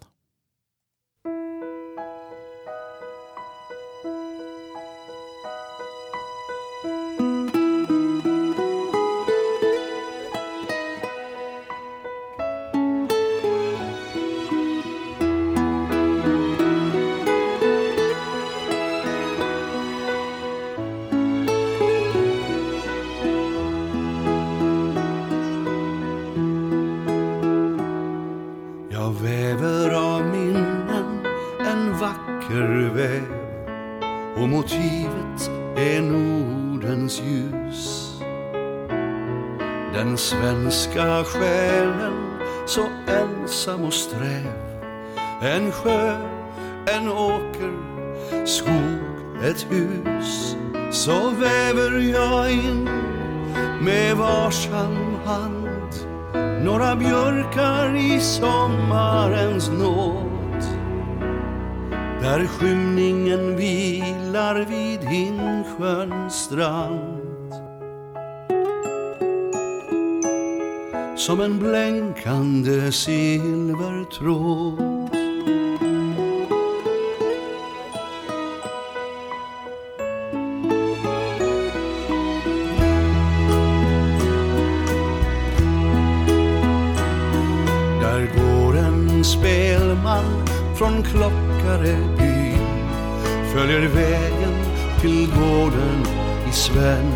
Följer 93.64 93.88
vägen 93.88 94.54
till 95.02 95.28
gården 95.28 96.06
i 96.50 96.52
Sven. 96.52 97.14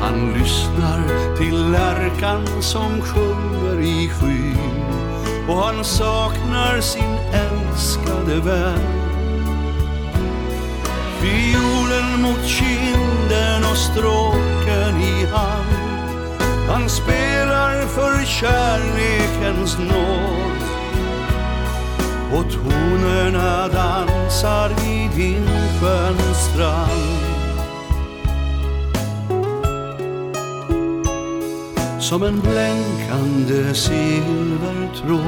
Han 0.00 0.32
lyssnar 0.32 1.36
till 1.36 1.70
lärkan 1.70 2.46
som 2.62 3.00
sjunger 3.00 3.80
i 3.80 4.08
skyn 4.08 4.84
och 5.48 5.56
han 5.56 5.84
saknar 5.84 6.80
sin 6.80 7.16
älskade 7.32 8.40
vän. 8.40 8.80
Fiolen 11.20 12.22
mot 12.22 12.44
kinden 12.46 13.64
och 13.70 13.76
stråken 13.76 15.02
i 15.02 15.26
hand. 15.26 16.08
Han 16.68 16.88
spelar 16.88 17.86
för 17.86 18.24
kärlekens 18.24 19.78
nåd 19.78 20.67
och 22.32 22.44
tonerna 22.52 23.68
dansar 23.68 24.68
vid 24.68 25.24
Insjöns 25.26 26.38
strand. 26.52 27.18
Som 32.00 32.22
en 32.22 32.40
blänkande 32.40 33.74
silvertråd 33.74 35.18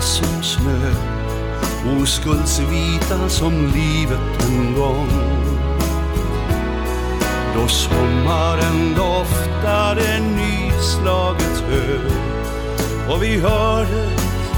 som 0.00 0.42
snö 0.42 0.90
oskuldsvita 2.00 3.28
som 3.28 3.52
livet 3.52 4.48
en 4.48 4.74
gång 4.74 5.08
Då 7.54 7.68
sommaren 7.68 8.94
doftade 8.96 10.20
nyslaget 10.20 11.64
hö 11.68 11.98
och 13.14 13.22
vi 13.22 13.40
hörde 13.40 14.08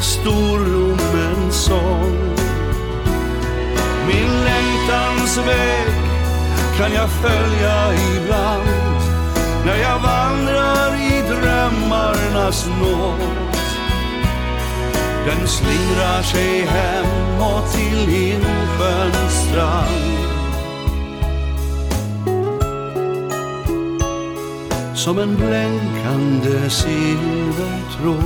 storlommens 0.03 1.55
sång. 1.55 2.17
Min 4.07 4.45
längtans 4.45 5.39
väg 5.39 5.95
kan 6.79 6.93
jag 6.93 7.11
följa 7.11 7.93
ibland 7.93 8.69
när 9.67 9.77
jag 9.77 9.99
vandrar 9.99 10.95
i 10.95 11.23
drömmarnas 11.29 12.67
nåd. 12.81 13.46
Den 15.27 15.49
slingrar 15.49 16.23
sig 16.23 16.61
hemåt 16.61 17.73
till 17.73 18.09
insjöns 18.09 19.49
strand. 19.49 20.17
Som 24.95 25.19
en 25.19 25.37
blänkande 25.37 26.71
silvertråd. 26.71 28.17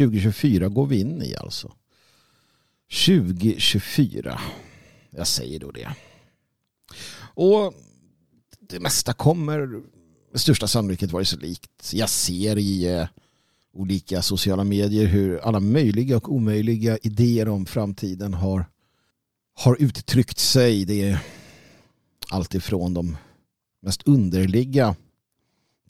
2024 0.00 0.68
går 0.68 0.86
vi 0.86 1.00
in 1.00 1.22
i 1.22 1.36
alltså. 1.36 1.72
2024. 3.06 4.40
Jag 5.10 5.26
säger 5.26 5.58
då 5.58 5.70
det. 5.70 5.94
Och 7.34 7.74
det 8.60 8.80
mesta 8.80 9.12
kommer 9.12 9.66
med 10.30 10.40
största 10.40 10.68
sannolikhet 10.68 11.12
vara 11.12 11.24
så 11.24 11.36
likt. 11.36 11.92
Jag 11.92 12.08
ser 12.08 12.58
i 12.58 12.86
eh, 12.86 13.06
olika 13.72 14.22
sociala 14.22 14.64
medier 14.64 15.06
hur 15.06 15.38
alla 15.38 15.60
möjliga 15.60 16.16
och 16.16 16.32
omöjliga 16.32 16.98
idéer 17.02 17.48
om 17.48 17.66
framtiden 17.66 18.34
har, 18.34 18.64
har 19.54 19.76
uttryckt 19.82 20.38
sig. 20.38 20.84
Det 20.84 21.02
är 21.02 21.18
allt 22.30 22.54
ifrån 22.54 22.94
de 22.94 23.16
mest 23.82 24.02
underliga 24.02 24.96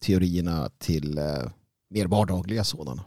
teorierna 0.00 0.70
till 0.78 1.18
eh, 1.18 1.50
mer 1.88 2.06
vardagliga 2.06 2.64
sådana. 2.64 3.04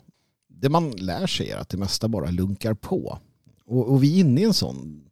Det 0.64 0.70
man 0.70 0.92
lär 0.92 1.28
sig 1.28 1.50
är 1.50 1.58
att 1.58 1.70
det 1.70 1.78
mesta 1.78 2.08
bara 2.08 2.32
lunkar 2.32 2.74
på. 2.74 3.20
Och, 3.66 3.90
och 3.90 4.04
vi 4.04 4.16
är 4.16 4.20
inne 4.20 4.42
i 4.42 4.44
en 4.44 4.54
sån 4.54 5.10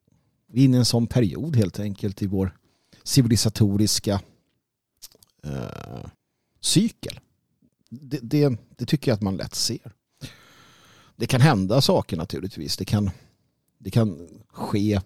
vi 0.48 0.62
är 0.62 0.66
inne 0.66 0.78
i 0.78 0.80
en 0.80 0.86
sån 0.86 1.08
period 1.08 1.56
helt 1.56 1.80
enkelt 1.80 2.22
i 2.22 2.28
vår 2.28 2.58
civilisatoriska 3.04 4.22
eh, 5.44 6.10
cykel. 6.62 7.20
Det, 7.90 8.20
det, 8.22 8.58
det, 8.78 8.86
tycker 8.86 9.12
jag 9.12 9.16
att 9.16 9.22
man 9.22 9.38
lätt 9.38 9.56
ser. 9.56 9.94
Det 11.16 11.28
kan 11.28 11.42
hända 11.42 11.82
saker 11.82 12.18
naturligtvis. 12.18 12.78
Det 12.78 12.86
kan, 12.86 13.10
det 13.78 13.92
kan 13.92 14.28
ske, 14.48 15.02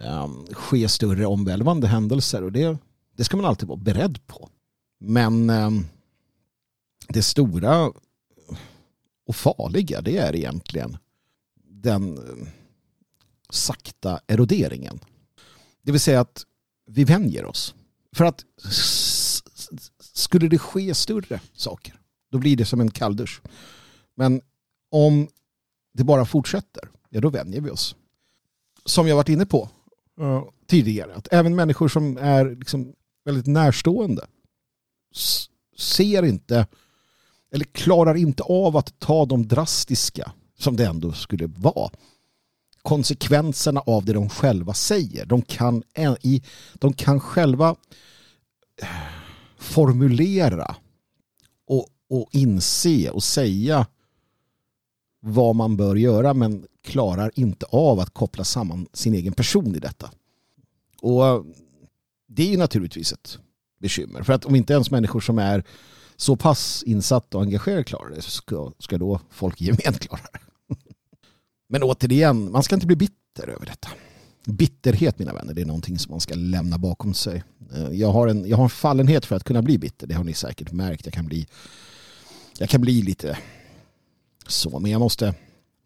eh, 0.00 0.28
ske 0.50 0.88
större 0.88 1.26
omvälvande 1.26 1.86
händelser 1.86 2.42
och 2.42 2.52
det, 2.52 2.78
det 3.16 3.24
ska 3.24 3.36
man 3.36 3.46
alltid 3.46 3.68
vara 3.68 3.80
beredd 3.80 4.26
på. 4.26 4.48
Men 4.98 5.50
eh, 5.50 5.70
det 7.08 7.22
stora 7.22 7.92
och 9.28 9.36
farliga 9.36 10.00
det 10.00 10.16
är 10.16 10.36
egentligen 10.36 10.96
den 11.70 12.18
sakta 13.50 14.20
eroderingen. 14.26 15.00
Det 15.82 15.92
vill 15.92 16.00
säga 16.00 16.20
att 16.20 16.46
vi 16.86 17.04
vänjer 17.04 17.44
oss. 17.44 17.74
För 18.12 18.24
att 18.24 18.44
skulle 20.00 20.48
det 20.48 20.58
ske 20.58 20.94
större 20.94 21.40
saker 21.52 22.00
då 22.30 22.38
blir 22.38 22.56
det 22.56 22.64
som 22.64 22.80
en 22.80 22.90
kalldusch. 22.90 23.42
Men 24.14 24.40
om 24.90 25.28
det 25.94 26.04
bara 26.04 26.24
fortsätter, 26.24 26.88
ja 27.08 27.20
då 27.20 27.30
vänjer 27.30 27.60
vi 27.60 27.70
oss. 27.70 27.96
Som 28.84 29.08
jag 29.08 29.16
varit 29.16 29.28
inne 29.28 29.46
på 29.46 29.68
tidigare, 30.66 31.14
att 31.14 31.28
även 31.32 31.56
människor 31.56 31.88
som 31.88 32.16
är 32.16 32.56
liksom 32.56 32.94
väldigt 33.24 33.46
närstående 33.46 34.26
ser 35.76 36.22
inte 36.22 36.66
eller 37.52 37.64
klarar 37.64 38.14
inte 38.14 38.42
av 38.42 38.76
att 38.76 39.00
ta 39.00 39.26
de 39.26 39.48
drastiska 39.48 40.32
som 40.58 40.76
det 40.76 40.86
ändå 40.86 41.12
skulle 41.12 41.46
vara 41.46 41.90
konsekvenserna 42.82 43.80
av 43.80 44.04
det 44.04 44.12
de 44.12 44.28
själva 44.28 44.74
säger. 44.74 45.26
De 45.26 45.42
kan, 45.42 45.82
de 46.74 46.92
kan 46.92 47.20
själva 47.20 47.76
eh, 48.82 48.88
formulera 49.58 50.76
och, 51.66 51.86
och 52.10 52.28
inse 52.32 53.10
och 53.10 53.22
säga 53.22 53.86
vad 55.20 55.56
man 55.56 55.76
bör 55.76 55.96
göra 55.96 56.34
men 56.34 56.66
klarar 56.84 57.30
inte 57.34 57.66
av 57.66 58.00
att 58.00 58.14
koppla 58.14 58.44
samman 58.44 58.88
sin 58.92 59.14
egen 59.14 59.32
person 59.32 59.76
i 59.76 59.78
detta. 59.78 60.10
Och 61.02 61.26
eh, 61.26 61.42
det 62.26 62.42
är 62.42 62.50
ju 62.50 62.56
naturligtvis 62.56 63.12
ett 63.12 63.38
bekymmer. 63.78 64.22
För 64.22 64.32
att 64.32 64.44
om 64.44 64.54
inte 64.54 64.72
ens 64.72 64.90
människor 64.90 65.20
som 65.20 65.38
är 65.38 65.64
så 66.20 66.36
pass 66.36 66.82
insatt 66.86 67.34
och 67.34 67.42
engagerad 67.42 67.86
klarar 67.86 68.10
det 68.10 68.22
så 68.22 68.30
ska, 68.30 68.72
ska 68.78 68.98
då 68.98 69.20
folk 69.30 69.62
i 69.62 69.64
gemen 69.64 69.94
klara 69.98 70.22
det. 70.32 70.40
Men 71.68 71.82
återigen, 71.82 72.50
man 72.52 72.62
ska 72.62 72.74
inte 72.74 72.86
bli 72.86 72.96
bitter 72.96 73.48
över 73.48 73.66
detta. 73.66 73.88
Bitterhet 74.44 75.18
mina 75.18 75.32
vänner, 75.32 75.54
det 75.54 75.60
är 75.62 75.66
någonting 75.66 75.98
som 75.98 76.10
man 76.10 76.20
ska 76.20 76.34
lämna 76.34 76.78
bakom 76.78 77.14
sig. 77.14 77.44
Eh, 77.74 77.88
jag 77.92 78.12
har 78.12 78.28
en, 78.28 78.48
jag 78.48 78.56
har 78.56 78.64
en 78.64 78.70
fallenhet 78.70 79.26
för 79.26 79.36
att 79.36 79.44
kunna 79.44 79.62
bli 79.62 79.78
bitter, 79.78 80.06
det 80.06 80.14
har 80.14 80.24
ni 80.24 80.34
säkert 80.34 80.72
märkt. 80.72 81.06
Jag 81.06 81.14
kan 81.14 81.26
bli, 81.26 81.46
jag 82.58 82.68
kan 82.68 82.80
bli 82.80 83.02
lite 83.02 83.38
så, 84.46 84.78
men 84.78 84.90
jag 84.90 84.98
måste 84.98 85.34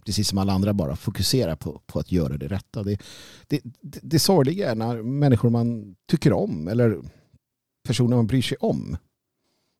precis 0.04 0.28
som 0.28 0.38
alla 0.38 0.52
andra 0.52 0.74
bara 0.74 0.96
fokusera 0.96 1.56
på, 1.56 1.80
på 1.86 1.98
att 1.98 2.12
göra 2.12 2.36
det 2.36 2.48
rätta. 2.48 2.82
Det, 2.82 2.98
det, 3.46 3.60
det, 3.80 4.00
det 4.02 4.18
sorgliga 4.18 4.70
är 4.70 4.74
när 4.74 5.02
människor 5.02 5.50
man 5.50 5.96
tycker 6.10 6.32
om 6.32 6.68
eller 6.68 6.98
personer 7.86 8.16
man 8.16 8.26
bryr 8.26 8.42
sig 8.42 8.56
om 8.60 8.96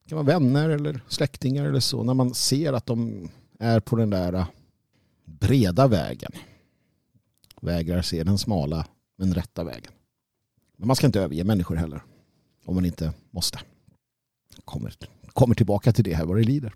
det 0.03 0.09
kan 0.09 0.17
vara 0.17 0.39
vänner 0.39 0.69
eller 0.69 1.01
släktingar 1.09 1.65
eller 1.65 1.81
så 1.81 2.03
när 2.03 2.15
man 2.15 2.35
ser 2.35 2.73
att 2.73 2.87
de 2.87 3.29
är 3.59 3.81
på 3.81 3.97
den 3.97 4.11
där 4.11 4.33
äh, 4.33 4.47
breda 5.25 5.89
vägen 5.89 6.33
vägrar 7.63 8.03
se 8.03 8.23
den 8.23 8.39
smala 8.39 8.87
men 9.17 9.35
rätta 9.35 9.65
vägen. 9.65 9.93
Men 10.77 10.87
man 10.87 10.97
ska 10.97 11.07
inte 11.07 11.21
överge 11.21 11.45
människor 11.45 11.77
heller. 11.77 12.03
Om 12.65 12.75
man 12.75 12.85
inte 12.85 13.13
måste. 13.31 13.59
Kommer, 14.65 14.95
kommer 15.33 15.55
tillbaka 15.55 15.93
till 15.93 16.05
det 16.05 16.15
här 16.15 16.25
vad 16.25 16.37
det 16.37 16.43
lider. 16.43 16.73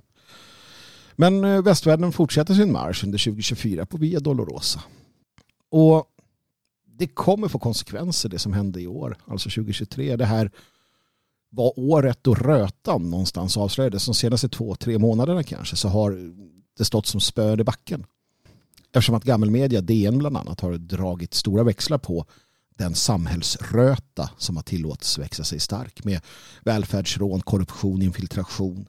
Men 1.13 1.45
äh, 1.45 1.63
västvärlden 1.63 2.13
fortsätter 2.13 2.55
sin 2.55 2.73
marsch 2.73 3.05
under 3.05 3.19
2024 3.19 3.87
på 3.87 3.97
Via 3.97 4.21
Dolorosa. 4.21 4.83
Och 5.71 6.05
det 6.85 7.07
kommer 7.07 7.49
få 7.49 7.59
konsekvenser 7.59 8.29
det 8.29 8.39
som 8.39 8.53
hände 8.53 8.81
i 8.81 8.87
år, 8.87 9.17
alltså 9.27 9.51
2023. 9.51 10.17
Det 10.17 10.25
här 10.25 10.51
var 11.57 11.73
året 11.77 12.19
då 12.23 12.35
rötan 12.35 13.11
någonstans 13.11 13.57
avslöjades. 13.57 14.07
De 14.07 14.15
senaste 14.15 14.49
två, 14.49 14.75
tre 14.75 14.99
månaderna 14.99 15.43
kanske 15.43 15.77
så 15.77 15.89
har 15.89 16.19
det 16.79 16.85
stått 16.85 17.07
som 17.07 17.21
spöd 17.21 17.61
i 17.61 17.65
backen. 17.65 18.05
Eftersom 18.93 19.15
att 19.15 19.25
gammelmedia, 19.25 19.81
DN 19.81 20.19
bland 20.19 20.37
annat, 20.37 20.61
har 20.61 20.73
dragit 20.73 21.35
stora 21.35 21.63
växlar 21.63 21.99
på 21.99 22.27
den 22.79 22.95
samhällsröta 22.95 24.31
som 24.39 24.57
har 24.57 24.63
tillåtits 24.63 25.19
växa 25.19 25.45
sig 25.45 25.61
stark 25.61 26.05
med 26.05 26.21
välfärdsrån, 26.65 27.41
korruption, 27.41 28.03
infiltration, 28.03 28.87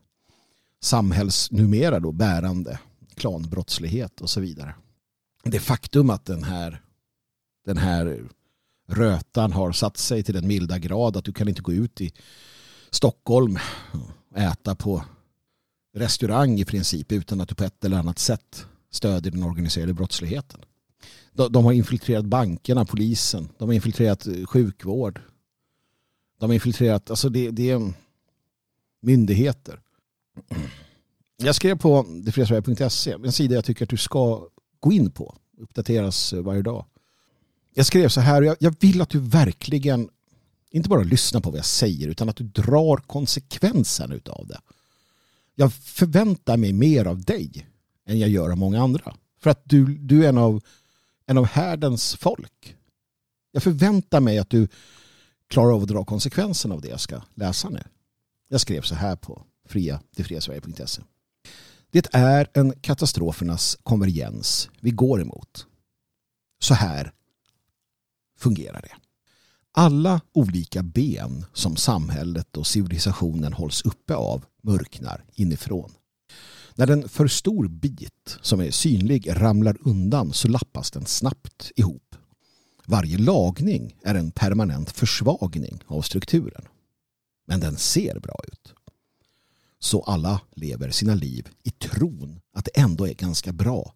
samhälls 0.83 1.51
numera 1.51 1.99
då 1.99 2.11
bärande 2.11 2.79
klanbrottslighet 3.15 4.21
och 4.21 4.29
så 4.29 4.39
vidare. 4.39 4.75
Det 5.43 5.59
faktum 5.59 6.09
att 6.09 6.25
den 6.25 6.43
här, 6.43 6.81
den 7.65 7.77
här 7.77 8.23
rötan 8.87 9.51
har 9.51 9.71
satt 9.71 9.97
sig 9.97 10.23
till 10.23 10.33
den 10.33 10.47
milda 10.47 10.77
grad 10.77 11.17
att 11.17 11.25
du 11.25 11.33
kan 11.33 11.47
inte 11.47 11.61
gå 11.61 11.73
ut 11.73 12.01
i 12.01 12.11
Stockholm 12.91 13.59
och 14.31 14.37
äta 14.37 14.75
på 14.75 15.03
restaurang 15.93 16.59
i 16.59 16.65
princip 16.65 17.11
utan 17.11 17.41
att 17.41 17.49
du 17.49 17.55
på 17.55 17.63
ett 17.63 17.85
eller 17.85 17.97
annat 17.97 18.19
sätt 18.19 18.65
stödjer 18.91 19.31
den 19.31 19.43
organiserade 19.43 19.93
brottsligheten. 19.93 20.59
De, 21.49 21.65
har 21.65 21.71
infiltrerat 21.71 22.25
bankerna, 22.25 22.85
polisen, 22.85 23.49
de 23.57 23.69
har 23.69 23.73
infiltrerat 23.73 24.27
eh, 24.27 24.45
sjukvård. 24.45 25.21
De 26.39 26.49
har 26.49 26.53
infiltrerat, 26.53 27.09
alltså 27.09 27.29
det, 27.29 27.51
det 27.51 27.69
är 27.69 27.93
myndigheter. 29.01 29.79
Jag 31.37 31.55
skrev 31.55 31.77
på 31.77 32.05
detfriasverige.se, 32.23 33.11
en 33.11 33.31
sida 33.31 33.55
jag 33.55 33.65
tycker 33.65 33.85
att 33.85 33.89
du 33.89 33.97
ska 33.97 34.47
gå 34.79 34.91
in 34.91 35.11
på. 35.11 35.35
Uppdateras 35.57 36.33
eh, 36.33 36.41
varje 36.41 36.61
dag. 36.61 36.85
Jag 37.73 37.85
skrev 37.85 38.09
så 38.09 38.21
här, 38.21 38.41
jag, 38.41 38.57
jag 38.59 38.75
vill 38.79 39.01
att 39.01 39.09
du 39.09 39.19
verkligen 39.19 40.09
inte 40.71 40.89
bara 40.89 41.03
lyssnar 41.03 41.41
på 41.41 41.49
vad 41.49 41.57
jag 41.57 41.65
säger 41.65 42.07
utan 42.07 42.29
att 42.29 42.35
du 42.35 42.43
drar 42.43 42.97
konsekvensen 42.97 44.21
av 44.25 44.47
det. 44.47 44.59
Jag 45.55 45.73
förväntar 45.73 46.57
mig 46.57 46.73
mer 46.73 47.05
av 47.05 47.21
dig 47.21 47.67
än 48.05 48.19
jag 48.19 48.29
gör 48.29 48.49
av 48.49 48.57
många 48.57 48.81
andra. 48.81 49.15
För 49.39 49.49
att 49.49 49.61
du, 49.63 49.85
du 49.85 50.25
är 50.25 50.29
en 50.29 50.37
av, 50.37 50.63
en 51.25 51.37
av 51.37 51.45
härdens 51.45 52.15
folk. 52.15 52.75
Jag 53.51 53.63
förväntar 53.63 54.19
mig 54.19 54.37
att 54.37 54.49
du 54.49 54.67
klarar 55.47 55.73
av 55.73 55.81
att 55.81 55.87
dra 55.87 56.05
konsekvensen 56.05 56.71
av 56.71 56.81
det 56.81 56.87
jag 56.87 56.99
ska 56.99 57.21
läsa 57.35 57.69
nu. 57.69 57.83
Jag 58.47 58.61
skrev 58.61 58.81
så 58.81 58.95
här 58.95 59.15
på 59.15 59.43
fria, 59.65 60.01
detfriasverige.se. 60.15 61.01
Det 61.91 62.07
är 62.11 62.47
en 62.53 62.79
katastrofernas 62.79 63.77
konvergens 63.83 64.69
vi 64.79 64.91
går 64.91 65.21
emot. 65.21 65.65
Så 66.59 66.73
här 66.73 67.11
fungerar 68.37 68.81
det. 68.81 69.06
Alla 69.79 70.21
olika 70.33 70.83
ben 70.83 71.45
som 71.53 71.75
samhället 71.75 72.57
och 72.57 72.67
civilisationen 72.67 73.53
hålls 73.53 73.81
uppe 73.81 74.15
av 74.15 74.45
mörknar 74.61 75.25
inifrån. 75.33 75.91
När 76.75 76.91
en 76.91 77.09
för 77.09 77.27
stor 77.27 77.67
bit 77.67 78.37
som 78.41 78.59
är 78.59 78.71
synlig 78.71 79.29
ramlar 79.41 79.77
undan 79.79 80.33
så 80.33 80.47
lappas 80.47 80.91
den 80.91 81.05
snabbt 81.05 81.71
ihop. 81.75 82.15
Varje 82.85 83.17
lagning 83.17 83.95
är 84.03 84.15
en 84.15 84.31
permanent 84.31 84.91
försvagning 84.91 85.81
av 85.87 86.01
strukturen. 86.01 86.65
Men 87.47 87.59
den 87.59 87.77
ser 87.77 88.19
bra 88.19 88.39
ut. 88.47 88.73
Så 89.79 90.01
alla 90.01 90.41
lever 90.55 90.91
sina 90.91 91.15
liv 91.15 91.49
i 91.63 91.69
tron 91.69 92.39
att 92.53 92.65
det 92.65 92.79
ändå 92.79 93.07
är 93.07 93.13
ganska 93.13 93.53
bra. 93.53 93.93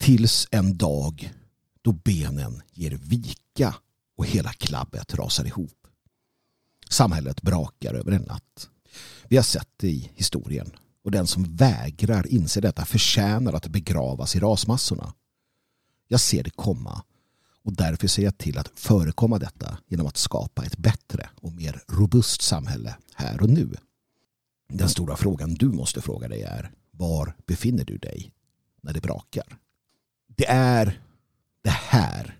Tills 0.00 0.48
en 0.50 0.76
dag 0.76 1.32
då 1.82 1.92
benen 1.92 2.62
ger 2.72 2.98
vika 3.02 3.74
och 4.16 4.26
hela 4.26 4.52
klabbet 4.52 5.14
rasar 5.14 5.44
ihop. 5.44 5.86
Samhället 6.90 7.42
brakar 7.42 7.94
över 7.94 8.12
en 8.12 8.22
natt. 8.22 8.68
Vi 9.28 9.36
har 9.36 9.44
sett 9.44 9.68
det 9.76 9.88
i 9.88 10.10
historien 10.14 10.70
och 11.04 11.10
den 11.10 11.26
som 11.26 11.56
vägrar 11.56 12.26
inse 12.26 12.60
detta 12.60 12.84
förtjänar 12.84 13.52
att 13.52 13.66
begravas 13.66 14.36
i 14.36 14.40
rasmassorna. 14.40 15.14
Jag 16.08 16.20
ser 16.20 16.42
det 16.42 16.50
komma 16.50 17.02
och 17.62 17.72
därför 17.72 18.08
ser 18.08 18.22
jag 18.22 18.38
till 18.38 18.58
att 18.58 18.72
förekomma 18.74 19.38
detta 19.38 19.78
genom 19.86 20.06
att 20.06 20.16
skapa 20.16 20.64
ett 20.64 20.78
bättre 20.78 21.28
och 21.40 21.52
mer 21.52 21.82
robust 21.88 22.42
samhälle 22.42 22.96
här 23.14 23.42
och 23.42 23.48
nu. 23.48 23.74
Den 24.68 24.88
stora 24.88 25.16
frågan 25.16 25.54
du 25.54 25.66
måste 25.66 26.00
fråga 26.00 26.28
dig 26.28 26.42
är 26.42 26.72
var 26.90 27.36
befinner 27.46 27.84
du 27.84 27.98
dig 27.98 28.32
när 28.80 28.92
det 28.92 29.00
brakar? 29.00 29.58
Det 30.36 30.48
är 30.48 31.00
det 31.62 31.70
här 31.70 32.38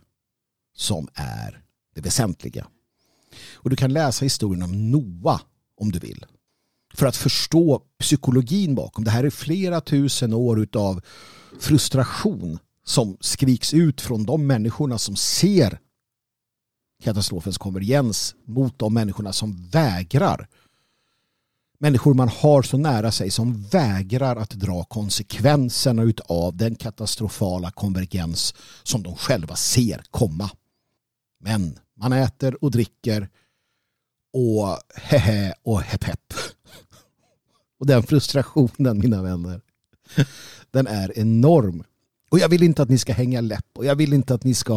som 0.75 1.09
är 1.15 1.66
det 1.97 2.03
väsentliga. 2.03 2.67
Och 3.55 3.71
du 3.71 3.77
kan 3.77 3.93
läsa 3.93 4.25
historien 4.25 4.63
om 4.63 4.91
Noa 4.91 5.41
om 5.81 5.93
du 5.93 5.99
vill. 5.99 6.27
För 6.95 7.07
att 7.07 7.17
förstå 7.17 7.83
psykologin 7.99 8.75
bakom. 8.75 9.05
Det 9.05 9.11
här 9.11 9.25
är 9.25 9.31
flera 9.31 9.81
tusen 9.81 10.33
år 10.33 10.69
av 10.77 11.01
frustration 11.61 12.59
som 12.85 13.17
skriks 13.21 13.75
ut 13.75 14.01
från 14.01 14.25
de 14.25 14.47
människorna 14.47 14.99
som 14.99 15.17
ser 15.17 15.79
katastrofens 17.03 17.59
konvergens 17.59 18.35
mot 18.45 18.79
de 18.79 18.95
människorna 18.95 19.33
som 19.33 19.69
vägrar. 19.71 20.49
Människor 21.79 22.15
man 22.15 22.29
har 22.29 22.63
så 22.63 22.79
nära 22.79 23.13
sig 23.13 23.31
som 23.31 23.63
vägrar 23.63 24.37
att 24.37 24.51
dra 24.51 24.85
konsekvenserna 24.85 26.13
av 26.29 26.57
den 26.57 26.75
katastrofala 26.75 27.71
konvergens 27.71 28.55
som 28.83 29.03
de 29.03 29.17
själva 29.17 29.57
ser 29.57 30.03
komma. 30.11 30.51
Men 31.47 31.79
man 31.95 32.13
äter 32.13 32.65
och 32.65 32.71
dricker 32.71 33.29
och 34.33 34.79
hehe 34.95 35.55
och 35.63 35.81
hepp 35.81 36.05
Och 37.79 37.87
den 37.87 38.03
frustrationen 38.03 38.99
mina 38.99 39.23
vänner, 39.23 39.61
den 40.71 40.87
är 40.87 41.19
enorm. 41.19 41.85
Och 42.31 42.39
jag 42.39 42.49
vill 42.49 42.63
inte 42.63 42.83
att 42.83 42.89
ni 42.89 42.99
ska 42.99 43.13
hänga 43.13 43.41
läpp 43.41 43.67
och 43.75 43.85
jag 43.85 43.97
vill 43.97 44.13
inte 44.13 44.35
att 44.35 44.45
ni 44.45 44.55
ska 44.55 44.75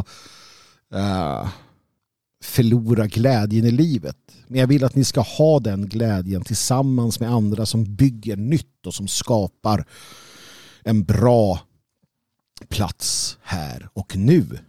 uh, 0.95 1.49
förlora 2.43 3.07
glädjen 3.07 3.65
i 3.65 3.71
livet. 3.71 4.17
Men 4.47 4.59
jag 4.59 4.67
vill 4.67 4.83
att 4.83 4.95
ni 4.95 5.03
ska 5.03 5.21
ha 5.21 5.59
den 5.59 5.89
glädjen 5.89 6.43
tillsammans 6.43 7.19
med 7.19 7.31
andra 7.31 7.65
som 7.65 7.95
bygger 7.95 8.35
nytt 8.35 8.87
och 8.87 8.93
som 8.93 9.07
skapar 9.07 9.85
en 10.83 11.03
bra 11.03 11.59
plats 12.67 13.37
här 13.41 13.89
och 13.93 14.17
nu. 14.17 14.59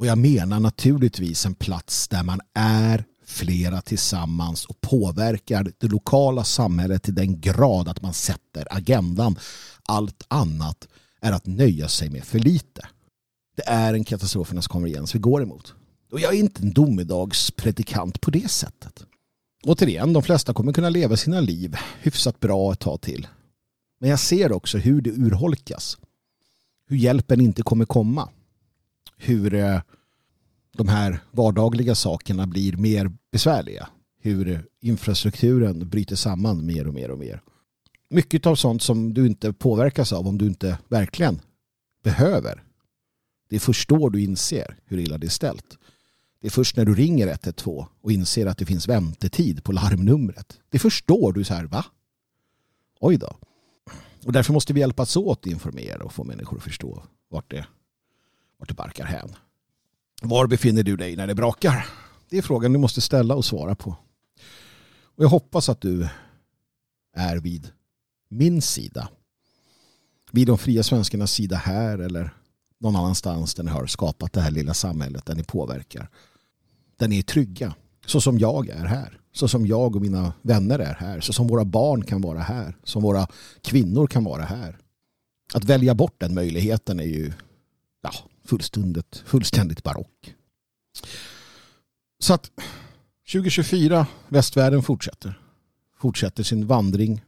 Och 0.00 0.06
jag 0.06 0.18
menar 0.18 0.60
naturligtvis 0.60 1.46
en 1.46 1.54
plats 1.54 2.08
där 2.08 2.22
man 2.22 2.40
är 2.54 3.04
flera 3.24 3.80
tillsammans 3.80 4.64
och 4.64 4.80
påverkar 4.80 5.72
det 5.78 5.88
lokala 5.88 6.44
samhället 6.44 7.02
till 7.02 7.14
den 7.14 7.40
grad 7.40 7.88
att 7.88 8.02
man 8.02 8.14
sätter 8.14 8.66
agendan. 8.70 9.38
Allt 9.82 10.24
annat 10.28 10.88
är 11.20 11.32
att 11.32 11.46
nöja 11.46 11.88
sig 11.88 12.10
med 12.10 12.24
för 12.24 12.38
lite. 12.38 12.88
Det 13.56 13.62
är 13.66 13.94
en 13.94 14.04
katastrofernas 14.04 14.68
konvergens 14.68 15.14
vi 15.14 15.18
går 15.18 15.42
emot. 15.42 15.74
Och 16.12 16.20
jag 16.20 16.34
är 16.34 16.38
inte 16.38 16.62
en 16.62 16.72
domedagspredikant 16.72 18.20
på 18.20 18.30
det 18.30 18.50
sättet. 18.50 19.04
Återigen, 19.64 20.12
de 20.12 20.22
flesta 20.22 20.54
kommer 20.54 20.72
kunna 20.72 20.90
leva 20.90 21.16
sina 21.16 21.40
liv 21.40 21.76
hyfsat 22.00 22.40
bra 22.40 22.72
ett 22.72 22.80
tag 22.80 23.00
till. 23.00 23.26
Men 24.00 24.10
jag 24.10 24.20
ser 24.20 24.52
också 24.52 24.78
hur 24.78 25.00
det 25.00 25.10
urholkas. 25.10 25.98
Hur 26.88 26.96
hjälpen 26.96 27.40
inte 27.40 27.62
kommer 27.62 27.84
komma. 27.84 28.28
Hur 29.22 29.54
eh, 29.54 29.80
de 30.76 30.88
här 30.88 31.20
vardagliga 31.30 31.94
sakerna 31.94 32.46
blir 32.46 32.76
mer 32.76 33.12
besvärliga. 33.32 33.88
Hur 34.22 34.66
infrastrukturen 34.80 35.88
bryter 35.88 36.16
samman 36.16 36.66
mer 36.66 36.86
och 36.86 36.94
mer 36.94 37.10
och 37.10 37.18
mer. 37.18 37.42
Mycket 38.10 38.46
av 38.46 38.54
sånt 38.54 38.82
som 38.82 39.14
du 39.14 39.26
inte 39.26 39.52
påverkas 39.52 40.12
av 40.12 40.28
om 40.28 40.38
du 40.38 40.46
inte 40.46 40.78
verkligen 40.88 41.40
behöver. 42.02 42.62
Det 43.48 43.56
är 43.56 43.60
först 43.60 43.88
då 43.88 44.08
du 44.08 44.22
inser 44.22 44.76
hur 44.84 44.98
illa 44.98 45.18
det 45.18 45.26
är 45.26 45.30
ställt. 45.30 45.78
Det 46.40 46.46
är 46.46 46.50
först 46.50 46.76
när 46.76 46.84
du 46.84 46.94
ringer 46.94 47.26
112 47.26 47.84
och 48.02 48.12
inser 48.12 48.46
att 48.46 48.58
det 48.58 48.66
finns 48.66 48.88
väntetid 48.88 49.64
på 49.64 49.72
larmnumret. 49.72 50.58
Det 50.70 50.76
är 50.76 50.80
först 50.80 51.06
då 51.06 51.32
du 51.32 51.44
säger 51.44 51.64
va? 51.64 51.84
Oj 53.00 53.16
då. 53.16 53.36
Och 54.24 54.32
därför 54.32 54.52
måste 54.52 54.72
vi 54.72 54.80
hjälpas 54.80 55.16
åt 55.16 55.38
att 55.38 55.46
informera 55.46 56.04
och 56.04 56.12
få 56.12 56.24
människor 56.24 56.56
att 56.56 56.62
förstå 56.62 57.02
vart 57.28 57.50
det, 57.50 57.66
vart 58.60 58.68
det 58.68 58.74
barkar 58.74 59.04
hän. 59.04 59.36
Var 60.22 60.46
befinner 60.46 60.82
du 60.82 60.96
dig 60.96 61.16
när 61.16 61.26
det 61.26 61.34
brakar? 61.34 61.86
Det 62.28 62.38
är 62.38 62.42
frågan 62.42 62.72
du 62.72 62.78
måste 62.78 63.00
ställa 63.00 63.34
och 63.34 63.44
svara 63.44 63.74
på. 63.74 63.96
Och 65.02 65.24
jag 65.24 65.28
hoppas 65.28 65.68
att 65.68 65.80
du 65.80 66.08
är 67.16 67.36
vid 67.36 67.70
min 68.28 68.62
sida. 68.62 69.08
Vid 70.32 70.46
de 70.46 70.58
fria 70.58 70.82
svenskarnas 70.82 71.32
sida 71.32 71.56
här 71.56 71.98
eller 71.98 72.34
någon 72.78 72.96
annanstans 72.96 73.54
där 73.54 73.64
ni 73.64 73.70
har 73.70 73.86
skapat 73.86 74.32
det 74.32 74.40
här 74.40 74.50
lilla 74.50 74.74
samhället 74.74 75.26
där 75.26 75.34
ni 75.34 75.44
påverkar. 75.44 76.10
Där 76.96 77.08
ni 77.08 77.18
är 77.18 77.22
trygga. 77.22 77.74
Så 78.06 78.20
som 78.20 78.38
jag 78.38 78.68
är 78.68 78.84
här. 78.84 79.20
Så 79.32 79.48
som 79.48 79.66
jag 79.66 79.96
och 79.96 80.02
mina 80.02 80.32
vänner 80.42 80.78
är 80.78 80.94
här. 80.94 81.20
Så 81.20 81.32
som 81.32 81.48
våra 81.48 81.64
barn 81.64 82.04
kan 82.04 82.20
vara 82.20 82.38
här. 82.38 82.76
Som 82.84 83.02
våra 83.02 83.26
kvinnor 83.62 84.06
kan 84.06 84.24
vara 84.24 84.42
här. 84.42 84.78
Att 85.54 85.64
välja 85.64 85.94
bort 85.94 86.14
den 86.18 86.34
möjligheten 86.34 87.00
är 87.00 87.04
ju 87.04 87.32
ja, 88.02 88.12
fullständigt, 88.44 89.22
fullständigt 89.26 89.82
barock. 89.82 90.34
Så 92.18 92.34
att 92.34 92.50
2024, 93.32 94.06
västvärlden 94.28 94.82
fortsätter. 94.82 95.40
Fortsätter 95.98 96.42
sin 96.42 96.66
vandring 96.66 97.24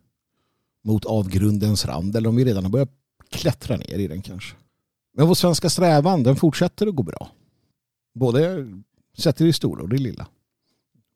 mot 0.84 1.04
avgrundens 1.04 1.86
rand. 1.86 2.16
Eller 2.16 2.28
om 2.28 2.36
vi 2.36 2.44
redan 2.44 2.64
har 2.64 2.70
börjat 2.70 2.92
klättra 3.30 3.76
ner 3.76 3.98
i 3.98 4.08
den 4.08 4.22
kanske. 4.22 4.56
Men 5.16 5.26
vår 5.26 5.34
svenska 5.34 5.70
strävan 5.70 6.22
den 6.22 6.36
fortsätter 6.36 6.86
att 6.86 6.94
gå 6.94 7.02
bra. 7.02 7.30
Både 8.14 8.66
Sett 9.18 9.40
i 9.40 9.44
det 9.44 9.52
stora 9.52 9.82
och 9.82 9.88
det 9.88 9.98
lilla. 9.98 10.26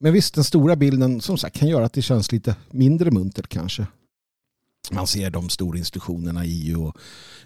Men 0.01 0.13
visst, 0.13 0.35
den 0.35 0.45
stora 0.45 0.77
bilden 0.77 1.21
som 1.21 1.39
sagt 1.39 1.57
kan 1.57 1.69
göra 1.69 1.85
att 1.85 1.93
det 1.93 2.03
känns 2.03 2.33
lite 2.33 2.57
mindre 2.71 3.11
muntert 3.11 3.49
kanske. 3.49 3.87
Man 4.91 5.07
ser 5.07 5.31
de 5.31 5.49
stora 5.49 5.79
institutionerna 5.79 6.45
EU 6.45 6.87
och 6.87 6.99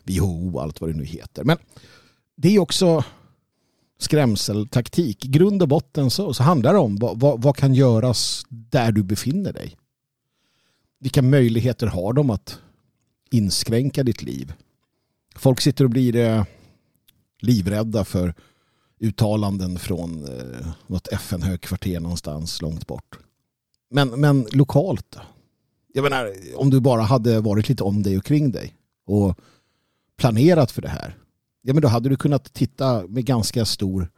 WHO 0.05 0.55
och 0.55 0.63
allt 0.63 0.81
vad 0.81 0.91
det 0.91 0.97
nu 0.97 1.05
heter. 1.05 1.45
Men 1.45 1.59
det 2.43 2.55
är 2.55 2.59
också 2.59 3.05
skrämseltaktik. 3.99 5.25
I 5.25 5.29
grund 5.29 5.63
och 5.63 5.69
botten 5.69 6.11
så, 6.11 6.35
så 6.35 6.43
handlar 6.43 6.73
det 6.73 6.79
om 6.79 6.97
vad, 6.97 7.21
vad, 7.21 7.43
vad, 7.43 7.57
kan 7.57 7.75
göras 7.75 8.45
där 8.49 8.93
du 8.93 9.03
befinner 9.03 9.53
dig. 9.53 9.77
Vilka 11.01 11.23
möjligheter 11.23 11.87
har 11.87 12.13
de 12.13 12.31
att 12.31 12.59
inskränka 13.31 14.03
ditt 14.03 14.23
liv? 14.23 14.53
Folk 15.37 15.61
sitter 15.61 15.85
och 15.85 15.91
blir 15.91 16.17
eh, 16.17 16.45
livrädda 17.41 18.05
för 18.05 18.35
uttalanden 18.99 19.79
från 19.79 20.25
eh, 20.25 20.67
något 20.87 21.09
FN-högkvarter 21.09 22.01
någonstans 22.01 22.63
långt 22.63 22.87
bort. 22.87 23.19
Men, 23.91 24.09
men 24.09 24.47
lokalt 24.53 25.17
Jag 25.93 26.03
menar, 26.03 26.33
om 26.57 26.71
du 26.71 26.81
bara 26.81 27.03
hade 27.03 27.41
varit 27.41 27.69
lite 27.69 27.85
om 27.85 28.03
dig 28.03 28.19
och 28.19 28.25
kring 28.25 28.51
dig 28.51 28.75
och 29.07 29.39
planerat 30.17 30.71
för 30.71 30.83
det 30.83 30.89
här. 30.89 31.17
Ja, 31.63 31.73
men 31.73 31.83
då 31.83 31.89
hade 31.89 32.09
du 32.09 32.17
kunnat 32.17 32.53
titta 32.53 33.07
med 33.07 33.25
ganska 33.25 33.65
stor 33.65 34.11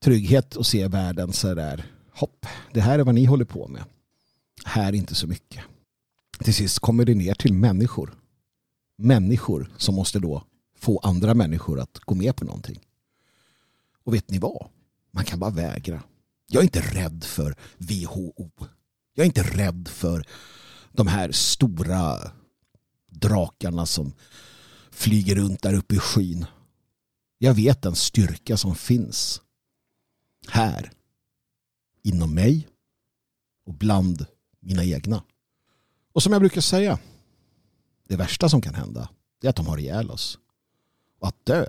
trygghet 0.00 0.56
och 0.56 0.66
se 0.66 0.88
världen 0.88 1.32
så 1.32 1.54
där. 1.54 1.92
Hopp, 2.12 2.46
det 2.72 2.80
här 2.80 2.98
är 2.98 3.04
vad 3.04 3.14
ni 3.14 3.24
håller 3.24 3.44
på 3.44 3.68
med. 3.68 3.84
Här 4.64 4.92
inte 4.92 5.14
så 5.14 5.26
mycket. 5.26 5.64
Till 6.38 6.54
sist 6.54 6.78
kommer 6.78 7.04
det 7.04 7.14
ner 7.14 7.34
till 7.34 7.52
människor. 7.52 8.14
Människor 8.96 9.70
som 9.76 9.94
måste 9.94 10.18
då 10.18 10.44
få 10.78 10.98
andra 10.98 11.34
människor 11.34 11.80
att 11.80 11.98
gå 11.98 12.14
med 12.14 12.36
på 12.36 12.44
någonting. 12.44 12.80
Och 14.04 14.14
vet 14.14 14.30
ni 14.30 14.38
vad? 14.38 14.68
Man 15.10 15.24
kan 15.24 15.38
bara 15.38 15.50
vägra. 15.50 16.02
Jag 16.46 16.60
är 16.60 16.64
inte 16.64 16.80
rädd 16.80 17.24
för 17.24 17.56
WHO. 17.78 18.50
Jag 19.14 19.24
är 19.24 19.26
inte 19.26 19.42
rädd 19.42 19.88
för 19.88 20.26
de 20.92 21.06
här 21.06 21.32
stora 21.32 22.30
drakarna 23.10 23.86
som 23.86 24.12
flyger 25.00 25.34
runt 25.34 25.62
där 25.62 25.74
uppe 25.74 25.94
i 25.94 25.98
skyn. 25.98 26.46
Jag 27.38 27.54
vet 27.54 27.82
den 27.82 27.94
styrka 27.94 28.56
som 28.56 28.74
finns 28.74 29.40
här 30.48 30.92
inom 32.02 32.34
mig 32.34 32.68
och 33.66 33.74
bland 33.74 34.26
mina 34.60 34.84
egna. 34.84 35.22
Och 36.12 36.22
som 36.22 36.32
jag 36.32 36.42
brukar 36.42 36.60
säga, 36.60 36.98
det 38.08 38.16
värsta 38.16 38.48
som 38.48 38.62
kan 38.62 38.74
hända 38.74 39.08
är 39.42 39.48
att 39.48 39.56
de 39.56 39.66
har 39.66 39.78
ihjäl 39.78 40.10
oss. 40.10 40.38
Och 41.20 41.28
att 41.28 41.46
dö, 41.46 41.66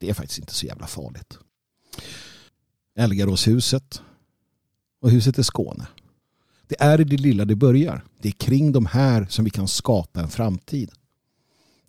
det 0.00 0.10
är 0.10 0.14
faktiskt 0.14 0.38
inte 0.38 0.54
så 0.54 0.66
jävla 0.66 0.86
farligt. 0.86 1.38
Elgaråshuset 2.94 4.02
och 5.00 5.10
huset 5.10 5.38
i 5.38 5.44
Skåne. 5.44 5.86
Det 6.66 6.80
är 6.80 7.00
i 7.00 7.04
det 7.04 7.16
lilla 7.16 7.44
det 7.44 7.56
börjar. 7.56 8.04
Det 8.20 8.28
är 8.28 8.32
kring 8.32 8.72
de 8.72 8.86
här 8.86 9.26
som 9.26 9.44
vi 9.44 9.50
kan 9.50 9.68
skapa 9.68 10.20
en 10.20 10.28
framtid. 10.28 10.90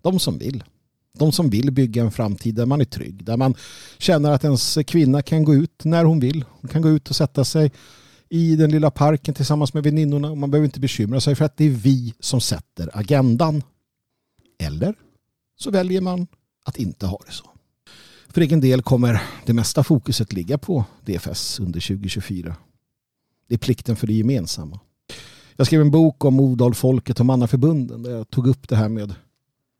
De 0.02 0.18
som 0.18 0.38
vill. 0.38 0.64
De 1.18 1.32
som 1.32 1.50
vill 1.50 1.70
bygga 1.70 2.02
en 2.02 2.10
framtid 2.10 2.54
där 2.54 2.66
man 2.66 2.80
är 2.80 2.84
trygg. 2.84 3.24
Där 3.24 3.36
man 3.36 3.54
känner 3.98 4.30
att 4.30 4.44
ens 4.44 4.78
kvinna 4.86 5.22
kan 5.22 5.44
gå 5.44 5.54
ut 5.54 5.84
när 5.84 6.04
hon 6.04 6.20
vill. 6.20 6.44
Hon 6.48 6.68
kan 6.68 6.82
gå 6.82 6.88
ut 6.88 7.10
och 7.10 7.16
sätta 7.16 7.44
sig 7.44 7.72
i 8.28 8.56
den 8.56 8.70
lilla 8.70 8.90
parken 8.90 9.34
tillsammans 9.34 9.74
med 9.74 9.82
väninnorna. 9.82 10.30
Och 10.30 10.38
man 10.38 10.50
behöver 10.50 10.64
inte 10.64 10.80
bekymra 10.80 11.20
sig 11.20 11.34
för 11.34 11.44
att 11.44 11.56
det 11.56 11.64
är 11.64 11.70
vi 11.70 12.14
som 12.20 12.40
sätter 12.40 12.90
agendan. 12.92 13.62
Eller 14.58 14.94
så 15.56 15.70
väljer 15.70 16.00
man 16.00 16.26
att 16.64 16.76
inte 16.76 17.06
ha 17.06 17.18
det 17.26 17.32
så. 17.32 17.50
För 18.28 18.40
egen 18.40 18.60
del 18.60 18.82
kommer 18.82 19.22
det 19.46 19.52
mesta 19.52 19.84
fokuset 19.84 20.32
ligga 20.32 20.58
på 20.58 20.84
DFS 21.04 21.60
under 21.60 21.80
2024. 21.80 22.56
Det 23.48 23.54
är 23.54 23.58
plikten 23.58 23.96
för 23.96 24.06
det 24.06 24.12
gemensamma. 24.12 24.80
Jag 25.56 25.66
skrev 25.66 25.80
en 25.80 25.90
bok 25.90 26.24
om 26.24 26.40
Odalfolket 26.40 27.20
och 27.20 27.26
mannaförbunden 27.26 28.02
där 28.02 28.10
jag 28.10 28.30
tog 28.30 28.46
upp 28.46 28.68
det 28.68 28.76
här 28.76 28.88
med 28.88 29.14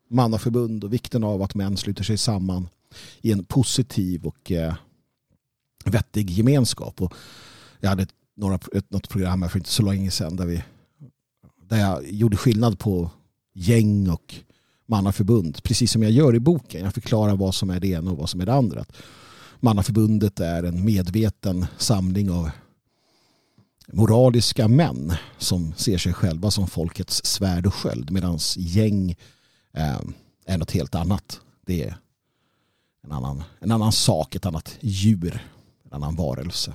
mannaförbund 0.09 0.83
och 0.83 0.93
vikten 0.93 1.23
av 1.23 1.41
att 1.41 1.55
män 1.55 1.77
sluter 1.77 2.03
sig 2.03 2.17
samman 2.17 2.69
i 3.21 3.31
en 3.31 3.43
positiv 3.45 4.25
och 4.25 4.51
eh, 4.51 4.73
vettig 5.85 6.29
gemenskap. 6.29 7.01
Och 7.01 7.13
jag 7.79 7.89
hade 7.89 8.07
några, 8.35 8.55
ett, 8.55 8.91
något 8.91 9.09
program 9.09 9.41
här 9.41 9.49
för 9.49 9.59
inte 9.59 9.69
så 9.69 9.83
länge 9.83 10.11
sedan 10.11 10.35
där, 10.35 10.45
vi, 10.45 10.63
där 11.69 11.77
jag 11.77 12.11
gjorde 12.11 12.37
skillnad 12.37 12.79
på 12.79 13.11
gäng 13.53 14.09
och 14.09 14.35
mannaförbund. 14.85 15.63
Precis 15.63 15.91
som 15.91 16.03
jag 16.03 16.11
gör 16.11 16.35
i 16.35 16.39
boken. 16.39 16.83
Jag 16.83 16.93
förklarar 16.93 17.35
vad 17.35 17.55
som 17.55 17.69
är 17.69 17.79
det 17.79 17.87
ena 17.87 18.11
och 18.11 18.17
vad 18.17 18.29
som 18.29 18.41
är 18.41 18.45
det 18.45 18.53
andra. 18.53 18.85
Mannaförbundet 19.59 20.39
är 20.39 20.63
en 20.63 20.85
medveten 20.85 21.65
samling 21.77 22.31
av 22.31 22.49
moraliska 23.93 24.67
män 24.67 25.13
som 25.37 25.73
ser 25.73 25.97
sig 25.97 26.13
själva 26.13 26.51
som 26.51 26.67
folkets 26.67 27.25
svärd 27.25 27.65
och 27.65 27.73
sköld 27.73 28.11
medan 28.11 28.39
gäng 28.57 29.15
Ehm, 29.73 30.13
är 30.45 30.57
något 30.57 30.71
helt 30.71 30.95
annat. 30.95 31.41
Det 31.65 31.83
är 31.83 31.97
en 33.03 33.11
annan, 33.11 33.43
en 33.59 33.71
annan 33.71 33.91
sak, 33.91 34.35
ett 34.35 34.45
annat 34.45 34.77
djur, 34.79 35.47
en 35.83 35.93
annan 35.93 36.15
varelse. 36.15 36.73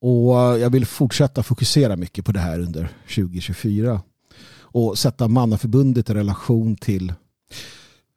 Och 0.00 0.34
jag 0.34 0.70
vill 0.70 0.86
fortsätta 0.86 1.42
fokusera 1.42 1.96
mycket 1.96 2.24
på 2.24 2.32
det 2.32 2.40
här 2.40 2.60
under 2.60 2.88
2024 3.02 4.02
och 4.50 4.98
sätta 4.98 5.28
Mannaförbundet 5.28 6.10
i 6.10 6.14
relation 6.14 6.76
till 6.76 7.12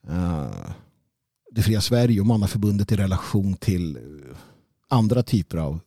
uh, 0.08 0.70
det 1.50 1.62
fria 1.62 1.80
Sverige 1.80 2.20
och 2.20 2.26
Mannaförbundet 2.26 2.92
i 2.92 2.96
relation 2.96 3.54
till 3.54 3.96
eh, 3.96 4.02
andra 4.88 5.22
typer 5.22 5.58
av 5.58 5.80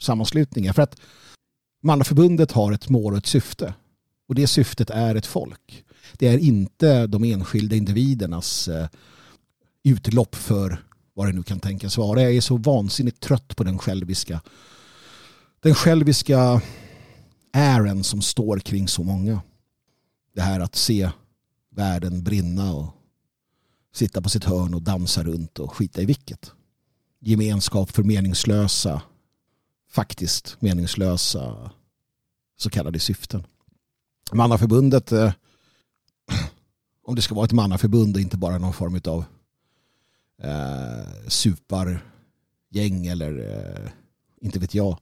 sammanslutningar. 0.00 0.72
För 0.72 0.82
att 0.82 1.00
Mannaförbundet 1.82 2.52
har 2.52 2.72
ett 2.72 2.88
mål 2.88 3.12
och 3.12 3.18
ett 3.18 3.26
syfte. 3.26 3.74
Och 4.28 4.34
det 4.34 4.46
syftet 4.46 4.90
är 4.90 5.14
ett 5.14 5.26
folk. 5.26 5.84
Det 6.12 6.28
är 6.28 6.38
inte 6.38 7.06
de 7.06 7.24
enskilda 7.24 7.76
individernas 7.76 8.68
eh, 8.68 8.88
utlopp 9.84 10.34
för 10.34 10.84
vad 11.14 11.26
det 11.26 11.32
nu 11.32 11.42
kan 11.42 11.60
tänkas 11.60 11.98
vara. 11.98 12.22
Jag 12.22 12.34
är 12.34 12.40
så 12.40 12.56
vansinnigt 12.56 13.20
trött 13.20 13.56
på 13.56 13.64
den 13.64 13.78
själviska 13.78 14.40
den 15.60 15.74
själviska 15.74 16.62
ären 17.52 18.04
som 18.04 18.22
står 18.22 18.58
kring 18.58 18.88
så 18.88 19.02
många 19.02 19.40
det 20.34 20.42
här 20.42 20.60
att 20.60 20.76
se 20.76 21.10
världen 21.70 22.22
brinna 22.22 22.74
och 22.74 22.94
sitta 23.92 24.22
på 24.22 24.28
sitt 24.28 24.44
hörn 24.44 24.74
och 24.74 24.82
dansa 24.82 25.22
runt 25.22 25.58
och 25.58 25.76
skita 25.76 26.02
i 26.02 26.04
vilket. 26.04 26.52
Gemenskap 27.20 27.90
för 27.90 28.02
meningslösa, 28.02 29.02
faktiskt 29.90 30.56
meningslösa 30.60 31.70
så 32.56 32.70
kallade 32.70 32.98
syften. 33.00 33.46
Mannaförbundet, 34.32 35.12
eh, 35.12 35.32
om 37.08 37.14
det 37.14 37.22
ska 37.22 37.34
vara 37.34 37.44
ett 37.44 37.52
mannaförbund 37.52 38.16
och 38.16 38.20
inte 38.20 38.36
bara 38.36 38.58
någon 38.58 38.72
form 38.72 39.00
av 39.04 39.24
eh, 40.42 41.28
supargäng 41.28 43.06
eller 43.06 43.38
eh, 43.38 43.90
inte 44.40 44.58
vet 44.58 44.74
jag. 44.74 44.98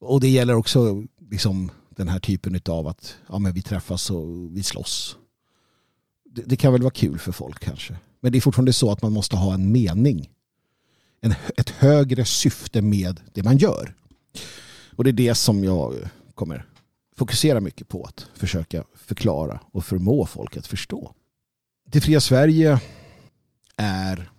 Och 0.00 0.20
det 0.20 0.28
gäller 0.28 0.54
också 0.54 1.04
liksom 1.30 1.70
den 1.88 2.08
här 2.08 2.18
typen 2.18 2.60
av 2.68 2.86
att 2.86 3.16
ja, 3.28 3.38
men 3.38 3.52
vi 3.52 3.62
träffas 3.62 4.10
och 4.10 4.56
vi 4.56 4.62
slåss. 4.62 5.16
Det, 6.24 6.42
det, 6.42 6.56
kan 6.56 6.72
väl 6.72 6.82
vara 6.82 6.90
kul 6.90 7.18
för 7.18 7.32
folk 7.32 7.64
kanske. 7.64 7.96
Men 8.20 8.32
det 8.32 8.38
är 8.38 8.40
fortfarande 8.40 8.72
så 8.72 8.90
att 8.90 9.02
man 9.02 9.12
måste 9.12 9.36
ha 9.36 9.54
en 9.54 9.72
mening. 9.72 10.30
En, 11.20 11.34
ett 11.56 11.70
högre 11.70 12.24
syfte 12.24 12.82
med 12.82 13.20
det 13.32 13.42
man 13.42 13.58
gör. 13.58 13.94
Och 14.96 15.04
det 15.04 15.10
är 15.10 15.12
det 15.12 15.34
som 15.34 15.64
jag 15.64 15.94
kommer 16.34 16.66
fokusera 17.16 17.60
mycket 17.60 17.88
på 17.88 18.04
att 18.04 18.26
försöka 18.34 18.84
förklara 18.94 19.60
och 19.72 19.84
förmå 19.84 20.26
folk 20.26 20.56
att 20.56 20.66
förstå. 20.66 21.14
Det 21.86 22.00
fria 22.00 22.20
Sverige 22.20 22.80
är 23.76 24.30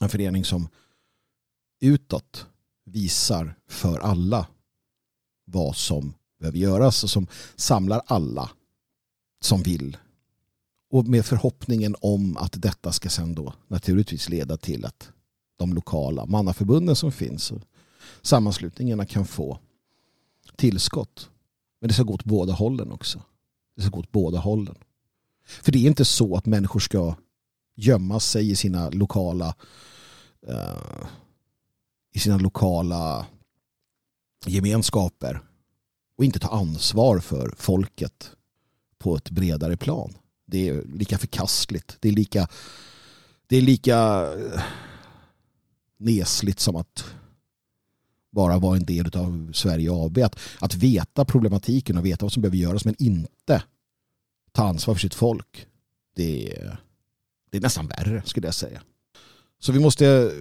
en 0.00 0.08
förening 0.08 0.44
som 0.44 0.68
utåt 1.80 2.46
visar 2.84 3.54
för 3.68 3.98
alla 3.98 4.46
vad 5.44 5.76
som 5.76 6.14
behöver 6.38 6.58
göras 6.58 7.04
och 7.04 7.10
som 7.10 7.26
samlar 7.56 8.02
alla 8.06 8.50
som 9.40 9.62
vill. 9.62 9.96
Och 10.90 11.06
med 11.06 11.26
förhoppningen 11.26 11.96
om 12.00 12.36
att 12.36 12.62
detta 12.62 12.92
ska 12.92 13.08
sen 13.08 13.34
då 13.34 13.54
naturligtvis 13.68 14.28
leda 14.28 14.56
till 14.56 14.84
att 14.84 15.10
de 15.56 15.72
lokala 15.72 16.26
mannaförbunden 16.26 16.96
som 16.96 17.12
finns 17.12 17.50
och 17.50 17.60
sammanslutningarna 18.22 19.06
kan 19.06 19.26
få 19.26 19.58
tillskott. 20.56 21.30
Men 21.80 21.88
det 21.88 21.94
ska 21.94 22.02
gå 22.02 22.14
åt 22.14 22.24
båda 22.24 22.52
hållen 22.52 22.92
också. 22.92 23.22
Det 23.76 23.82
ska 23.82 23.90
gå 23.90 23.98
åt 23.98 24.12
båda 24.12 24.38
hållen. 24.38 24.76
För 25.44 25.72
det 25.72 25.78
är 25.78 25.86
inte 25.86 26.04
så 26.04 26.36
att 26.36 26.46
människor 26.46 26.80
ska 26.80 27.14
gömma 27.76 28.20
sig 28.20 28.50
i 28.50 28.56
sina 28.56 28.90
lokala 28.90 29.54
uh, 30.48 31.06
i 32.12 32.18
sina 32.18 32.38
lokala 32.38 33.26
gemenskaper 34.46 35.40
och 36.16 36.24
inte 36.24 36.38
ta 36.38 36.48
ansvar 36.48 37.18
för 37.18 37.54
folket 37.58 38.30
på 38.98 39.16
ett 39.16 39.30
bredare 39.30 39.76
plan. 39.76 40.14
Det 40.46 40.68
är 40.68 40.84
lika 40.84 41.18
förkastligt. 41.18 41.96
Det 42.00 42.08
är 42.08 42.12
lika, 42.12 42.48
det 43.46 43.56
är 43.56 43.62
lika, 43.62 44.28
eh, 44.32 44.62
nesligt 46.00 46.60
som 46.60 46.76
att 46.76 47.04
bara 48.30 48.58
vara 48.58 48.76
en 48.76 48.84
del 48.84 49.16
av 49.16 49.52
Sverige 49.52 49.90
AB. 49.92 50.18
Att, 50.18 50.38
att 50.58 50.74
veta 50.74 51.24
problematiken 51.24 51.98
och 51.98 52.06
veta 52.06 52.24
vad 52.24 52.32
som 52.32 52.42
behöver 52.42 52.56
göras 52.56 52.84
men 52.84 52.94
inte 52.98 53.62
ta 54.52 54.68
ansvar 54.68 54.94
för 54.94 55.00
sitt 55.00 55.14
folk. 55.14 55.66
Det 56.16 56.52
är, 56.52 56.80
det 57.50 57.56
är 57.56 57.62
nästan 57.62 57.86
värre 57.86 58.22
skulle 58.24 58.46
jag 58.46 58.54
säga. 58.54 58.82
Så 59.58 59.72
vi 59.72 59.80
måste 59.80 60.32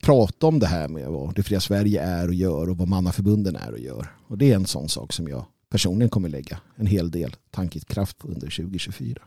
prata 0.00 0.46
om 0.46 0.58
det 0.58 0.66
här 0.66 0.88
med 0.88 1.08
vad 1.08 1.34
det 1.34 1.42
fria 1.42 1.60
Sverige 1.60 2.02
är 2.02 2.28
och 2.28 2.34
gör 2.34 2.70
och 2.70 2.78
vad 2.78 2.88
mannaförbunden 2.88 3.56
är 3.56 3.72
och 3.72 3.78
gör. 3.78 4.08
Och 4.26 4.38
det 4.38 4.52
är 4.52 4.56
en 4.56 4.66
sån 4.66 4.88
sak 4.88 5.12
som 5.12 5.28
jag 5.28 5.44
personligen 5.68 6.10
kommer 6.10 6.28
lägga 6.28 6.60
en 6.76 6.86
hel 6.86 7.10
del 7.10 7.36
tankekraft 7.50 8.18
på 8.18 8.28
under 8.28 8.50
2024. 8.50 9.22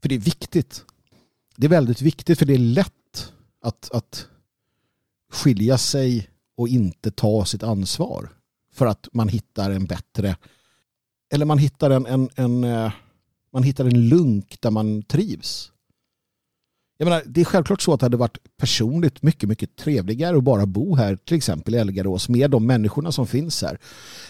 För 0.00 0.08
det 0.08 0.14
är 0.14 0.18
viktigt. 0.18 0.84
Det 1.56 1.66
är 1.66 1.70
väldigt 1.70 2.02
viktigt 2.02 2.38
för 2.38 2.46
det 2.46 2.54
är 2.54 2.58
lätt 2.58 3.32
att, 3.60 3.90
att 3.92 4.26
skilja 5.32 5.78
sig 5.78 6.28
och 6.56 6.68
inte 6.68 7.10
ta 7.10 7.44
sitt 7.44 7.62
ansvar. 7.62 8.28
För 8.72 8.86
att 8.86 9.08
man 9.12 9.28
hittar 9.28 9.70
en 9.70 9.84
bättre 9.84 10.36
eller 11.34 11.46
man 11.46 11.58
hittar 11.58 11.90
en, 11.90 12.06
en, 12.06 12.28
en 12.34 12.64
eh, 12.64 12.92
man 13.52 13.62
hittar 13.62 13.84
en 13.84 14.08
lunk 14.08 14.56
där 14.60 14.70
man 14.70 15.02
trivs. 15.02 15.72
Jag 16.98 17.06
menar, 17.06 17.22
det 17.26 17.40
är 17.40 17.44
självklart 17.44 17.82
så 17.82 17.94
att 17.94 18.00
det 18.00 18.06
hade 18.06 18.16
varit 18.16 18.38
personligt 18.56 19.22
mycket, 19.22 19.48
mycket 19.48 19.76
trevligare 19.76 20.36
att 20.36 20.44
bara 20.44 20.66
bo 20.66 20.94
här, 20.94 21.16
till 21.16 21.36
exempel 21.36 21.74
i 21.74 21.78
Elgarås, 21.78 22.28
med 22.28 22.50
de 22.50 22.66
människorna 22.66 23.12
som 23.12 23.26
finns 23.26 23.62
här. 23.62 23.78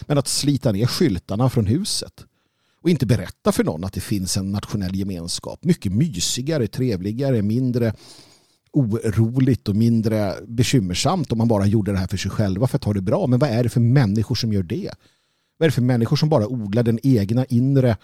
Men 0.01 0.17
att 0.17 0.27
slita 0.27 0.71
ner 0.71 0.85
skyltarna 0.85 1.49
från 1.49 1.65
huset 1.65 2.25
och 2.81 2.89
inte 2.89 3.05
berätta 3.05 3.51
för 3.51 3.63
någon 3.63 3.83
att 3.83 3.93
det 3.93 4.01
finns 4.01 4.37
en 4.37 4.51
nationell 4.51 4.95
gemenskap. 4.95 5.63
Mycket 5.63 5.91
mysigare, 5.91 6.67
trevligare, 6.67 7.41
mindre 7.41 7.93
oroligt 8.75 9.67
och 9.69 9.75
mindre 9.75 10.35
bekymmersamt 10.47 11.31
om 11.31 11.37
man 11.37 11.47
bara 11.47 11.65
gjorde 11.65 11.91
det 11.91 11.97
här 11.97 12.07
för 12.07 12.17
sig 12.17 12.31
själva 12.31 12.67
för 12.67 12.75
att 12.77 12.83
ha 12.83 12.93
det 12.93 13.01
bra. 13.01 13.27
Men 13.27 13.39
vad 13.39 13.49
är 13.49 13.63
det 13.63 13.69
för 13.69 13.79
människor 13.79 14.35
som 14.35 14.53
gör 14.53 14.63
det? 14.63 14.91
Vad 15.57 15.65
är 15.65 15.69
det 15.69 15.75
för 15.75 15.81
människor 15.81 16.15
som 16.15 16.29
bara 16.29 16.47
odlar 16.47 16.83
den 16.83 16.99
egna 17.03 17.45
inre 17.45 17.97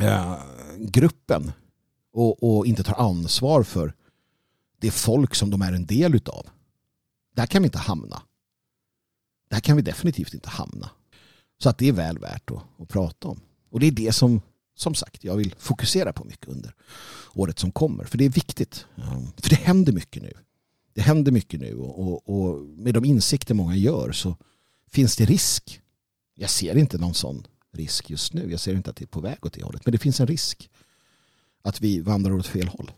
eh, 0.00 0.36
gruppen 0.78 1.52
och, 2.12 2.56
och, 2.56 2.66
inte 2.66 2.82
tar 2.82 2.94
ansvar 2.94 3.62
för 3.62 3.94
det 4.80 4.90
folk 4.90 5.34
som 5.34 5.50
de 5.50 5.62
är 5.62 5.72
en 5.72 5.86
del 5.86 6.14
utav? 6.14 6.46
Där 7.36 7.46
kan 7.46 7.62
vi 7.62 7.66
inte 7.66 7.78
hamna. 7.78 8.22
Där 9.50 9.60
kan 9.60 9.76
vi 9.76 9.82
definitivt 9.82 10.34
inte 10.34 10.50
hamna. 10.50 10.90
Så 11.62 11.68
att 11.68 11.78
det 11.78 11.88
är 11.88 11.92
väl 11.92 12.18
värt 12.18 12.50
att, 12.50 12.62
att 12.78 12.88
prata 12.88 13.28
om. 13.28 13.40
Och 13.70 13.80
det 13.80 13.86
är 13.86 13.90
det 13.90 14.12
som 14.12 14.40
som 14.74 14.94
sagt, 14.94 15.24
jag 15.24 15.36
vill 15.36 15.54
fokusera 15.58 16.12
på 16.12 16.24
mycket 16.24 16.48
under 16.48 16.74
året 17.34 17.58
som 17.58 17.72
kommer. 17.72 18.04
För 18.04 18.18
det 18.18 18.24
är 18.24 18.28
viktigt. 18.28 18.86
Ehm, 18.96 19.26
för 19.36 19.50
det 19.50 19.56
händer 19.56 19.92
mycket 19.92 20.22
nu. 20.22 20.32
Det 20.92 21.00
händer 21.00 21.32
mycket 21.32 21.60
nu 21.60 21.76
och, 21.76 21.98
och, 21.98 22.28
och, 22.28 22.60
med 22.60 22.94
de 22.94 23.04
insikter 23.04 23.54
många 23.54 23.76
gör 23.76 24.12
så 24.12 24.36
finns 24.88 25.16
det 25.16 25.24
risk. 25.24 25.80
Jag 26.34 26.50
ser 26.50 26.76
inte 26.76 26.98
någon 26.98 27.14
sån 27.14 27.46
risk 27.72 28.10
just 28.10 28.32
nu. 28.32 28.50
Jag 28.50 28.60
ser 28.60 28.74
inte 28.74 28.90
att 28.90 28.96
det 28.96 29.04
är 29.04 29.06
på 29.06 29.20
väg 29.20 29.46
åt 29.46 29.52
det 29.52 29.62
hållet. 29.62 29.86
Men 29.86 29.92
det 29.92 29.98
finns 29.98 30.20
en 30.20 30.26
risk 30.26 30.70
att 31.62 31.80
vi 31.80 32.00
vandrar 32.00 32.32
åt 32.32 32.46
fel 32.46 32.68
håll. 32.68 32.92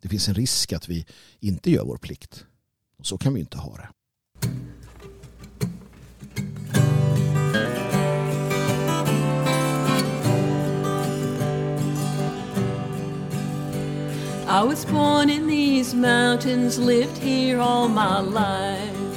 Det 0.00 0.08
finns 0.08 0.28
en 0.28 0.34
risk 0.34 0.72
att 0.72 0.88
vi 0.88 1.06
inte 1.40 1.70
gör 1.70 1.84
vår 1.84 1.96
plikt. 1.96 2.46
Och 2.98 3.06
så 3.06 3.18
kan 3.18 3.34
vi 3.34 3.40
inte 3.40 3.58
ha 3.58 3.76
det. 3.76 3.88
I 14.52 14.62
was 14.62 14.84
born 14.84 15.30
in 15.30 15.46
these 15.46 15.94
mountains, 15.94 16.78
lived 16.78 17.16
here 17.16 17.58
all 17.58 17.88
my 17.88 18.20
life. 18.20 19.16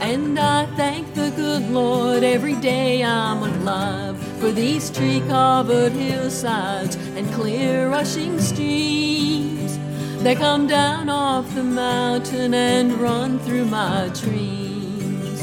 And 0.00 0.38
I 0.38 0.66
thank 0.76 1.14
the 1.14 1.30
good 1.30 1.70
Lord 1.70 2.22
every 2.22 2.56
day 2.56 3.02
I'm 3.02 3.42
alive 3.42 4.18
for 4.38 4.50
these 4.50 4.90
tree 4.90 5.22
covered 5.28 5.92
hillsides 5.92 6.96
and 7.16 7.26
clear 7.32 7.88
rushing 7.88 8.38
streams 8.38 9.78
that 10.22 10.36
come 10.36 10.66
down 10.66 11.08
off 11.08 11.54
the 11.54 11.64
mountain 11.64 12.52
and 12.52 12.92
run 13.00 13.38
through 13.38 13.64
my 13.64 14.10
dreams. 14.12 15.40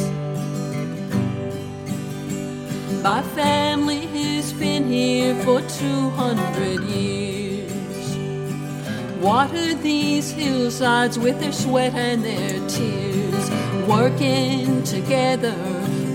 My 3.02 3.24
family 3.34 4.06
has 4.06 4.54
been 4.54 4.88
here 4.88 5.34
for 5.44 5.60
200 5.62 6.82
years 6.84 7.45
watered 9.26 9.82
these 9.82 10.30
hillsides 10.30 11.18
with 11.18 11.40
their 11.40 11.52
sweat 11.52 11.96
and 11.96 12.24
their 12.24 12.60
tears, 12.70 13.50
working 13.88 14.84
together, 14.84 15.58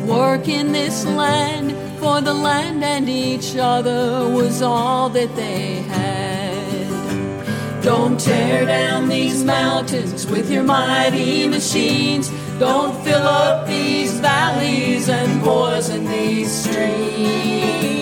working 0.06 0.70
this 0.70 1.04
land, 1.04 1.72
for 1.98 2.20
the 2.20 2.32
land 2.32 2.84
and 2.84 3.08
each 3.08 3.56
other 3.56 4.28
was 4.28 4.62
all 4.62 5.10
that 5.10 5.34
they 5.34 5.82
had. 5.94 7.82
Don't 7.82 8.20
tear 8.20 8.64
down 8.64 9.08
these 9.08 9.42
mountains 9.42 10.24
with 10.28 10.48
your 10.48 10.62
mighty 10.62 11.48
machines. 11.48 12.30
Don't 12.60 12.94
fill 13.02 13.26
up 13.26 13.66
these 13.66 14.20
valleys 14.20 15.08
and 15.08 15.42
poison 15.42 16.04
these 16.04 16.52
streams. 16.62 17.99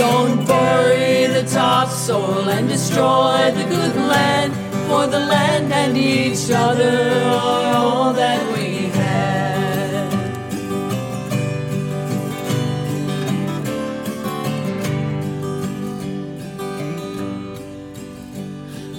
Don't 0.00 0.46
bury 0.46 1.26
the 1.26 1.42
topsoil 1.42 2.48
and 2.48 2.66
destroy 2.66 3.52
the 3.54 3.64
good 3.64 3.96
land, 3.96 4.54
for 4.88 5.06
the 5.06 5.20
land 5.20 5.70
and 5.74 5.94
each 5.94 6.50
other 6.50 6.96
are 7.26 7.74
all 7.74 8.12
that 8.14 8.40
we 8.54 8.86
have. 8.96 10.10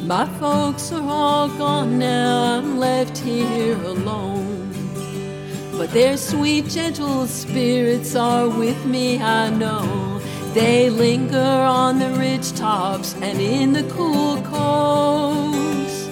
My 0.05 0.27
folks 0.39 0.91
are 0.91 1.09
all 1.09 1.47
gone 1.57 1.97
now, 1.97 2.59
I'm 2.59 2.77
left 2.77 3.17
here 3.17 3.81
alone. 3.85 4.69
But 5.79 5.89
their 5.93 6.15
sweet, 6.15 6.67
gentle 6.67 7.25
spirits 7.25 8.15
are 8.15 8.47
with 8.47 8.85
me, 8.85 9.19
I 9.19 9.49
know. 9.49 10.00
They 10.53 10.89
linger 10.89 11.37
on 11.37 11.97
the 11.97 12.09
ridge 12.09 12.51
tops 12.51 13.15
and 13.21 13.39
in 13.39 13.71
the 13.71 13.83
cool 13.83 14.41
coves, 14.41 16.09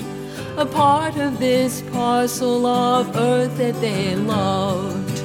a 0.56 0.66
part 0.66 1.18
of 1.18 1.40
this 1.40 1.82
parcel 1.92 2.66
of 2.66 3.18
earth 3.18 3.58
that 3.58 3.76
they 3.82 4.16
loved. 4.16 5.22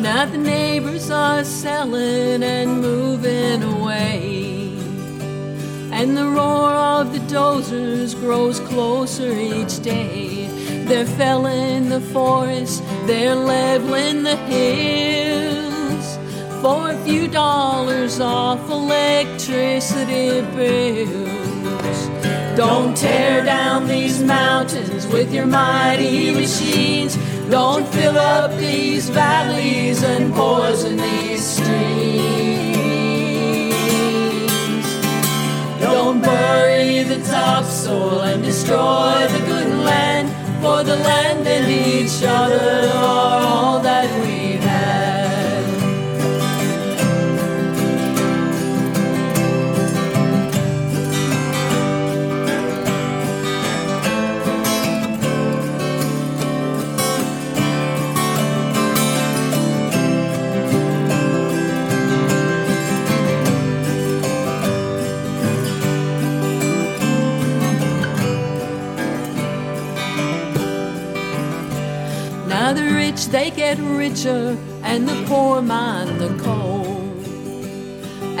Now 0.00 0.24
the 0.26 0.38
neighbors 0.38 1.10
are 1.10 1.42
selling 1.42 2.44
and 2.44 2.80
moving 2.80 3.64
away, 3.64 4.76
and 5.90 6.16
the 6.16 6.28
roar 6.28 6.70
of 6.70 7.12
the 7.12 7.18
dozers 7.34 8.14
grows 8.14 8.60
closer 8.60 9.32
each 9.32 9.82
day. 9.82 10.46
They're 10.86 11.06
felling 11.06 11.88
the 11.88 12.00
forest, 12.00 12.84
they're 13.06 13.34
leveling 13.34 14.22
the 14.22 14.36
hills 14.36 15.21
for 16.62 16.90
a 16.90 16.96
few 17.04 17.26
dollars 17.26 18.20
off 18.20 18.70
electricity 18.70 20.42
bills. 20.54 21.98
Don't 22.56 22.96
tear 22.96 23.44
down 23.44 23.88
these 23.88 24.22
mountains 24.22 25.08
with 25.08 25.34
your 25.34 25.46
mighty 25.46 26.32
machines. 26.32 27.16
Don't 27.50 27.84
fill 27.88 28.16
up 28.16 28.56
these 28.58 29.10
valleys 29.10 30.04
and 30.04 30.32
poison 30.32 30.98
these 30.98 31.44
streams. 31.44 31.72
Don't 35.80 36.22
bury 36.22 37.02
the 37.02 37.20
topsoil 37.28 38.20
and 38.20 38.40
destroy 38.44 39.26
the 39.32 39.42
good 39.46 39.68
land, 39.84 40.28
for 40.62 40.84
the 40.84 40.96
land 40.96 41.44
and 41.44 41.68
each 41.68 42.22
other 42.22 42.88
are 42.94 43.40
all 43.42 43.80
that 43.80 44.08
we 44.24 44.41
get 73.62 73.78
richer 73.78 74.58
and 74.82 75.08
the 75.08 75.18
poor 75.28 75.62
mine 75.62 76.18
the 76.18 76.30
coal. 76.42 76.98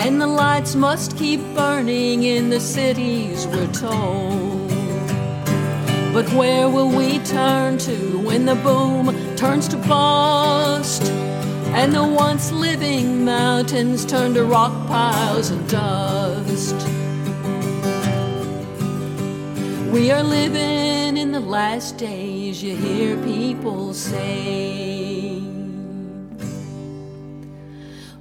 And 0.02 0.20
the 0.20 0.26
lights 0.26 0.74
must 0.74 1.16
keep 1.16 1.40
burning 1.54 2.24
in 2.24 2.50
the 2.50 2.58
cities, 2.58 3.46
we're 3.46 3.72
told. 3.72 4.68
But 6.12 6.26
where 6.38 6.68
will 6.68 6.90
we 7.00 7.20
turn 7.20 7.78
to 7.88 7.96
when 8.28 8.46
the 8.46 8.56
boom 8.66 9.04
turns 9.36 9.68
to 9.68 9.76
bust? 9.92 11.04
And 11.80 11.92
the 11.92 12.06
once 12.24 12.50
living 12.50 13.24
mountains 13.24 14.04
turn 14.04 14.34
to 14.34 14.44
rock 14.44 14.74
piles 14.88 15.50
and 15.50 15.62
dust. 15.68 16.78
We 19.94 20.10
are 20.10 20.24
living 20.24 21.16
in 21.16 21.30
the 21.30 21.44
last 21.58 21.96
days, 21.96 22.60
you 22.60 22.74
hear 22.74 23.16
people 23.18 23.94
say. 23.94 25.11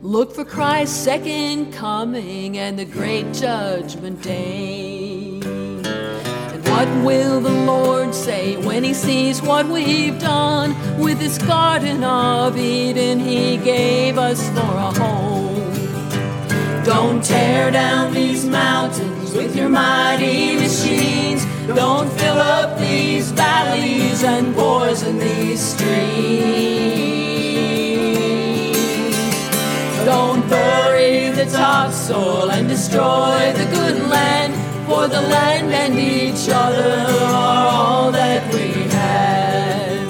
Look 0.03 0.33
for 0.33 0.43
Christ's 0.43 0.97
second 0.97 1.73
coming 1.73 2.57
and 2.57 2.79
the 2.79 2.85
great 2.85 3.31
judgment 3.35 4.23
day. 4.23 5.39
And 5.43 6.67
what 6.67 6.87
will 7.05 7.39
the 7.39 7.51
Lord 7.51 8.15
say 8.15 8.57
when 8.57 8.83
he 8.83 8.95
sees 8.95 9.43
what 9.43 9.67
we've 9.67 10.17
done 10.17 10.75
with 10.99 11.19
this 11.19 11.37
Garden 11.37 12.03
of 12.03 12.57
Eden 12.57 13.19
he 13.19 13.57
gave 13.57 14.17
us 14.17 14.49
for 14.49 14.61
a 14.61 14.91
home? 14.99 15.71
Don't 16.83 17.23
tear 17.23 17.69
down 17.69 18.11
these 18.11 18.43
mountains 18.43 19.35
with 19.35 19.55
your 19.55 19.69
mighty 19.69 20.55
machines. 20.55 21.45
Don't 21.67 22.11
fill 22.13 22.39
up 22.39 22.79
these 22.79 23.29
valleys 23.29 24.23
and 24.23 24.55
poison 24.55 25.19
these 25.19 25.61
streams. 25.61 27.30
Don't 30.11 30.43
bury 30.49 31.29
the 31.29 31.45
topsoil 31.45 32.51
and 32.51 32.67
destroy 32.67 33.53
the 33.61 33.67
good 33.77 33.97
land, 34.15 34.53
for 34.87 35.07
the 35.07 35.21
land 35.35 35.69
and 35.83 35.93
each 35.97 36.49
other 36.49 36.93
are 37.41 37.67
all 37.79 38.11
that 38.11 38.41
we 38.53 38.67
have. 38.97 40.09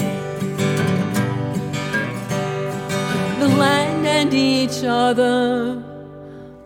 The 3.42 3.50
land 3.64 4.08
and 4.08 4.34
each 4.34 4.84
other 4.84 5.84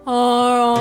are 0.07 0.57
all 0.67 0.74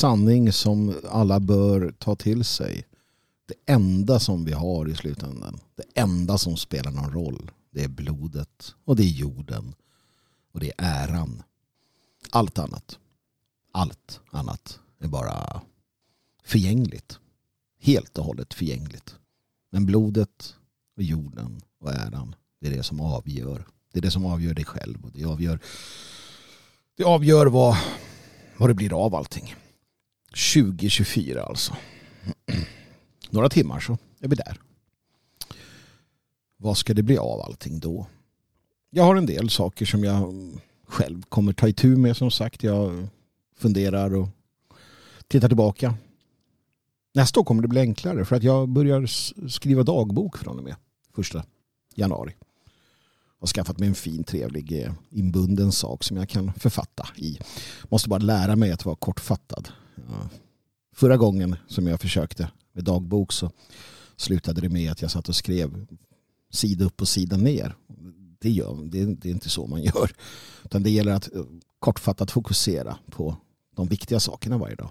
sanning 0.00 0.52
som 0.52 0.94
alla 1.10 1.40
bör 1.40 1.94
ta 1.98 2.16
till 2.16 2.44
sig. 2.44 2.86
Det 3.46 3.72
enda 3.72 4.20
som 4.20 4.44
vi 4.44 4.52
har 4.52 4.88
i 4.88 4.94
slutändan, 4.94 5.60
det 5.74 6.00
enda 6.00 6.38
som 6.38 6.56
spelar 6.56 6.90
någon 6.90 7.12
roll, 7.12 7.50
det 7.70 7.84
är 7.84 7.88
blodet 7.88 8.74
och 8.84 8.96
det 8.96 9.02
är 9.02 9.10
jorden 9.10 9.74
och 10.52 10.60
det 10.60 10.66
är 10.66 10.74
äran. 10.78 11.42
Allt 12.30 12.58
annat, 12.58 12.98
allt 13.72 14.20
annat 14.30 14.78
är 15.00 15.08
bara 15.08 15.60
förgängligt. 16.44 17.18
Helt 17.80 18.18
och 18.18 18.24
hållet 18.24 18.54
förgängligt. 18.54 19.14
Men 19.70 19.86
blodet 19.86 20.54
och 20.96 21.02
jorden 21.02 21.60
och 21.80 21.92
äran, 21.92 22.34
det 22.60 22.66
är 22.66 22.76
det 22.76 22.82
som 22.82 23.00
avgör. 23.00 23.66
Det 23.92 23.98
är 23.98 24.02
det 24.02 24.10
som 24.10 24.26
avgör 24.26 24.54
dig 24.54 24.64
själv 24.64 25.04
och 25.04 25.10
det 25.12 25.24
avgör, 25.24 25.58
det 26.96 27.04
avgör 27.04 27.46
vad, 27.46 27.76
vad 28.56 28.70
det 28.70 28.74
blir 28.74 29.04
av 29.04 29.14
allting. 29.14 29.54
2024 30.30 31.42
alltså. 31.42 31.76
Några 33.30 33.48
timmar 33.48 33.80
så 33.80 33.98
är 34.20 34.28
vi 34.28 34.36
där. 34.36 34.58
Vad 36.56 36.78
ska 36.78 36.94
det 36.94 37.02
bli 37.02 37.18
av 37.18 37.40
allting 37.40 37.80
då? 37.80 38.06
Jag 38.90 39.04
har 39.04 39.16
en 39.16 39.26
del 39.26 39.50
saker 39.50 39.86
som 39.86 40.04
jag 40.04 40.34
själv 40.86 41.22
kommer 41.22 41.52
ta 41.52 41.68
itu 41.68 41.96
med 41.96 42.16
som 42.16 42.30
sagt. 42.30 42.62
Jag 42.62 43.08
funderar 43.56 44.14
och 44.14 44.28
tittar 45.28 45.48
tillbaka. 45.48 45.94
Nästa 47.14 47.40
år 47.40 47.44
kommer 47.44 47.62
det 47.62 47.68
bli 47.68 47.80
enklare 47.80 48.24
för 48.24 48.36
att 48.36 48.42
jag 48.42 48.68
börjar 48.68 49.06
skriva 49.48 49.82
dagbok 49.82 50.38
från 50.38 50.58
och 50.58 50.64
med 50.64 50.76
första 51.14 51.44
januari. 51.94 52.32
Jag 53.38 53.42
har 53.42 53.46
skaffat 53.46 53.78
mig 53.78 53.88
en 53.88 53.94
fin, 53.94 54.24
trevlig, 54.24 54.82
eh, 54.82 54.92
inbunden 55.10 55.72
sak 55.72 56.04
som 56.04 56.16
jag 56.16 56.28
kan 56.28 56.52
författa 56.52 57.08
i. 57.16 57.38
Måste 57.88 58.08
bara 58.08 58.18
lära 58.18 58.56
mig 58.56 58.72
att 58.72 58.84
vara 58.84 58.96
kortfattad. 58.96 59.68
Förra 60.94 61.16
gången 61.16 61.56
som 61.66 61.86
jag 61.86 62.00
försökte 62.00 62.50
med 62.72 62.84
dagbok 62.84 63.32
så 63.32 63.50
slutade 64.16 64.60
det 64.60 64.68
med 64.68 64.92
att 64.92 65.02
jag 65.02 65.10
satt 65.10 65.28
och 65.28 65.36
skrev 65.36 65.86
sida 66.50 66.84
upp 66.84 67.00
och 67.00 67.08
sida 67.08 67.36
ner. 67.36 67.74
Det, 68.38 68.50
gör, 68.50 68.76
det, 68.84 69.04
det 69.04 69.28
är 69.28 69.32
inte 69.32 69.50
så 69.50 69.66
man 69.66 69.82
gör. 69.82 70.10
Utan 70.64 70.82
det 70.82 70.90
gäller 70.90 71.12
att 71.12 71.34
eh, 71.34 71.44
kortfattat 71.78 72.30
fokusera 72.30 72.98
på 73.10 73.36
de 73.76 73.86
viktiga 73.86 74.20
sakerna 74.20 74.58
varje 74.58 74.76
dag. 74.76 74.90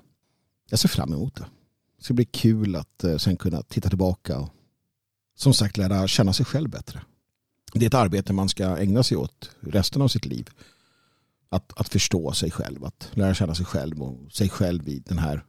Jag 0.70 0.80
ser 0.80 0.90
fram 0.90 1.14
emot 1.14 1.36
det. 1.36 1.46
Det 1.98 2.04
ska 2.04 2.14
bli 2.14 2.26
kul 2.26 2.76
att 2.76 3.04
eh, 3.04 3.18
sen 3.18 3.38
kunna 3.38 3.62
titta 3.62 3.90
tillbaka 3.90 4.40
och 4.40 4.50
som 5.36 5.54
sagt 5.54 5.78
lära 5.78 6.08
känna 6.08 6.34
sig 6.34 6.46
själv 6.46 6.70
bättre. 6.70 7.02
Det 7.74 7.86
är 7.86 7.88
ett 7.88 7.94
arbete 7.94 8.34
man 8.34 8.50
ska 8.50 8.78
ägna 8.78 9.04
sig 9.04 9.18
åt 9.18 9.52
resten 9.60 10.02
av 10.02 10.08
sitt 10.08 10.26
liv. 10.26 10.50
Att, 11.50 11.74
att 11.80 11.90
förstå 11.90 12.32
sig 12.32 12.52
själv, 12.52 12.86
att 12.86 13.12
lära 13.14 13.34
känna 13.34 13.56
sig 13.56 13.66
själv 13.66 14.04
och 14.04 14.32
sig 14.32 14.50
själv 14.50 14.90
i 14.90 15.00
den 15.00 15.18
här, 15.18 15.46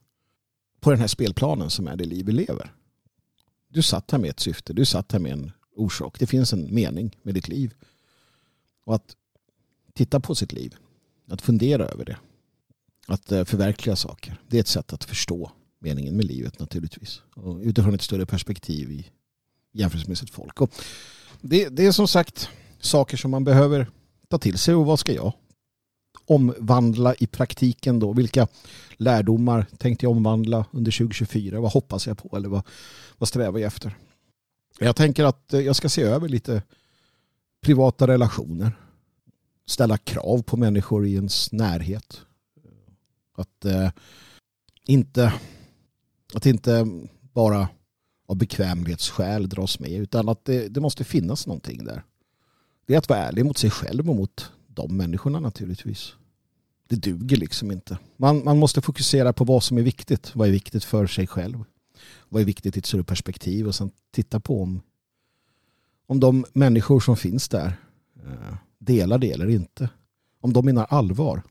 på 0.80 0.90
den 0.90 1.00
här 1.00 1.06
spelplanen 1.06 1.70
som 1.70 1.88
är 1.88 1.96
det 1.96 2.04
liv 2.04 2.26
vi 2.26 2.32
lever. 2.32 2.74
Du 3.68 3.82
satt 3.82 4.10
här 4.10 4.18
med 4.18 4.30
ett 4.30 4.40
syfte, 4.40 4.72
du 4.72 4.84
satt 4.84 5.12
här 5.12 5.18
med 5.18 5.32
en 5.32 5.52
orsak. 5.76 6.18
Det 6.18 6.26
finns 6.26 6.52
en 6.52 6.74
mening 6.74 7.16
med 7.22 7.34
ditt 7.34 7.48
liv. 7.48 7.74
Och 8.84 8.94
att 8.94 9.16
titta 9.94 10.20
på 10.20 10.34
sitt 10.34 10.52
liv, 10.52 10.76
att 11.28 11.42
fundera 11.42 11.84
över 11.84 12.04
det, 12.04 12.16
att 13.06 13.32
eh, 13.32 13.44
förverkliga 13.44 13.96
saker. 13.96 14.40
Det 14.48 14.56
är 14.56 14.60
ett 14.60 14.68
sätt 14.68 14.92
att 14.92 15.04
förstå 15.04 15.52
meningen 15.78 16.16
med 16.16 16.24
livet 16.24 16.58
naturligtvis. 16.58 17.22
Och 17.34 17.58
utifrån 17.58 17.94
ett 17.94 18.02
större 18.02 18.26
perspektiv 18.26 18.92
i 18.92 19.06
jämförelsemässigt 19.72 20.32
folk. 20.32 20.60
Och 20.60 20.70
det, 21.40 21.68
det 21.68 21.86
är 21.86 21.92
som 21.92 22.08
sagt 22.08 22.48
saker 22.80 23.16
som 23.16 23.30
man 23.30 23.44
behöver 23.44 23.90
ta 24.28 24.38
till 24.38 24.58
sig 24.58 24.74
och 24.74 24.86
vad 24.86 24.98
ska 24.98 25.12
jag 25.12 25.32
omvandla 26.30 27.14
i 27.14 27.26
praktiken 27.26 27.98
då? 27.98 28.12
Vilka 28.12 28.48
lärdomar 28.96 29.66
tänkte 29.78 30.06
jag 30.06 30.10
omvandla 30.12 30.64
under 30.70 30.92
2024? 30.92 31.60
Vad 31.60 31.72
hoppas 31.72 32.06
jag 32.06 32.18
på 32.18 32.36
eller 32.36 32.48
vad, 32.48 32.62
vad 33.18 33.28
strävar 33.28 33.58
jag 33.58 33.66
efter? 33.66 33.96
Jag 34.78 34.96
tänker 34.96 35.24
att 35.24 35.54
eh, 35.54 35.60
jag 35.60 35.76
ska 35.76 35.88
se 35.88 36.02
över 36.02 36.28
lite 36.28 36.62
privata 37.60 38.06
relationer. 38.06 38.72
Ställa 39.66 39.98
krav 39.98 40.42
på 40.42 40.56
människor 40.56 41.06
i 41.06 41.14
ens 41.14 41.52
närhet. 41.52 42.20
Att 43.36 43.64
eh, 43.64 43.90
inte 44.86 45.32
att 46.34 46.46
inte 46.46 46.86
bara 47.32 47.68
av 48.28 48.36
bekvämlighetsskäl 48.36 49.48
dras 49.48 49.80
med 49.80 49.90
utan 49.90 50.28
att 50.28 50.44
det, 50.44 50.68
det 50.68 50.80
måste 50.80 51.04
finnas 51.04 51.46
någonting 51.46 51.84
där. 51.84 52.02
Det 52.86 52.94
är 52.94 52.98
att 52.98 53.08
vara 53.08 53.18
ärlig 53.18 53.44
mot 53.44 53.58
sig 53.58 53.70
själv 53.70 54.10
och 54.10 54.16
mot 54.16 54.52
de 54.66 54.96
människorna 54.96 55.40
naturligtvis. 55.40 56.14
Det 56.90 56.96
duger 56.96 57.36
liksom 57.36 57.70
inte. 57.70 57.98
Man, 58.16 58.44
man 58.44 58.58
måste 58.58 58.80
fokusera 58.80 59.32
på 59.32 59.44
vad 59.44 59.62
som 59.62 59.78
är 59.78 59.82
viktigt. 59.82 60.36
Vad 60.36 60.48
är 60.48 60.52
viktigt 60.52 60.84
för 60.84 61.06
sig 61.06 61.26
själv? 61.26 61.64
Vad 62.28 62.42
är 62.42 62.46
viktigt 62.46 62.76
i 62.76 62.78
ett 62.78 62.86
större 62.86 63.04
perspektiv? 63.04 63.66
Och 63.66 63.74
sen 63.74 63.90
titta 64.12 64.40
på 64.40 64.62
om, 64.62 64.82
om 66.06 66.20
de 66.20 66.44
människor 66.52 67.00
som 67.00 67.16
finns 67.16 67.48
där 67.48 67.72
eh, 68.26 68.54
delar 68.78 69.18
det 69.18 69.32
eller 69.32 69.48
inte. 69.48 69.90
Om 70.40 70.52
de 70.52 70.64
menar 70.64 70.86
allvar. 70.90 71.42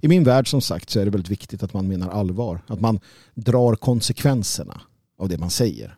I 0.00 0.08
min 0.08 0.24
värld 0.24 0.50
som 0.50 0.60
sagt 0.60 0.90
så 0.90 1.00
är 1.00 1.04
det 1.04 1.10
väldigt 1.10 1.30
viktigt 1.30 1.62
att 1.62 1.74
man 1.74 1.88
menar 1.88 2.10
allvar. 2.10 2.60
Att 2.66 2.80
man 2.80 3.00
drar 3.34 3.74
konsekvenserna 3.74 4.80
av 5.18 5.28
det 5.28 5.38
man 5.38 5.50
säger. 5.50 5.96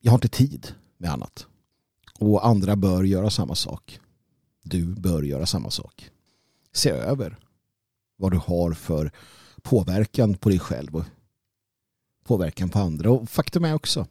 Jag 0.00 0.12
har 0.12 0.16
inte 0.16 0.28
tid 0.28 0.68
med 0.98 1.10
annat. 1.10 1.46
Och 2.18 2.46
andra 2.46 2.76
bör 2.76 3.04
göra 3.04 3.30
samma 3.30 3.54
sak. 3.54 4.00
Du 4.62 4.84
bör 4.84 5.22
göra 5.22 5.46
samma 5.46 5.70
sak. 5.70 6.10
Se 6.72 6.90
över 6.90 7.38
vad 8.18 8.32
du 8.32 8.38
har 8.38 8.72
för 8.72 9.12
påverkan 9.62 10.34
på 10.34 10.48
dig 10.48 10.58
själv 10.58 10.96
och 10.96 11.04
påverkan 12.24 12.68
på 12.68 12.78
andra. 12.78 13.10
Och 13.10 13.30
faktum 13.30 13.64
är 13.64 13.74
också, 13.74 14.06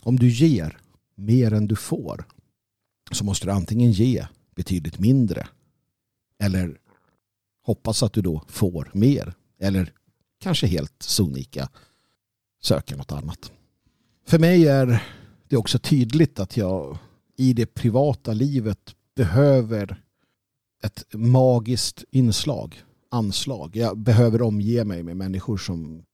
om 0.00 0.18
du 0.18 0.28
ger 0.28 0.78
mer 1.14 1.52
än 1.52 1.66
du 1.66 1.76
får 1.76 2.24
så 3.10 3.24
måste 3.24 3.46
du 3.46 3.52
antingen 3.52 3.92
ge 3.92 4.26
betydligt 4.54 4.98
mindre 4.98 5.48
eller 6.38 6.78
hoppas 7.62 8.02
att 8.02 8.12
du 8.12 8.22
då 8.22 8.42
får 8.48 8.90
mer 8.94 9.34
eller 9.58 9.92
kanske 10.40 10.66
helt 10.66 11.02
sonika 11.02 11.68
söka 12.62 12.96
något 12.96 13.12
annat. 13.12 13.52
För 14.26 14.38
mig 14.38 14.68
är 14.68 15.04
det 15.48 15.56
också 15.56 15.78
tydligt 15.78 16.40
att 16.40 16.56
jag 16.56 16.98
i 17.36 17.52
det 17.52 17.66
privata 17.66 18.32
livet 18.32 18.94
behöver 19.14 20.02
ett 20.82 21.04
magiskt 21.12 22.04
inslag, 22.10 22.82
anslag. 23.16 23.76
Jag 23.76 23.98
behöver 23.98 24.42
omge 24.42 24.84
mig 24.84 25.02
med 25.02 25.16
människor 25.16 25.56
som 25.56 26.04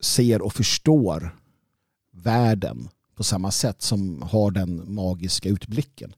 ser 0.00 0.42
och 0.42 0.52
förstår 0.52 1.36
världen 2.12 2.88
på 3.14 3.24
samma 3.24 3.50
sätt 3.50 3.82
som 3.82 4.22
har 4.22 4.50
den 4.50 4.94
magiska 4.94 5.48
utblicken. 5.48 6.14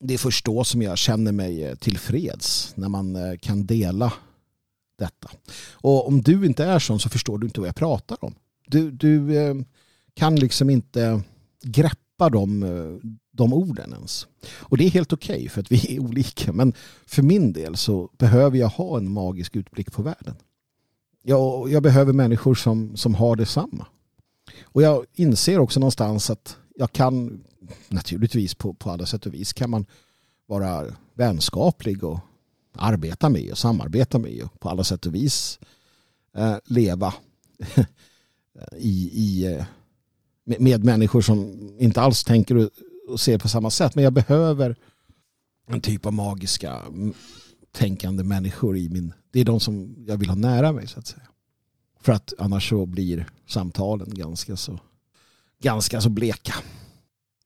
Det 0.00 0.14
är 0.14 0.18
först 0.18 0.44
då 0.44 0.64
som 0.64 0.82
jag 0.82 0.98
känner 0.98 1.32
mig 1.32 1.64
eh, 1.64 1.74
tillfreds 1.74 2.72
när 2.76 2.88
man 2.88 3.16
eh, 3.16 3.38
kan 3.38 3.66
dela 3.66 4.12
detta. 4.98 5.30
Och 5.72 6.08
om 6.08 6.22
du 6.22 6.46
inte 6.46 6.64
är 6.64 6.78
sån 6.78 7.00
så 7.00 7.08
förstår 7.08 7.38
du 7.38 7.46
inte 7.46 7.60
vad 7.60 7.68
jag 7.68 7.76
pratar 7.76 8.24
om. 8.24 8.34
Du, 8.66 8.90
du 8.90 9.38
eh, 9.38 9.54
kan 10.14 10.36
liksom 10.36 10.70
inte 10.70 11.22
greppa 11.62 12.28
de, 12.30 12.64
de 13.32 13.52
orden 13.52 13.92
ens. 13.92 14.26
Och 14.42 14.76
det 14.76 14.84
är 14.84 14.90
helt 14.90 15.12
okej 15.12 15.36
okay 15.36 15.48
för 15.48 15.60
att 15.60 15.72
vi 15.72 15.96
är 15.96 16.00
olika. 16.00 16.52
Men 16.52 16.72
för 17.06 17.22
min 17.22 17.52
del 17.52 17.76
så 17.76 18.10
behöver 18.18 18.58
jag 18.58 18.68
ha 18.68 18.98
en 18.98 19.12
magisk 19.12 19.56
utblick 19.56 19.92
på 19.92 20.02
världen. 20.02 20.34
Jag, 21.22 21.70
jag 21.70 21.82
behöver 21.82 22.12
människor 22.12 22.54
som, 22.54 22.96
som 22.96 23.14
har 23.14 23.36
detsamma. 23.36 23.86
Och 24.62 24.82
jag 24.82 25.04
inser 25.14 25.58
också 25.58 25.80
någonstans 25.80 26.30
att 26.30 26.56
jag 26.74 26.92
kan, 26.92 27.44
naturligtvis 27.88 28.54
på, 28.54 28.74
på 28.74 28.90
alla 28.90 29.06
sätt 29.06 29.26
och 29.26 29.34
vis, 29.34 29.52
kan 29.52 29.70
man 29.70 29.86
vara 30.46 30.84
vänskaplig 31.14 32.04
och 32.04 32.18
arbeta 32.72 33.28
med 33.28 33.50
och 33.50 33.58
samarbeta 33.58 34.18
med 34.18 34.42
och 34.42 34.60
på 34.60 34.68
alla 34.68 34.84
sätt 34.84 35.06
och 35.06 35.14
vis 35.14 35.58
eh, 36.36 36.56
leva 36.64 37.14
i, 38.76 39.10
i, 39.12 39.46
eh, 39.46 39.64
med, 40.44 40.60
med 40.60 40.84
människor 40.84 41.20
som 41.20 41.58
inte 41.78 42.00
alls 42.00 42.24
tänker 42.24 42.70
och, 43.12 43.20
ser 43.20 43.38
på 43.38 43.48
samma 43.48 43.70
sätt. 43.70 43.94
Men 43.94 44.04
jag 44.04 44.12
behöver 44.12 44.76
en 45.66 45.80
typ 45.80 46.06
av 46.06 46.12
magiska 46.12 46.76
mm, 46.88 47.14
tänkande 47.72 48.24
människor 48.24 48.76
i 48.76 48.88
min... 48.88 49.12
Det 49.30 49.40
är 49.40 49.44
de 49.44 49.60
som 49.60 49.94
jag 50.06 50.16
vill 50.16 50.28
ha 50.28 50.36
nära 50.36 50.72
mig 50.72 50.86
så 50.86 50.98
att 50.98 51.06
säga. 51.06 51.26
För 52.00 52.12
att 52.12 52.32
annars 52.38 52.68
så 52.68 52.86
blir 52.86 53.26
samtalen 53.46 54.14
ganska 54.14 54.56
så, 54.56 54.80
ganska 55.62 56.00
så 56.00 56.08
bleka. 56.08 56.54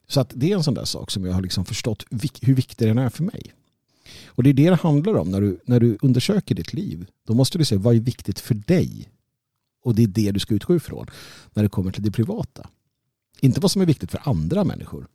Så 0.09 0.21
att 0.21 0.33
det 0.35 0.53
är 0.53 0.57
en 0.57 0.65
sån 0.65 0.75
där 0.75 0.85
sak 0.85 1.11
som 1.11 1.25
jag 1.25 1.33
har 1.33 1.43
liksom 1.43 1.65
förstått 1.65 2.05
hur 2.41 2.55
viktig 2.55 2.89
den 2.89 2.99
är 2.99 3.09
för 3.09 3.25
mig. 3.25 3.53
Och 4.27 4.43
det 4.43 4.51
är 4.51 4.55
det 4.55 4.71
det 4.71 4.77
handlar 4.77 5.15
om 5.15 5.31
när 5.31 5.41
du, 5.41 5.61
när 5.65 5.81
du 5.81 5.99
undersöker 6.03 6.55
ditt 6.55 6.73
liv. 6.73 7.07
Då 7.27 7.35
måste 7.35 7.59
du 7.59 7.65
se 7.65 7.77
vad 7.77 7.95
är 7.95 8.01
viktigt 8.01 8.41
för 8.41 8.55
dig. 8.55 9.09
Och 9.83 9.95
det 9.95 10.03
är 10.03 10.07
det 10.07 10.33
du 10.33 10.41
ska 10.41 10.55
utgå 10.55 10.77
ifrån 10.77 11.07
när 11.55 11.63
det 11.63 11.69
kommer 11.69 11.93
till 11.93 12.03
det 12.03 12.11
privata. 12.11 12.69
Inte 13.41 13.61
vad 13.61 13.71
som 13.71 13.83
är 13.83 13.87
viktigt 13.87 14.11
för 14.11 14.21
andra 14.25 14.65
människor. 14.65 15.07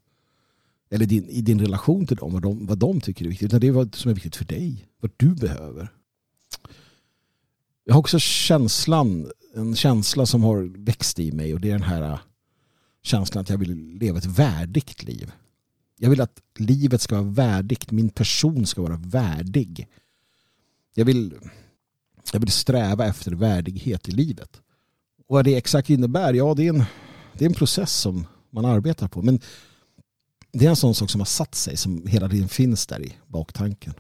Eller 0.92 1.06
din, 1.06 1.30
i 1.30 1.42
din 1.42 1.60
relation 1.60 2.08
till 2.08 2.18
dem, 2.18 2.34
vad 2.34 2.42
de, 2.42 2.66
vad 2.66 2.78
de 2.78 3.02
tycker 3.02 3.26
är 3.26 3.30
viktigt. 3.30 3.46
Utan 3.46 3.60
det 3.60 3.68
är 3.68 3.72
vad 3.72 3.96
som 3.96 4.12
är 4.12 4.16
viktigt 4.16 4.36
för 4.36 4.46
dig. 4.46 4.86
Vad 5.02 5.12
du 5.18 5.36
behöver. 5.36 5.92
Jag 7.84 7.94
har 7.94 8.00
också 8.00 8.20
känslan, 8.20 9.32
en 9.56 9.76
känsla 9.76 10.26
som 10.26 10.44
har 10.44 10.86
växt 10.86 11.20
i 11.20 11.32
mig 11.32 11.54
och 11.54 11.62
det 11.62 11.68
är 11.68 11.74
den 11.74 11.82
här 11.82 12.02
äh, 12.02 12.20
känslan 13.04 13.42
att 13.42 13.50
jag 13.50 13.58
vill 13.58 13.98
leva 14.00 14.18
ett 14.18 14.26
värdigt 14.26 15.04
liv. 15.04 15.32
Jag 15.98 16.10
vill 16.10 16.22
att 16.22 16.42
livet 16.58 17.02
ska 17.02 17.16
vara 17.16 17.32
värdigt, 17.32 17.92
min 17.92 18.10
person 18.10 18.66
ska 18.66 18.82
vara 18.82 18.98
värdig. 18.98 19.88
Jag 20.94 21.06
vill, 21.06 21.36
jag 22.34 22.40
vill 22.40 22.52
sträva 22.52 23.06
efter 23.06 23.32
värdighet 23.32 24.10
i 24.10 24.12
livet. 24.12 24.62
Och 25.28 25.36
vad 25.36 25.46
det 25.46 25.56
exakt 25.56 25.90
innebär, 25.90 26.34
ja 26.34 26.54
det 26.54 26.68
är 26.68 26.70
en, 26.70 26.84
det 27.34 27.46
är 27.46 27.50
en 27.50 27.56
process 27.56 27.92
som 27.92 28.28
man 28.50 28.66
arbetar 28.66 29.08
på. 29.08 29.22
Men 29.22 29.40
det 30.52 30.66
är 30.66 30.70
en 30.70 30.76
sån 30.76 30.96
sak 30.96 31.10
som 31.10 31.22
har 31.22 31.26
satt 31.26 31.56
sig, 31.56 31.78
som 31.78 32.08
hela 32.08 32.30
tiden 32.30 32.50
finns 32.50 32.88
där 32.88 33.02
i 33.02 33.16
baktanken. 33.28 33.94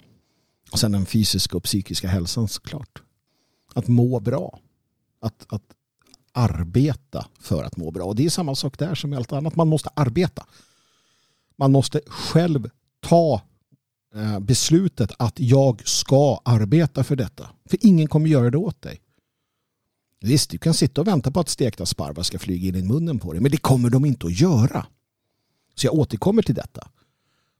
Och 0.71 0.79
sen 0.79 0.91
den 0.91 1.05
fysiska 1.05 1.57
och 1.57 1.63
psykiska 1.63 2.07
hälsan 2.07 2.47
såklart 2.47 3.01
att 3.73 3.87
må 3.87 4.19
bra. 4.19 4.59
Att, 5.21 5.45
att 5.49 5.63
arbeta 6.31 7.27
för 7.39 7.63
att 7.63 7.77
må 7.77 7.91
bra. 7.91 8.03
Och 8.03 8.15
det 8.15 8.25
är 8.25 8.29
samma 8.29 8.55
sak 8.55 8.79
där 8.79 8.95
som 8.95 9.13
i 9.13 9.15
allt 9.15 9.33
annat. 9.33 9.55
Man 9.55 9.67
måste 9.67 9.89
arbeta. 9.93 10.45
Man 11.55 11.71
måste 11.71 12.01
själv 12.07 12.69
ta 12.99 13.41
eh, 14.15 14.39
beslutet 14.39 15.11
att 15.19 15.39
jag 15.39 15.87
ska 15.87 16.41
arbeta 16.45 17.03
för 17.03 17.15
detta. 17.15 17.49
För 17.69 17.77
ingen 17.81 18.07
kommer 18.07 18.29
göra 18.29 18.49
det 18.49 18.57
åt 18.57 18.81
dig. 18.81 19.01
Visst, 20.21 20.49
du 20.49 20.57
kan 20.57 20.73
sitta 20.73 21.01
och 21.01 21.07
vänta 21.07 21.31
på 21.31 21.39
att 21.39 21.49
stekta 21.49 21.85
sparvar 21.85 22.23
ska 22.23 22.39
flyga 22.39 22.67
in 22.67 22.75
i 22.75 22.81
munnen 22.81 23.19
på 23.19 23.33
dig. 23.33 23.41
Men 23.41 23.51
det 23.51 23.57
kommer 23.57 23.89
de 23.89 24.05
inte 24.05 24.27
att 24.27 24.39
göra. 24.39 24.85
Så 25.79 25.87
jag 25.87 25.93
återkommer 25.93 26.41
till 26.41 26.55
detta. 26.55 26.87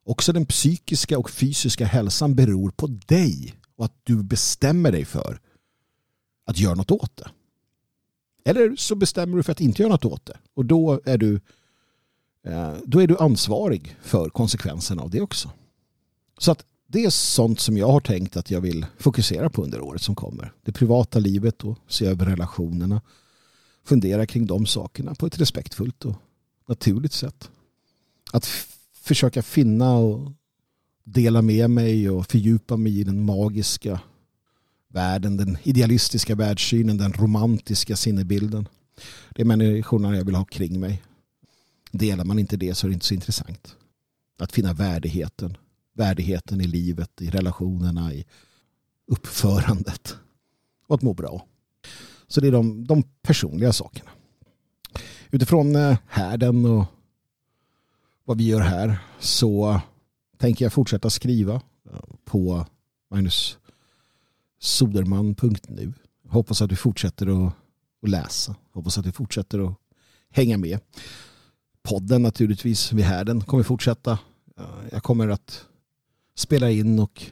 Också 0.04 0.34
den 0.34 0.46
psykiska 0.46 1.20
och 1.20 1.30
fysiska 1.30 1.86
hälsan 1.86 2.36
beror 2.36 2.70
på 2.70 2.88
dig. 2.88 3.56
Och 3.76 3.86
att 3.86 4.00
du 4.04 4.24
bestämmer 4.24 4.92
dig 4.92 5.06
för 5.06 5.40
att 6.46 6.60
göra 6.60 6.76
något 6.76 6.92
åt 6.92 7.18
det. 7.18 7.30
Eller 8.46 8.76
så 8.76 8.96
bestämmer 8.96 9.38
du 9.38 9.44
för 9.44 9.52
att 9.52 9.62
inte 9.62 9.82
göra 9.82 9.92
något 9.92 10.06
åt 10.06 10.26
det. 10.26 10.38
Och 10.54 10.66
då 10.66 11.02
är 11.06 11.18
du, 11.18 11.42
eh, 12.46 12.74
då 12.86 13.02
är 13.02 13.08
du 13.08 13.18
ansvarig 13.18 13.98
för 14.02 14.30
konsekvenserna 14.30 15.02
av 15.02 15.10
det 15.10 15.22
också. 15.22 15.52
Så 16.38 16.52
att 16.52 16.66
det 16.88 17.06
är 17.06 17.10
sånt 17.10 17.60
som 17.60 17.78
jag 17.78 17.92
har 17.92 18.00
tänkt 18.00 18.38
att 18.38 18.52
jag 18.52 18.62
vill 18.62 18.86
fokusera 18.98 19.50
på 19.50 19.64
under 19.64 19.82
året 19.82 20.02
som 20.02 20.16
kommer. 20.16 20.54
Det 20.62 20.72
privata 20.72 21.20
livet 21.20 21.64
och 21.64 21.78
se 21.88 22.06
över 22.06 22.26
relationerna. 22.26 23.02
Fundera 23.84 24.26
kring 24.26 24.46
de 24.46 24.66
sakerna 24.66 25.16
på 25.16 25.26
ett 25.26 25.40
respektfullt 25.40 26.06
och 26.06 26.16
naturligt 26.68 27.14
sätt. 27.14 27.50
Att 28.34 28.46
försöka 28.94 29.42
finna 29.42 29.94
och 29.94 30.32
dela 31.04 31.42
med 31.42 31.70
mig 31.70 32.10
och 32.10 32.26
fördjupa 32.26 32.78
mig 32.78 33.00
i 33.00 33.04
den 33.04 33.26
magiska 33.26 34.02
världen, 34.88 35.38
den 35.38 35.58
idealistiska 35.64 36.36
världssynen, 36.36 36.98
den 36.98 37.14
romantiska 37.14 37.96
sinnebilden. 37.96 38.68
Det 39.30 39.42
är 39.42 39.46
människorna 39.46 40.18
jag 40.18 40.26
vill 40.26 40.36
ha 40.36 40.46
kring 40.46 40.80
mig. 40.80 41.04
Delar 41.92 42.26
man 42.26 42.40
inte 42.40 42.58
det 42.58 42.76
så 42.76 42.88
är 42.88 42.90
det 42.90 42.94
inte 42.94 43.06
så 43.06 43.14
intressant. 43.14 43.76
Att 44.40 44.52
finna 44.52 44.74
värdigheten. 44.74 45.58
Värdigheten 45.94 46.62
i 46.62 46.68
livet, 46.68 47.22
i 47.22 47.30
relationerna, 47.30 48.14
i 48.14 48.26
uppförandet. 49.08 50.16
Och 50.88 50.96
att 50.96 51.02
må 51.02 51.14
bra. 51.14 51.46
Så 52.28 52.42
det 52.42 52.48
är 52.48 52.52
de, 52.52 52.88
de 52.88 53.04
personliga 53.22 53.74
sakerna. 53.74 54.12
Utifrån 55.32 55.76
eh, 55.76 55.98
härden 56.08 56.66
och 56.66 56.86
vad 58.30 58.38
vi 58.38 58.48
gör 58.48 58.62
här 58.62 59.00
så 59.20 59.82
tänker 60.38 60.66
jag 60.66 60.74
fortsätta 60.74 61.10
skriva 61.10 61.62
på 62.26 62.66
Magnus 63.12 63.58
soderman.nu. 64.60 65.94
Hoppas 66.28 66.62
att 66.62 66.70
du 66.70 66.76
fortsätter 66.76 67.28
att, 67.48 67.54
att 68.04 68.10
läsa. 68.10 68.56
Hoppas 68.72 68.98
att 68.98 69.04
du 69.04 69.12
fortsätter 69.12 69.68
att 69.68 69.76
hänga 70.30 70.58
med. 70.58 70.80
Podden 71.84 72.22
naturligtvis 72.22 72.94
vid 72.94 73.06
härden 73.06 73.42
kommer 73.42 73.64
fortsätta. 73.64 74.20
Jag 74.92 75.04
kommer 75.04 75.28
att 75.28 75.66
spela 76.36 76.72
in 76.72 77.00
och 77.00 77.24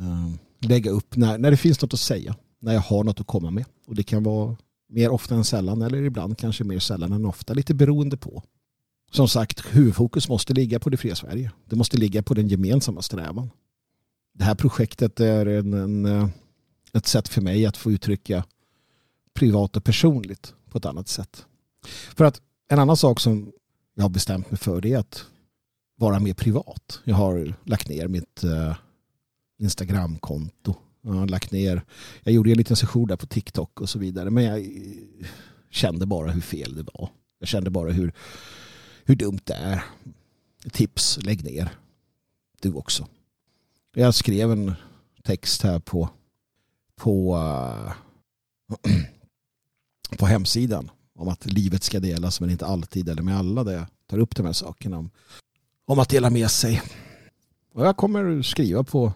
ehm, 0.00 0.38
lägga 0.60 0.90
upp 0.90 1.16
när, 1.16 1.38
när 1.38 1.50
det 1.50 1.56
finns 1.56 1.82
något 1.82 1.94
att 1.94 2.00
säga. 2.00 2.36
När 2.58 2.74
jag 2.74 2.80
har 2.80 3.04
något 3.04 3.20
att 3.20 3.26
komma 3.26 3.50
med. 3.50 3.64
Och 3.86 3.94
det 3.94 4.02
kan 4.02 4.22
vara 4.22 4.56
mer 4.88 5.10
ofta 5.10 5.34
än 5.34 5.44
sällan 5.44 5.82
eller 5.82 6.02
ibland 6.02 6.38
kanske 6.38 6.64
mer 6.64 6.78
sällan 6.78 7.12
än 7.12 7.26
ofta. 7.26 7.54
Lite 7.54 7.74
beroende 7.74 8.16
på. 8.16 8.42
Som 9.10 9.28
sagt, 9.28 9.60
huvudfokus 9.74 10.28
måste 10.28 10.54
ligga 10.54 10.78
på 10.78 10.90
det 10.90 10.96
fria 10.96 11.14
Sverige. 11.14 11.52
Det 11.64 11.76
måste 11.76 11.96
ligga 11.96 12.22
på 12.22 12.34
den 12.34 12.48
gemensamma 12.48 13.02
strävan. 13.02 13.50
Det 14.34 14.44
här 14.44 14.54
projektet 14.54 15.20
är 15.20 15.46
en, 15.46 15.74
en 15.74 16.30
ett 16.92 17.06
sätt 17.06 17.28
för 17.28 17.40
mig 17.40 17.66
att 17.66 17.76
få 17.76 17.92
uttrycka 17.92 18.44
privat 19.34 19.76
och 19.76 19.84
personligt 19.84 20.54
på 20.70 20.78
ett 20.78 20.86
annat 20.86 21.08
sätt. 21.08 21.46
För 22.16 22.24
att 22.24 22.40
en 22.68 22.78
annan 22.78 22.96
sak 22.96 23.20
som 23.20 23.52
jag 23.94 24.04
har 24.04 24.10
bestämt 24.10 24.50
mig 24.50 24.58
för 24.58 24.80
det 24.80 24.92
är 24.92 24.98
att 24.98 25.26
vara 25.96 26.20
mer 26.20 26.34
privat. 26.34 27.00
Jag 27.04 27.14
har 27.14 27.54
lagt 27.64 27.88
ner 27.88 28.08
mitt 28.08 28.44
uh, 28.44 28.74
Instagramkonto. 29.58 30.74
Jag 31.02 31.12
har 31.12 31.26
lagt 31.26 31.52
ner, 31.52 31.82
jag 32.22 32.34
gjorde 32.34 32.50
en 32.50 32.58
liten 32.58 32.76
session 32.76 33.08
där 33.08 33.16
på 33.16 33.26
TikTok 33.26 33.80
och 33.80 33.88
så 33.88 33.98
vidare. 33.98 34.30
Men 34.30 34.44
jag 34.44 34.66
kände 35.70 36.06
bara 36.06 36.30
hur 36.30 36.40
fel 36.40 36.74
det 36.74 36.82
var. 36.82 37.10
Jag 37.38 37.48
kände 37.48 37.70
bara 37.70 37.90
hur, 37.90 38.12
hur 39.08 39.16
dumt 39.16 39.40
det 39.44 39.54
är. 39.54 39.84
Tips, 40.72 41.18
lägg 41.22 41.44
ner. 41.44 41.70
Du 42.60 42.72
också. 42.72 43.06
Jag 43.94 44.14
skrev 44.14 44.52
en 44.52 44.74
text 45.22 45.62
här 45.62 45.78
på 45.78 46.08
på, 46.96 47.36
uh, 47.36 47.92
på 50.18 50.26
hemsidan 50.26 50.90
om 51.14 51.28
att 51.28 51.46
livet 51.46 51.82
ska 51.82 52.00
delas 52.00 52.40
men 52.40 52.50
inte 52.50 52.66
alltid 52.66 53.08
eller 53.08 53.22
med 53.22 53.36
alla 53.36 53.64
där 53.64 53.72
jag 53.72 53.86
tar 54.06 54.18
upp 54.18 54.36
de 54.36 54.46
här 54.46 54.52
sakerna 54.52 54.98
om, 54.98 55.10
om 55.84 55.98
att 55.98 56.08
dela 56.08 56.30
med 56.30 56.50
sig. 56.50 56.82
Och 57.72 57.86
jag 57.86 57.96
kommer 57.96 58.42
skriva 58.42 58.84
på 58.84 59.12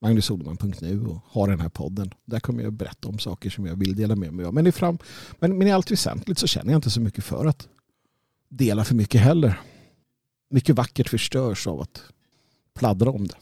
magnussolman.nu 0.00 1.06
och 1.06 1.20
ha 1.24 1.46
den 1.46 1.60
här 1.60 1.68
podden. 1.68 2.14
Där 2.24 2.40
kommer 2.40 2.62
jag 2.62 2.72
berätta 2.72 3.08
om 3.08 3.18
saker 3.18 3.50
som 3.50 3.66
jag 3.66 3.76
vill 3.76 3.96
dela 3.96 4.16
med 4.16 4.32
mig 4.32 4.46
av. 4.46 4.54
Men 4.54 4.66
i, 4.66 4.72
fram, 4.72 4.98
men, 5.38 5.58
men 5.58 5.68
i 5.68 5.72
allt 5.72 5.90
väsentligt 5.90 6.38
så 6.38 6.46
känner 6.46 6.72
jag 6.72 6.78
inte 6.78 6.90
så 6.90 7.00
mycket 7.00 7.24
för 7.24 7.46
att 7.46 7.68
dela 8.48 8.84
för 8.84 8.94
mycket 8.94 9.20
heller. 9.20 9.60
Mycket 10.50 10.76
vackert 10.76 11.08
förstörs 11.08 11.66
av 11.66 11.80
att 11.80 12.02
pladdra 12.74 13.10
om 13.10 13.26
det. 13.26 13.36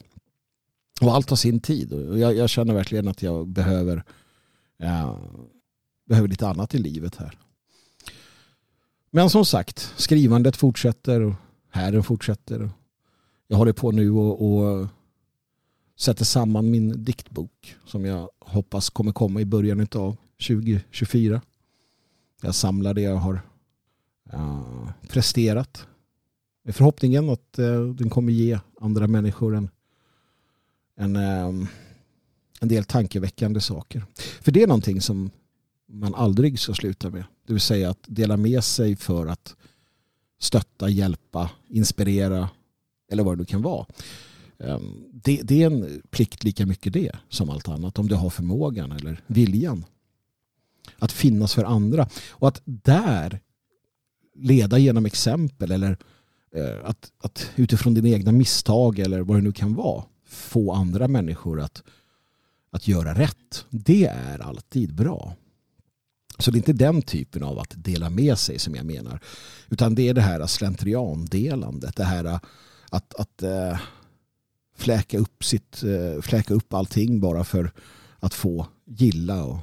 Och 1.01 1.15
allt 1.15 1.29
har 1.29 1.37
sin 1.37 1.59
tid. 1.59 1.93
Och 1.93 2.19
jag, 2.19 2.35
jag 2.35 2.49
känner 2.49 2.73
verkligen 2.73 3.07
att 3.07 3.21
jag 3.21 3.47
behöver 3.47 4.03
eh, 4.79 5.17
behöver 6.05 6.27
lite 6.27 6.47
annat 6.47 6.75
i 6.75 6.77
livet 6.77 7.15
här. 7.15 7.37
Men 9.11 9.29
som 9.29 9.45
sagt, 9.45 9.93
skrivandet 9.97 10.55
fortsätter 10.55 11.21
och 11.21 11.33
hären 11.69 12.03
fortsätter. 12.03 12.69
Jag 13.47 13.57
håller 13.57 13.73
på 13.73 13.91
nu 13.91 14.11
och, 14.11 14.57
och 14.57 14.87
sätter 15.97 16.25
samman 16.25 16.71
min 16.71 17.03
diktbok 17.03 17.75
som 17.85 18.05
jag 18.05 18.29
hoppas 18.39 18.89
kommer 18.89 19.11
komma 19.11 19.41
i 19.41 19.45
början 19.45 19.87
av 19.95 20.17
2024. 20.47 21.41
Jag 22.41 22.55
samlar 22.55 22.93
det 22.93 23.01
jag 23.01 23.15
har 23.15 23.41
uh, 24.33 24.89
presterat. 25.07 25.87
Med 26.63 26.75
förhoppningen 26.75 27.29
att 27.29 27.59
uh, 27.59 27.93
den 27.93 28.09
kommer 28.09 28.33
ge 28.33 28.59
andra 28.81 29.07
människor 29.07 29.55
en, 29.55 29.69
en, 30.95 31.15
ehm, 31.15 31.67
en 32.61 32.67
del 32.67 32.83
tankeväckande 32.83 33.61
saker. 33.61 34.05
För 34.41 34.51
det 34.51 34.63
är 34.63 34.67
någonting 34.67 35.01
som 35.01 35.31
man 35.87 36.15
aldrig 36.15 36.59
ska 36.59 36.73
sluta 36.73 37.09
med. 37.09 37.23
Det 37.47 37.53
vill 37.53 37.61
säga 37.61 37.89
att 37.89 38.03
dela 38.07 38.37
med 38.37 38.63
sig 38.63 38.95
för 38.95 39.27
att 39.27 39.55
stötta, 40.39 40.89
hjälpa, 40.89 41.49
inspirera 41.67 42.49
eller 43.11 43.23
vad 43.23 43.37
det 43.37 43.41
nu 43.41 43.45
kan 43.45 43.61
vara. 43.61 43.85
Ehm, 44.59 45.03
det, 45.11 45.41
det, 45.43 45.63
är 45.63 45.67
en 45.67 46.01
plikt 46.09 46.43
lika 46.43 46.65
mycket 46.65 46.93
det 46.93 47.11
som 47.29 47.49
allt 47.49 47.67
annat. 47.67 47.99
Om 47.99 48.07
du 48.07 48.15
har 48.15 48.29
förmågan 48.29 48.91
eller 48.91 49.21
viljan. 49.27 49.85
Att 50.99 51.11
finnas 51.11 51.53
för 51.53 51.63
andra. 51.63 52.09
Och 52.29 52.47
att 52.47 52.61
där 52.65 53.39
leda 54.35 54.77
genom 54.77 55.05
exempel 55.05 55.71
eller 55.71 55.97
eh, 56.55 56.77
att, 56.83 57.11
att 57.21 57.51
utifrån 57.55 57.93
dina 57.93 58.09
egna 58.09 58.31
misstag 58.31 58.99
eller 58.99 59.21
vad 59.21 59.37
det 59.37 59.41
nu 59.41 59.51
kan 59.51 59.75
vara 59.75 60.03
få 60.35 60.71
andra 60.71 61.07
människor 61.07 61.61
att, 61.61 61.83
att 62.71 62.87
göra 62.87 63.13
rätt. 63.13 63.65
Det 63.69 64.05
är 64.05 64.39
alltid 64.39 64.95
bra. 64.95 65.35
Så 66.39 66.51
det 66.51 66.55
är 66.55 66.59
inte 66.59 66.73
den 66.73 67.01
typen 67.01 67.43
av 67.43 67.59
att 67.59 67.73
dela 67.75 68.09
med 68.09 68.37
sig 68.37 68.59
som 68.59 68.75
jag 68.75 68.85
menar. 68.85 69.19
Utan 69.69 69.95
det 69.95 70.09
är 70.09 70.13
det 70.13 70.21
här 70.21 70.47
slentriandelandet. 70.47 71.95
Det 71.95 72.03
här 72.03 72.25
eh, 72.25 72.39
att, 72.89 73.15
att 73.15 73.43
äh, 73.43 73.79
fläka, 74.77 75.17
upp 75.17 75.43
sitt, 75.43 75.83
äh, 75.83 76.21
fläka 76.21 76.53
upp 76.53 76.73
allting 76.73 77.19
bara 77.19 77.43
för 77.43 77.71
att 78.19 78.33
få 78.33 78.67
gilla 78.85 79.43
och 79.43 79.59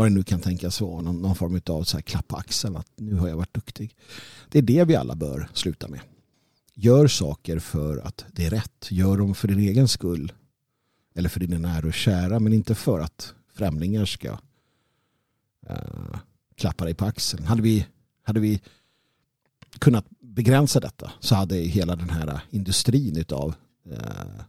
vad 0.00 0.10
det 0.10 0.14
nu 0.14 0.22
kan 0.22 0.40
tänkas 0.40 0.80
vara. 0.80 1.00
Någon, 1.00 1.22
någon 1.22 1.34
form 1.34 1.60
av 1.66 1.84
så 1.84 1.96
här 1.96 2.02
klapp 2.02 2.28
på 2.28 2.36
axeln 2.36 2.76
att 2.76 2.86
nu 2.96 3.14
har 3.14 3.28
jag 3.28 3.36
varit 3.36 3.54
duktig. 3.54 3.96
Det 4.48 4.58
är 4.58 4.62
det 4.62 4.84
vi 4.84 4.96
alla 4.96 5.14
bör 5.14 5.48
sluta 5.52 5.88
med. 5.88 6.00
Gör 6.74 7.08
saker 7.08 7.58
för 7.58 7.98
att 7.98 8.24
det 8.32 8.46
är 8.46 8.50
rätt. 8.50 8.86
Gör 8.90 9.16
dem 9.16 9.34
för 9.34 9.48
din 9.48 9.58
egen 9.58 9.88
skull. 9.88 10.32
Eller 11.14 11.28
för 11.28 11.40
dina 11.40 11.58
nära 11.58 11.86
och 11.86 11.94
kära. 11.94 12.40
Men 12.40 12.52
inte 12.52 12.74
för 12.74 13.00
att 13.00 13.34
främlingar 13.54 14.04
ska 14.04 14.30
uh, 15.70 16.16
klappa 16.54 16.84
dig 16.84 16.94
på 16.94 17.04
axeln. 17.04 17.44
Hade 17.44 17.62
vi, 17.62 17.86
hade 18.22 18.40
vi 18.40 18.60
kunnat 19.78 20.06
begränsa 20.20 20.80
detta 20.80 21.12
så 21.20 21.34
hade 21.34 21.56
hela 21.56 21.96
den 21.96 22.10
här 22.10 22.40
industrin 22.50 23.16
utav, 23.16 23.54
uh, 23.86 24.40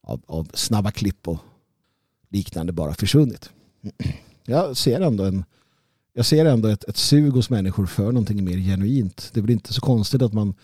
av, 0.00 0.22
av 0.26 0.50
snabba 0.54 0.90
klipp 0.90 1.28
och 1.28 1.38
liknande 2.28 2.72
bara 2.72 2.94
försvunnit. 2.94 3.50
Jag 4.44 4.76
ser 4.76 5.00
ändå 5.00 5.24
en 5.24 5.44
jag 6.14 6.26
ser 6.26 6.44
ändå 6.44 6.68
ett, 6.68 6.84
ett 6.84 6.96
sug 6.96 7.32
hos 7.32 7.50
människor 7.50 7.86
för 7.86 8.04
någonting 8.04 8.44
mer 8.44 8.56
genuint. 8.56 9.30
Det 9.32 9.40
är 9.40 9.42
väl 9.42 9.50
inte 9.50 9.72
så 9.72 9.80
konstigt 9.80 10.22
att 10.22 10.32
man 10.32 10.54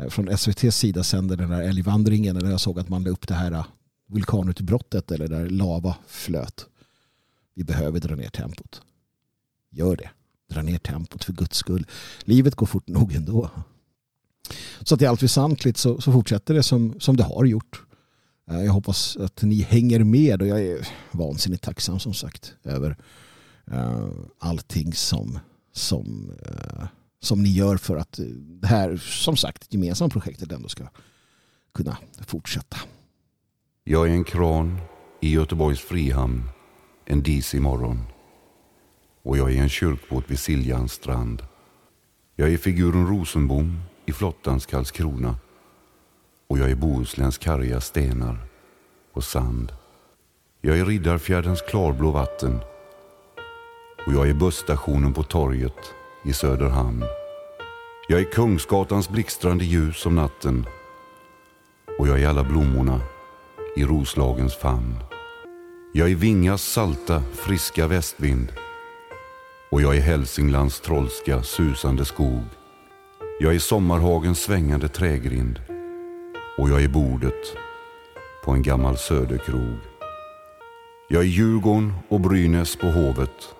eh, 0.00 0.08
från 0.08 0.28
SVTs 0.28 0.76
sida 0.76 1.02
sänder 1.02 1.36
den 1.36 1.50
där 1.50 1.62
älgvandringen 1.62 2.36
eller 2.36 2.50
jag 2.50 2.60
såg 2.60 2.78
att 2.78 2.88
man 2.88 3.04
la 3.04 3.10
upp 3.10 3.28
det 3.28 3.34
här 3.34 3.52
eh, 3.52 3.64
vulkanutbrottet 4.06 5.10
eller 5.10 5.28
där 5.28 5.48
lava 5.48 5.96
flöt. 6.06 6.66
Vi 7.54 7.64
behöver 7.64 8.00
dra 8.00 8.14
ner 8.14 8.28
tempot. 8.28 8.82
Gör 9.70 9.96
det. 9.96 10.10
Dra 10.50 10.62
ner 10.62 10.78
tempot 10.78 11.24
för 11.24 11.32
guds 11.32 11.56
skull. 11.56 11.86
Livet 12.24 12.54
går 12.54 12.66
fort 12.66 12.88
nog 12.88 13.14
ändå. 13.14 13.50
Så 14.82 14.94
att 14.94 15.02
i 15.02 15.06
allt 15.06 15.22
väsentligt 15.22 15.76
så, 15.76 16.00
så 16.00 16.12
fortsätter 16.12 16.54
det 16.54 16.62
som, 16.62 17.00
som 17.00 17.16
det 17.16 17.22
har 17.22 17.44
gjort. 17.44 17.85
Eh, 18.50 18.64
jag 18.64 18.72
hoppas 18.72 19.16
att 19.16 19.42
ni 19.42 19.62
hänger 19.62 20.04
med 20.04 20.42
och 20.42 20.48
jag 20.48 20.62
är 20.62 20.88
vansinnigt 21.12 21.62
tacksam 21.62 21.98
som 21.98 22.14
sagt 22.14 22.54
över 22.64 22.96
uh, 23.72 24.08
allting 24.38 24.92
som, 24.92 25.38
som, 25.72 26.30
uh, 26.30 26.86
som 27.20 27.42
ni 27.42 27.48
gör 27.48 27.76
för 27.76 27.96
att 27.96 28.20
det 28.60 28.66
här 28.66 28.96
som 28.96 29.36
sagt 29.36 29.74
gemensamma 29.74 30.10
projektet 30.10 30.52
ändå 30.52 30.68
ska 30.68 30.84
kunna 31.74 31.96
fortsätta. 32.26 32.76
Jag 33.84 34.08
är 34.08 34.12
en 34.12 34.24
kran 34.24 34.80
i 35.20 35.30
Göteborgs 35.30 35.80
Frihamn 35.80 36.42
en 37.04 37.22
disig 37.22 37.60
morgon 37.60 38.02
och 39.22 39.38
jag 39.38 39.52
är 39.52 39.62
en 39.62 39.68
kyrkbåt 39.68 40.24
vid 40.30 40.38
Siljans 40.38 40.92
strand. 40.92 41.42
Jag 42.36 42.52
är 42.52 42.56
figuren 42.56 43.06
Rosenbom 43.06 43.80
i 44.06 44.12
flottans 44.12 44.66
Karlskrona 44.66 45.36
och 46.48 46.58
jag 46.58 46.70
är 46.70 46.74
Bohusläns 46.74 47.38
karga 47.38 47.80
stenar 47.80 48.38
och 49.12 49.24
sand. 49.24 49.72
Jag 50.60 50.78
är 50.78 50.84
Riddarfjärdens 50.84 51.62
klarblå 51.62 52.10
vatten 52.10 52.58
och 54.06 54.12
jag 54.12 54.28
är 54.28 54.34
busstationen 54.34 55.12
på 55.12 55.22
torget 55.22 55.94
i 56.24 56.32
Söderhamn. 56.32 57.04
Jag 58.08 58.20
är 58.20 58.32
Kungsgatans 58.32 59.08
blixtrande 59.08 59.64
ljus 59.64 60.06
om 60.06 60.14
natten 60.14 60.66
och 61.98 62.08
jag 62.08 62.20
är 62.20 62.28
alla 62.28 62.44
blommorna 62.44 63.00
i 63.76 63.84
Roslagens 63.84 64.56
famn. 64.56 64.94
Jag 65.92 66.10
är 66.10 66.14
Vingas 66.14 66.62
salta, 66.62 67.22
friska 67.32 67.86
västvind 67.86 68.52
och 69.70 69.82
jag 69.82 69.96
är 69.96 70.00
Hälsinglands 70.00 70.80
trollska, 70.80 71.42
susande 71.42 72.04
skog. 72.04 72.44
Jag 73.40 73.54
är 73.54 73.58
Sommarhagens 73.58 74.40
svängande 74.40 74.88
trägrind 74.88 75.60
och 76.58 76.70
jag 76.70 76.82
är 76.82 76.88
bordet 76.88 77.56
på 78.44 78.50
en 78.50 78.62
gammal 78.62 78.96
söderkrog. 78.96 79.78
Jag 81.08 81.22
är 81.22 81.26
Djurgården 81.26 81.92
och 82.08 82.20
Brynäs 82.20 82.76
på 82.76 82.86
Hovet 82.86 83.54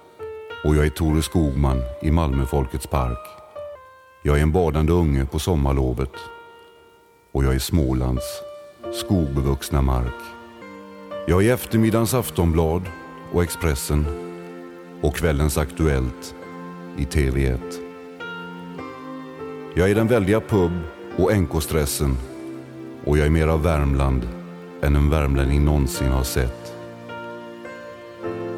och 0.64 0.77
jag 0.77 0.86
är 0.86 0.90
Tore 0.90 1.23
Skogman 1.23 1.82
i 2.02 2.10
Malmö 2.10 2.47
Folkets 2.47 2.86
park. 2.86 3.18
Jag 4.23 4.39
är 4.39 4.43
en 4.43 4.52
badande 4.52 4.93
unge 4.93 5.27
på 5.27 5.39
sommarlovet 5.39 6.12
och 7.32 7.44
jag 7.44 7.55
är 7.55 7.59
Smålands 7.59 8.24
skogbevuxna 8.94 9.82
mark. 9.82 10.23
Jag 11.27 11.47
är 11.47 11.55
eftermiddagens 11.55 12.14
Aftonblad 12.14 12.82
och 13.32 13.43
Expressen 13.43 14.06
och 15.02 15.16
kvällens 15.16 15.59
Aktuellt 15.59 16.35
i 16.98 17.05
TV1. 17.05 17.60
Jag 19.74 19.90
är 19.90 19.94
den 19.94 20.06
väldiga 20.06 20.40
pub 20.40 20.73
och 21.16 21.32
NK-stressen 21.32 22.16
och 23.07 23.19
jag 23.19 23.27
är 23.27 23.31
mer 23.31 23.49
av 23.49 23.62
Värmland 23.62 24.28
än 24.83 24.97
en 24.97 25.11
värmlänning 25.11 25.65
någonsin 25.65 26.09
har 26.09 26.24
sett. 26.24 26.73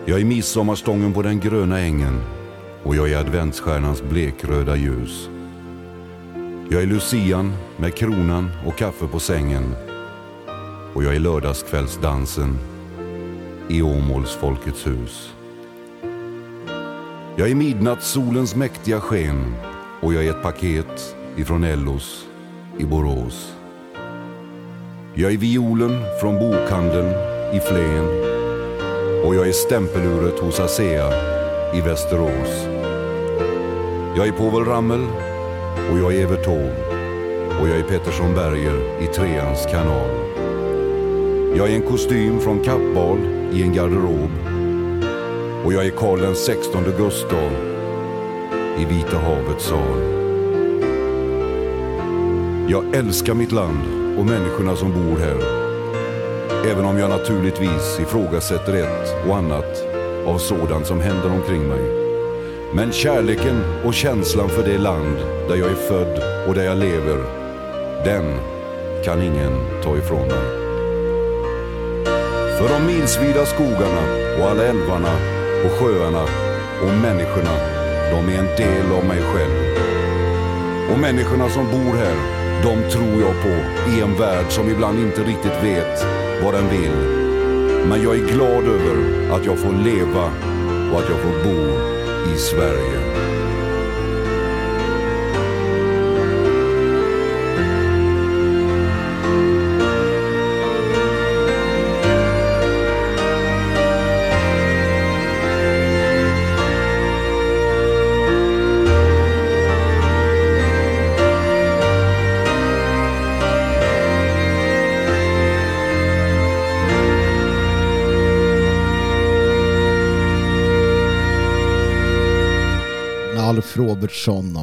Jag 0.04 0.20
är 0.20 0.24
midsommarstången 0.24 1.12
på 1.12 1.22
den 1.22 1.40
gröna 1.40 1.80
ängen 1.80 2.20
och 2.82 2.96
jag 2.96 3.10
är 3.10 3.18
adventsstjärnans 3.18 4.02
blekröda 4.02 4.76
ljus. 4.76 5.28
Jag 6.70 6.82
är 6.82 6.86
lucian 6.86 7.52
med 7.76 7.94
kronan 7.94 8.50
och 8.66 8.78
kaffe 8.78 9.06
på 9.06 9.18
sängen 9.18 9.74
och 10.94 11.04
jag 11.04 11.14
är 11.14 11.20
lördagskvällsdansen 11.20 12.58
i 13.68 13.82
Åmåls 13.82 14.36
Folkets 14.36 14.86
hus. 14.86 15.32
Jag 17.36 17.50
är 17.50 17.54
midnattssolens 17.54 18.54
mäktiga 18.54 19.00
sken 19.00 19.54
och 20.00 20.14
jag 20.14 20.26
är 20.26 20.30
ett 20.30 20.42
paket 20.42 21.16
ifrån 21.36 21.64
Ellos 21.64 22.26
i 22.78 22.84
Borås. 22.84 23.57
Jag 25.20 25.32
är 25.32 25.36
violen 25.36 26.04
från 26.20 26.38
bokhandeln 26.38 27.08
i 27.52 27.60
Flen 27.60 28.08
och 29.24 29.34
jag 29.34 29.48
är 29.48 29.52
stämpeluret 29.52 30.38
hos 30.38 30.60
ASEA 30.60 31.12
i 31.74 31.80
Västerås. 31.80 32.66
Jag 34.16 34.28
är 34.28 34.32
Povel 34.32 34.64
Ramel 34.64 35.06
och 35.92 35.98
jag 35.98 36.14
är 36.14 36.22
Evert 36.22 36.44
Taube 36.44 36.74
och 37.60 37.68
jag 37.68 37.78
är 37.78 37.82
Pettersson 37.82 38.34
Berger 38.34 39.02
i 39.02 39.06
Treans 39.06 39.66
kanal. 39.70 40.10
Jag 41.56 41.70
är 41.70 41.74
en 41.74 41.82
kostym 41.82 42.40
från 42.40 42.64
Kappahl 42.64 43.18
i 43.52 43.62
en 43.62 43.72
garderob 43.72 44.30
och 45.64 45.72
jag 45.72 45.86
är 45.86 45.90
Karl 45.90 46.20
den 46.20 46.34
16 46.34 46.84
Gustav 46.98 47.52
i 48.78 48.84
Vita 48.84 49.18
havets 49.18 49.64
sal. 49.64 50.00
Jag 52.68 52.94
älskar 52.94 53.34
mitt 53.34 53.52
land 53.52 53.97
och 54.18 54.26
människorna 54.26 54.76
som 54.76 54.92
bor 54.92 55.18
här. 55.18 55.38
Även 56.70 56.84
om 56.84 56.98
jag 56.98 57.10
naturligtvis 57.10 58.00
ifrågasätter 58.00 58.74
ett 58.74 59.28
och 59.28 59.36
annat 59.36 59.84
av 60.26 60.38
sådant 60.38 60.86
som 60.86 61.00
händer 61.00 61.30
omkring 61.30 61.68
mig. 61.68 61.84
Men 62.74 62.92
kärleken 62.92 63.64
och 63.84 63.94
känslan 63.94 64.48
för 64.48 64.62
det 64.62 64.78
land 64.78 65.16
där 65.48 65.56
jag 65.56 65.70
är 65.70 65.88
född 65.88 66.22
och 66.48 66.54
där 66.54 66.64
jag 66.64 66.78
lever, 66.78 67.18
den 68.04 68.40
kan 69.04 69.22
ingen 69.22 69.82
ta 69.82 69.96
ifrån 69.96 70.28
mig. 70.28 70.46
För 72.58 72.68
de 72.68 72.86
milsvida 72.86 73.46
skogarna 73.46 74.02
och 74.38 74.50
alla 74.50 74.64
älvarna 74.64 75.12
och 75.64 75.70
sjöarna 75.70 76.22
och 76.82 76.94
människorna, 77.02 77.54
de 78.10 78.34
är 78.34 78.38
en 78.38 78.56
del 78.56 78.92
av 78.98 79.04
mig 79.04 79.22
själv. 79.22 79.78
Och 80.92 80.98
människorna 80.98 81.48
som 81.48 81.64
bor 81.64 81.96
här, 81.96 82.47
de 82.62 82.90
tror 82.90 83.20
jag 83.20 83.42
på 83.42 83.54
i 83.90 84.00
en 84.00 84.18
värld 84.18 84.46
som 84.48 84.70
ibland 84.70 84.98
inte 84.98 85.22
riktigt 85.22 85.64
vet 85.64 86.06
vad 86.42 86.54
den 86.54 86.68
vill. 86.70 86.96
Men 87.88 88.02
jag 88.02 88.18
är 88.18 88.26
glad 88.34 88.64
över 88.64 89.30
att 89.36 89.44
jag 89.44 89.58
får 89.58 89.72
leva 89.72 90.24
och 90.92 90.98
att 91.00 91.08
jag 91.08 91.18
får 91.18 91.44
bo 91.44 91.58
i 92.34 92.38
Sverige. 92.38 93.27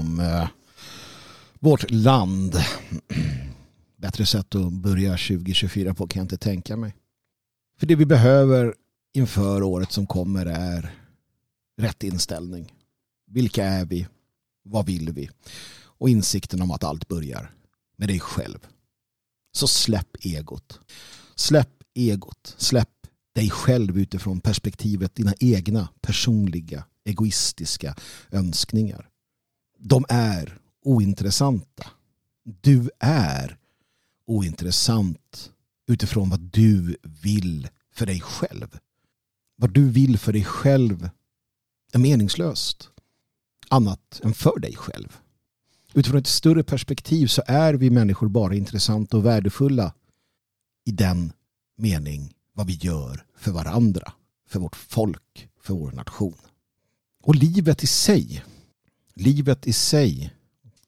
Om 0.06 0.20
eh, 0.20 0.48
vårt 1.60 1.92
land. 1.92 2.56
Bättre 3.98 4.26
sätt 4.26 4.56
att 4.56 4.74
börja 4.74 5.12
2024 5.12 5.94
på 5.94 6.08
kan 6.08 6.20
jag 6.20 6.24
inte 6.24 6.38
tänka 6.38 6.78
mig. 6.78 6.96
För 7.80 7.86
det 7.88 7.96
vi 7.96 8.06
behöver 8.06 8.76
inför 9.14 9.64
året 9.64 9.92
som 9.92 10.08
kommer 10.08 10.46
är 10.46 10.96
rätt 11.82 12.04
inställning. 12.04 12.74
Vilka 13.28 13.66
är 13.66 13.86
vi? 13.86 14.08
Vad 14.64 14.86
vill 14.86 15.14
vi? 15.14 15.30
Och 15.78 16.10
insikten 16.10 16.62
om 16.62 16.72
att 16.72 16.84
allt 16.84 17.08
börjar 17.08 17.52
med 17.98 18.10
dig 18.10 18.20
själv. 18.20 18.60
Så 19.52 19.68
släpp 19.68 20.26
egot. 20.26 20.80
Släpp 21.36 21.84
egot. 21.94 22.56
Släpp 22.58 23.08
dig 23.36 23.50
själv 23.50 23.98
utifrån 23.98 24.42
perspektivet 24.42 25.16
dina 25.16 25.34
egna 25.40 25.88
personliga 26.02 26.86
egoistiska 27.06 27.96
önskningar. 28.32 29.10
De 29.88 30.06
är 30.10 30.60
ointressanta. 30.82 31.88
Du 32.44 32.90
är 33.00 33.58
ointressant 34.28 35.52
utifrån 35.88 36.30
vad 36.30 36.40
du 36.40 36.98
vill 37.24 37.68
för 37.92 38.06
dig 38.06 38.22
själv. 38.22 38.78
Vad 39.56 39.74
du 39.74 39.90
vill 39.90 40.18
för 40.18 40.34
dig 40.34 40.44
själv 40.44 41.10
är 41.94 42.00
meningslöst. 42.00 42.90
Annat 43.70 44.22
än 44.24 44.34
för 44.34 44.60
dig 44.60 44.76
själv. 44.76 45.18
Utifrån 45.94 46.20
ett 46.20 46.28
större 46.28 46.64
perspektiv 46.64 47.28
så 47.28 47.44
är 47.48 47.74
vi 47.74 47.90
människor 47.90 48.28
bara 48.28 48.56
intressanta 48.56 49.18
och 49.18 49.26
värdefulla 49.26 49.94
i 50.86 50.92
den 50.92 51.34
mening 51.78 52.34
vad 52.54 52.68
vi 52.68 52.74
gör 52.74 53.26
för 53.38 53.52
varandra, 53.52 54.14
för 54.48 54.60
vårt 54.60 54.76
folk, 54.76 55.50
för 55.62 55.74
vår 55.74 55.92
nation. 55.92 56.38
Och 57.24 57.36
livet 57.36 57.84
i 57.84 57.88
sig, 57.88 58.44
livet 59.16 59.68
i 59.68 59.74
sig 59.74 60.34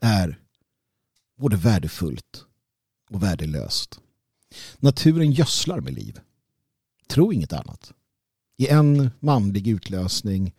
är 0.01 0.39
både 1.37 1.55
värdefullt 1.55 2.45
och 3.09 3.23
värdelöst. 3.23 3.99
Naturen 4.77 5.31
gödslar 5.31 5.79
med 5.79 5.93
liv. 5.93 6.19
Tro 7.07 7.33
inget 7.33 7.53
annat. 7.53 7.93
I 8.57 8.67
en 8.67 9.11
manlig 9.19 9.67
utlösning 9.67 10.53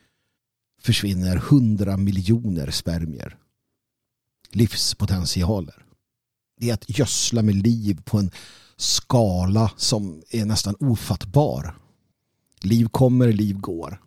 försvinner 0.80 1.36
hundra 1.36 1.96
miljoner 1.96 2.70
spermier. 2.70 3.38
Livspotentialer. 4.50 5.84
Det 6.56 6.70
är 6.70 6.74
att 6.74 6.98
gödsla 6.98 7.42
med 7.42 7.54
liv 7.54 8.02
på 8.04 8.18
en 8.18 8.30
skala 8.76 9.72
som 9.76 10.22
är 10.30 10.44
nästan 10.44 10.74
ofattbar. 10.80 11.78
Liv 12.60 12.88
kommer, 12.88 13.32
liv 13.32 13.58
går. 13.58 14.00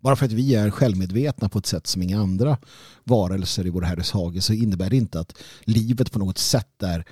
Bara 0.00 0.16
för 0.16 0.26
att 0.26 0.32
vi 0.32 0.54
är 0.54 0.70
självmedvetna 0.70 1.48
på 1.48 1.58
ett 1.58 1.66
sätt 1.66 1.86
som 1.86 2.02
inga 2.02 2.20
andra 2.20 2.58
varelser 3.04 3.66
i 3.66 3.70
vår 3.70 3.82
Herres 3.82 4.10
hage 4.10 4.42
så 4.42 4.52
innebär 4.52 4.90
det 4.90 4.96
inte 4.96 5.20
att 5.20 5.38
livet 5.60 6.12
på 6.12 6.18
något 6.18 6.38
sätt 6.38 6.82
är 6.82 7.04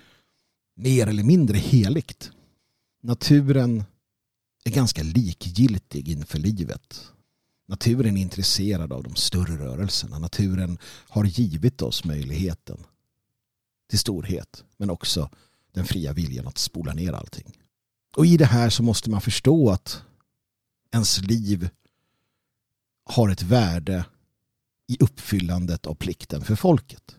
mer 0.77 1.07
eller 1.07 1.23
mindre 1.23 1.59
heligt. 1.59 2.31
Naturen 3.03 3.85
är 4.65 4.71
ganska 4.71 5.03
likgiltig 5.03 6.09
inför 6.09 6.39
livet. 6.39 7.13
Naturen 7.69 8.17
är 8.17 8.21
intresserad 8.21 8.93
av 8.93 9.03
de 9.03 9.15
större 9.15 9.59
rörelserna. 9.59 10.19
Naturen 10.19 10.79
har 11.09 11.25
givit 11.25 11.83
oss 11.83 12.05
möjligheten 12.05 12.79
till 13.91 13.99
storhet 13.99 14.65
men 14.77 14.91
också 14.91 15.31
den 15.73 15.85
fria 15.85 16.13
viljan 16.13 16.47
att 16.47 16.59
spola 16.59 16.95
ner 16.95 17.13
allting. 17.13 17.53
Och 18.17 18.27
i 18.27 18.37
det 18.37 18.47
här 18.47 18.71
så 18.71 18.83
måste 18.83 19.11
man 19.11 19.21
förstå 19.21 19.71
att 19.71 20.03
ens 20.93 21.21
liv 21.21 21.69
har 23.07 23.29
ett 23.29 23.43
värde 23.43 24.05
i 24.89 24.97
uppfyllandet 25.01 25.87
av 25.87 25.95
plikten 25.95 26.45
för 26.45 26.55
folket. 26.55 27.17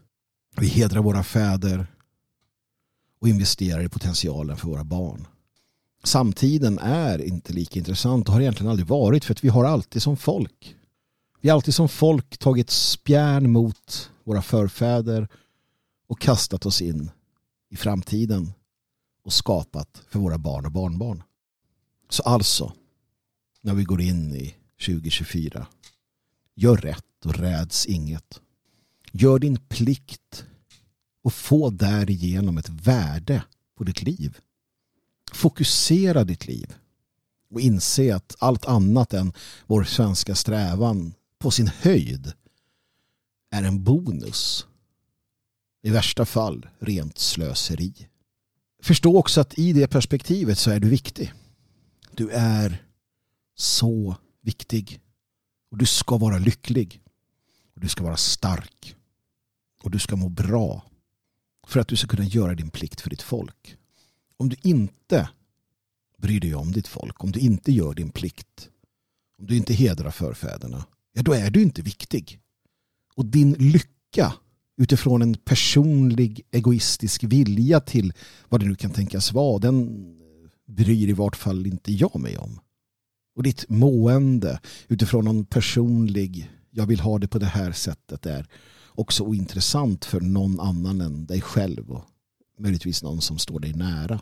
Vi 0.57 0.67
hedrar 0.67 1.01
våra 1.01 1.23
fäder 1.23 1.87
och 3.19 3.27
investerar 3.27 3.83
i 3.83 3.89
potentialen 3.89 4.57
för 4.57 4.67
våra 4.67 4.83
barn. 4.83 5.27
Samtiden 6.03 6.79
är 6.79 7.21
inte 7.21 7.53
lika 7.53 7.79
intressant 7.79 8.27
och 8.27 8.33
har 8.33 8.41
egentligen 8.41 8.71
aldrig 8.71 8.87
varit 8.87 9.25
för 9.25 9.33
att 9.33 9.43
vi 9.43 9.49
har 9.49 9.65
alltid 9.65 10.01
som 10.01 10.17
folk. 10.17 10.75
Vi 11.41 11.49
har 11.49 11.55
alltid 11.55 11.75
som 11.75 11.89
folk 11.89 12.37
tagit 12.37 12.69
spjärn 12.69 13.51
mot 13.51 14.11
våra 14.23 14.41
förfäder 14.41 15.27
och 16.07 16.19
kastat 16.19 16.65
oss 16.65 16.81
in 16.81 17.11
i 17.69 17.75
framtiden 17.75 18.53
och 19.23 19.33
skapat 19.33 20.01
för 20.09 20.19
våra 20.19 20.37
barn 20.37 20.65
och 20.65 20.71
barnbarn. 20.71 21.23
Så 22.09 22.23
alltså, 22.23 22.73
när 23.61 23.73
vi 23.73 23.83
går 23.83 24.01
in 24.01 24.35
i 24.35 24.55
2024. 24.85 25.67
Gör 26.59 26.77
rätt 26.77 27.25
och 27.25 27.35
räds 27.35 27.85
inget. 27.85 28.41
Gör 29.11 29.39
din 29.39 29.57
plikt 29.57 30.45
och 31.23 31.33
få 31.33 31.69
därigenom 31.69 32.57
ett 32.57 32.69
värde 32.69 33.43
på 33.75 33.83
ditt 33.83 34.01
liv. 34.01 34.37
Fokusera 35.31 36.23
ditt 36.23 36.47
liv 36.47 36.73
och 37.49 37.61
inse 37.61 38.15
att 38.15 38.35
allt 38.39 38.65
annat 38.65 39.13
än 39.13 39.33
vår 39.65 39.83
svenska 39.83 40.35
strävan 40.35 41.13
på 41.39 41.51
sin 41.51 41.67
höjd 41.67 42.33
är 43.51 43.63
en 43.63 43.83
bonus. 43.83 44.65
I 45.83 45.89
värsta 45.89 46.25
fall 46.25 46.67
rent 46.79 47.17
slöseri. 47.17 47.93
Förstå 48.83 49.17
också 49.17 49.41
att 49.41 49.57
i 49.57 49.73
det 49.73 49.87
perspektivet 49.87 50.57
så 50.57 50.71
är 50.71 50.79
du 50.79 50.89
viktig. 50.89 51.33
Du 52.11 52.29
är 52.29 52.85
så 53.55 54.15
viktig. 54.41 55.01
Och 55.77 55.79
du 55.79 55.85
ska 55.85 56.17
vara 56.17 56.37
lycklig. 56.37 57.01
Och 57.75 57.81
du 57.81 57.87
ska 57.87 58.03
vara 58.03 58.17
stark. 58.17 58.95
Och 59.83 59.91
du 59.91 59.99
ska 59.99 60.15
må 60.15 60.29
bra. 60.29 60.83
För 61.67 61.79
att 61.79 61.87
du 61.87 61.95
ska 61.95 62.07
kunna 62.07 62.23
göra 62.23 62.55
din 62.55 62.69
plikt 62.69 63.01
för 63.01 63.09
ditt 63.09 63.21
folk. 63.21 63.77
Om 64.37 64.49
du 64.49 64.55
inte 64.63 65.29
bryr 66.17 66.39
dig 66.39 66.55
om 66.55 66.71
ditt 66.71 66.87
folk, 66.87 67.23
om 67.23 67.31
du 67.31 67.39
inte 67.39 67.71
gör 67.71 67.93
din 67.93 68.09
plikt, 68.09 68.69
om 69.39 69.47
du 69.47 69.57
inte 69.57 69.73
hedrar 69.73 70.11
förfäderna, 70.11 70.85
ja 71.13 71.21
då 71.21 71.33
är 71.33 71.51
du 71.51 71.61
inte 71.61 71.81
viktig. 71.81 72.39
Och 73.15 73.25
din 73.25 73.53
lycka 73.53 74.33
utifrån 74.77 75.21
en 75.21 75.35
personlig 75.35 76.41
egoistisk 76.51 77.23
vilja 77.23 77.79
till 77.79 78.13
vad 78.49 78.61
det 78.61 78.67
nu 78.67 78.75
kan 78.75 78.91
tänkas 78.91 79.33
vara, 79.33 79.59
den 79.59 80.05
bryr 80.65 81.09
i 81.09 81.13
vart 81.13 81.35
fall 81.35 81.67
inte 81.67 81.91
jag 81.91 82.19
mig 82.19 82.37
om 82.37 82.59
och 83.37 83.43
ditt 83.43 83.69
mående 83.69 84.59
utifrån 84.87 85.25
någon 85.25 85.45
personlig 85.45 86.51
jag 86.71 86.85
vill 86.85 86.99
ha 86.99 87.19
det 87.19 87.27
på 87.27 87.39
det 87.39 87.45
här 87.45 87.71
sättet 87.71 88.25
är 88.25 88.47
också 88.87 89.23
ointressant 89.23 90.05
för 90.05 90.21
någon 90.21 90.59
annan 90.59 91.01
än 91.01 91.25
dig 91.25 91.41
själv 91.41 91.91
och 91.91 92.05
möjligtvis 92.59 93.03
någon 93.03 93.21
som 93.21 93.37
står 93.37 93.59
dig 93.59 93.73
nära. 93.73 94.21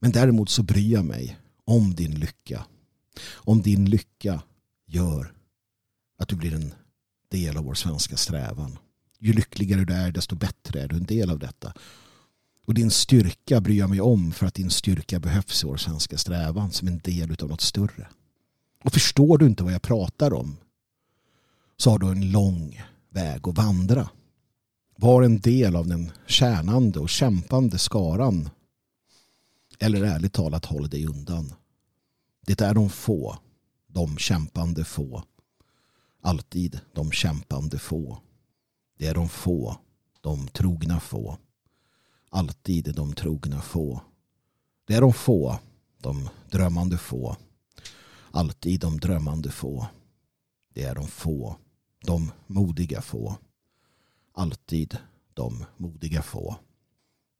Men 0.00 0.12
däremot 0.12 0.50
så 0.50 0.62
bryr 0.62 0.92
jag 0.92 1.04
mig 1.04 1.38
om 1.64 1.94
din 1.94 2.14
lycka. 2.14 2.66
Om 3.34 3.62
din 3.62 3.84
lycka 3.84 4.42
gör 4.86 5.32
att 6.18 6.28
du 6.28 6.36
blir 6.36 6.54
en 6.54 6.74
del 7.30 7.56
av 7.56 7.64
vår 7.64 7.74
svenska 7.74 8.16
strävan. 8.16 8.78
Ju 9.18 9.32
lyckligare 9.32 9.84
du 9.84 9.94
är 9.94 10.12
desto 10.12 10.36
bättre 10.36 10.80
är 10.80 10.88
du 10.88 10.96
en 10.96 11.06
del 11.06 11.30
av 11.30 11.38
detta. 11.38 11.74
Och 12.64 12.74
din 12.74 12.90
styrka 12.90 13.60
bryr 13.60 13.78
jag 13.78 13.90
mig 13.90 14.00
om 14.00 14.32
för 14.32 14.46
att 14.46 14.54
din 14.54 14.70
styrka 14.70 15.20
behövs 15.20 15.64
i 15.64 15.66
vår 15.66 15.76
svenska 15.76 16.18
strävan 16.18 16.70
som 16.70 16.88
en 16.88 16.98
del 16.98 17.36
av 17.42 17.48
något 17.48 17.60
större. 17.60 18.08
Och 18.84 18.92
förstår 18.92 19.38
du 19.38 19.46
inte 19.46 19.64
vad 19.64 19.72
jag 19.72 19.82
pratar 19.82 20.32
om 20.32 20.56
så 21.76 21.90
har 21.90 21.98
du 21.98 22.08
en 22.08 22.30
lång 22.30 22.82
väg 23.10 23.48
att 23.48 23.56
vandra. 23.56 24.10
Var 24.96 25.22
en 25.22 25.40
del 25.40 25.76
av 25.76 25.86
den 25.86 26.10
kärnande 26.26 27.00
och 27.00 27.08
kämpande 27.08 27.78
skaran. 27.78 28.50
Eller 29.78 30.02
ärligt 30.04 30.32
talat 30.32 30.64
håll 30.64 30.88
dig 30.88 31.06
undan. 31.06 31.52
Det 32.46 32.60
är 32.60 32.74
de 32.74 32.90
få, 32.90 33.38
de 33.86 34.18
kämpande 34.18 34.84
få. 34.84 35.22
Alltid 36.22 36.80
de 36.92 37.12
kämpande 37.12 37.78
få. 37.78 38.18
Det 38.98 39.06
är 39.06 39.14
de 39.14 39.28
få, 39.28 39.76
de 40.20 40.48
trogna 40.48 41.00
få. 41.00 41.38
Alltid 42.34 42.94
de 42.94 43.14
trogna 43.14 43.62
få. 43.62 44.00
Det 44.84 44.94
är 44.94 45.00
de 45.00 45.12
få, 45.12 45.58
de 46.00 46.28
drömmande 46.50 46.98
få. 46.98 47.36
Alltid 48.30 48.80
de 48.80 49.00
drömmande 49.00 49.50
få. 49.50 49.86
Det 50.72 50.82
är 50.82 50.94
de 50.94 51.08
få, 51.08 51.56
de 52.04 52.32
modiga 52.46 53.02
få. 53.02 53.36
Alltid 54.32 54.98
de 55.34 55.64
modiga 55.76 56.22
få. 56.22 56.56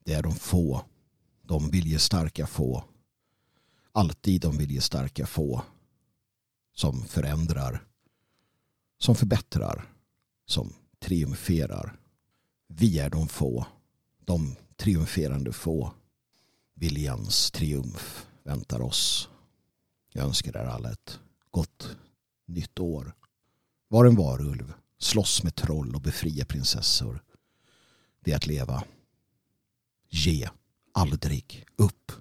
Det 0.04 0.14
är 0.14 0.22
de 0.22 0.34
få, 0.34 0.82
de 1.42 1.70
viljestarka 1.70 2.46
få. 2.46 2.84
Alltid 3.92 4.40
de 4.40 4.58
viljestarka 4.58 5.26
få. 5.26 5.62
Som 6.74 7.04
förändrar. 7.04 7.86
Som 8.98 9.14
förbättrar. 9.14 9.92
Som 10.46 10.72
triumferar. 10.98 12.00
Vi 12.68 12.98
är 12.98 13.10
de 13.10 13.28
få. 13.28 13.66
De 14.24 14.56
triumferande 14.76 15.52
få. 15.52 15.94
Viljans 16.74 17.51
triumf 17.51 18.26
väntar 18.42 18.80
oss. 18.80 19.28
Jag 20.12 20.24
önskar 20.24 20.56
er 20.56 20.64
alla 20.64 20.92
ett 20.92 21.20
gott 21.51 21.96
nytt 22.46 22.80
år. 22.80 23.14
Var 23.88 24.05
en 24.05 24.16
varulv, 24.16 24.72
slåss 24.98 25.42
med 25.42 25.55
troll 25.55 25.94
och 25.94 26.01
befria 26.01 26.44
prinsessor. 26.44 27.22
Det 28.20 28.32
är 28.32 28.36
att 28.36 28.46
leva. 28.46 28.84
Ge 30.09 30.48
aldrig 30.92 31.66
upp. 31.76 32.12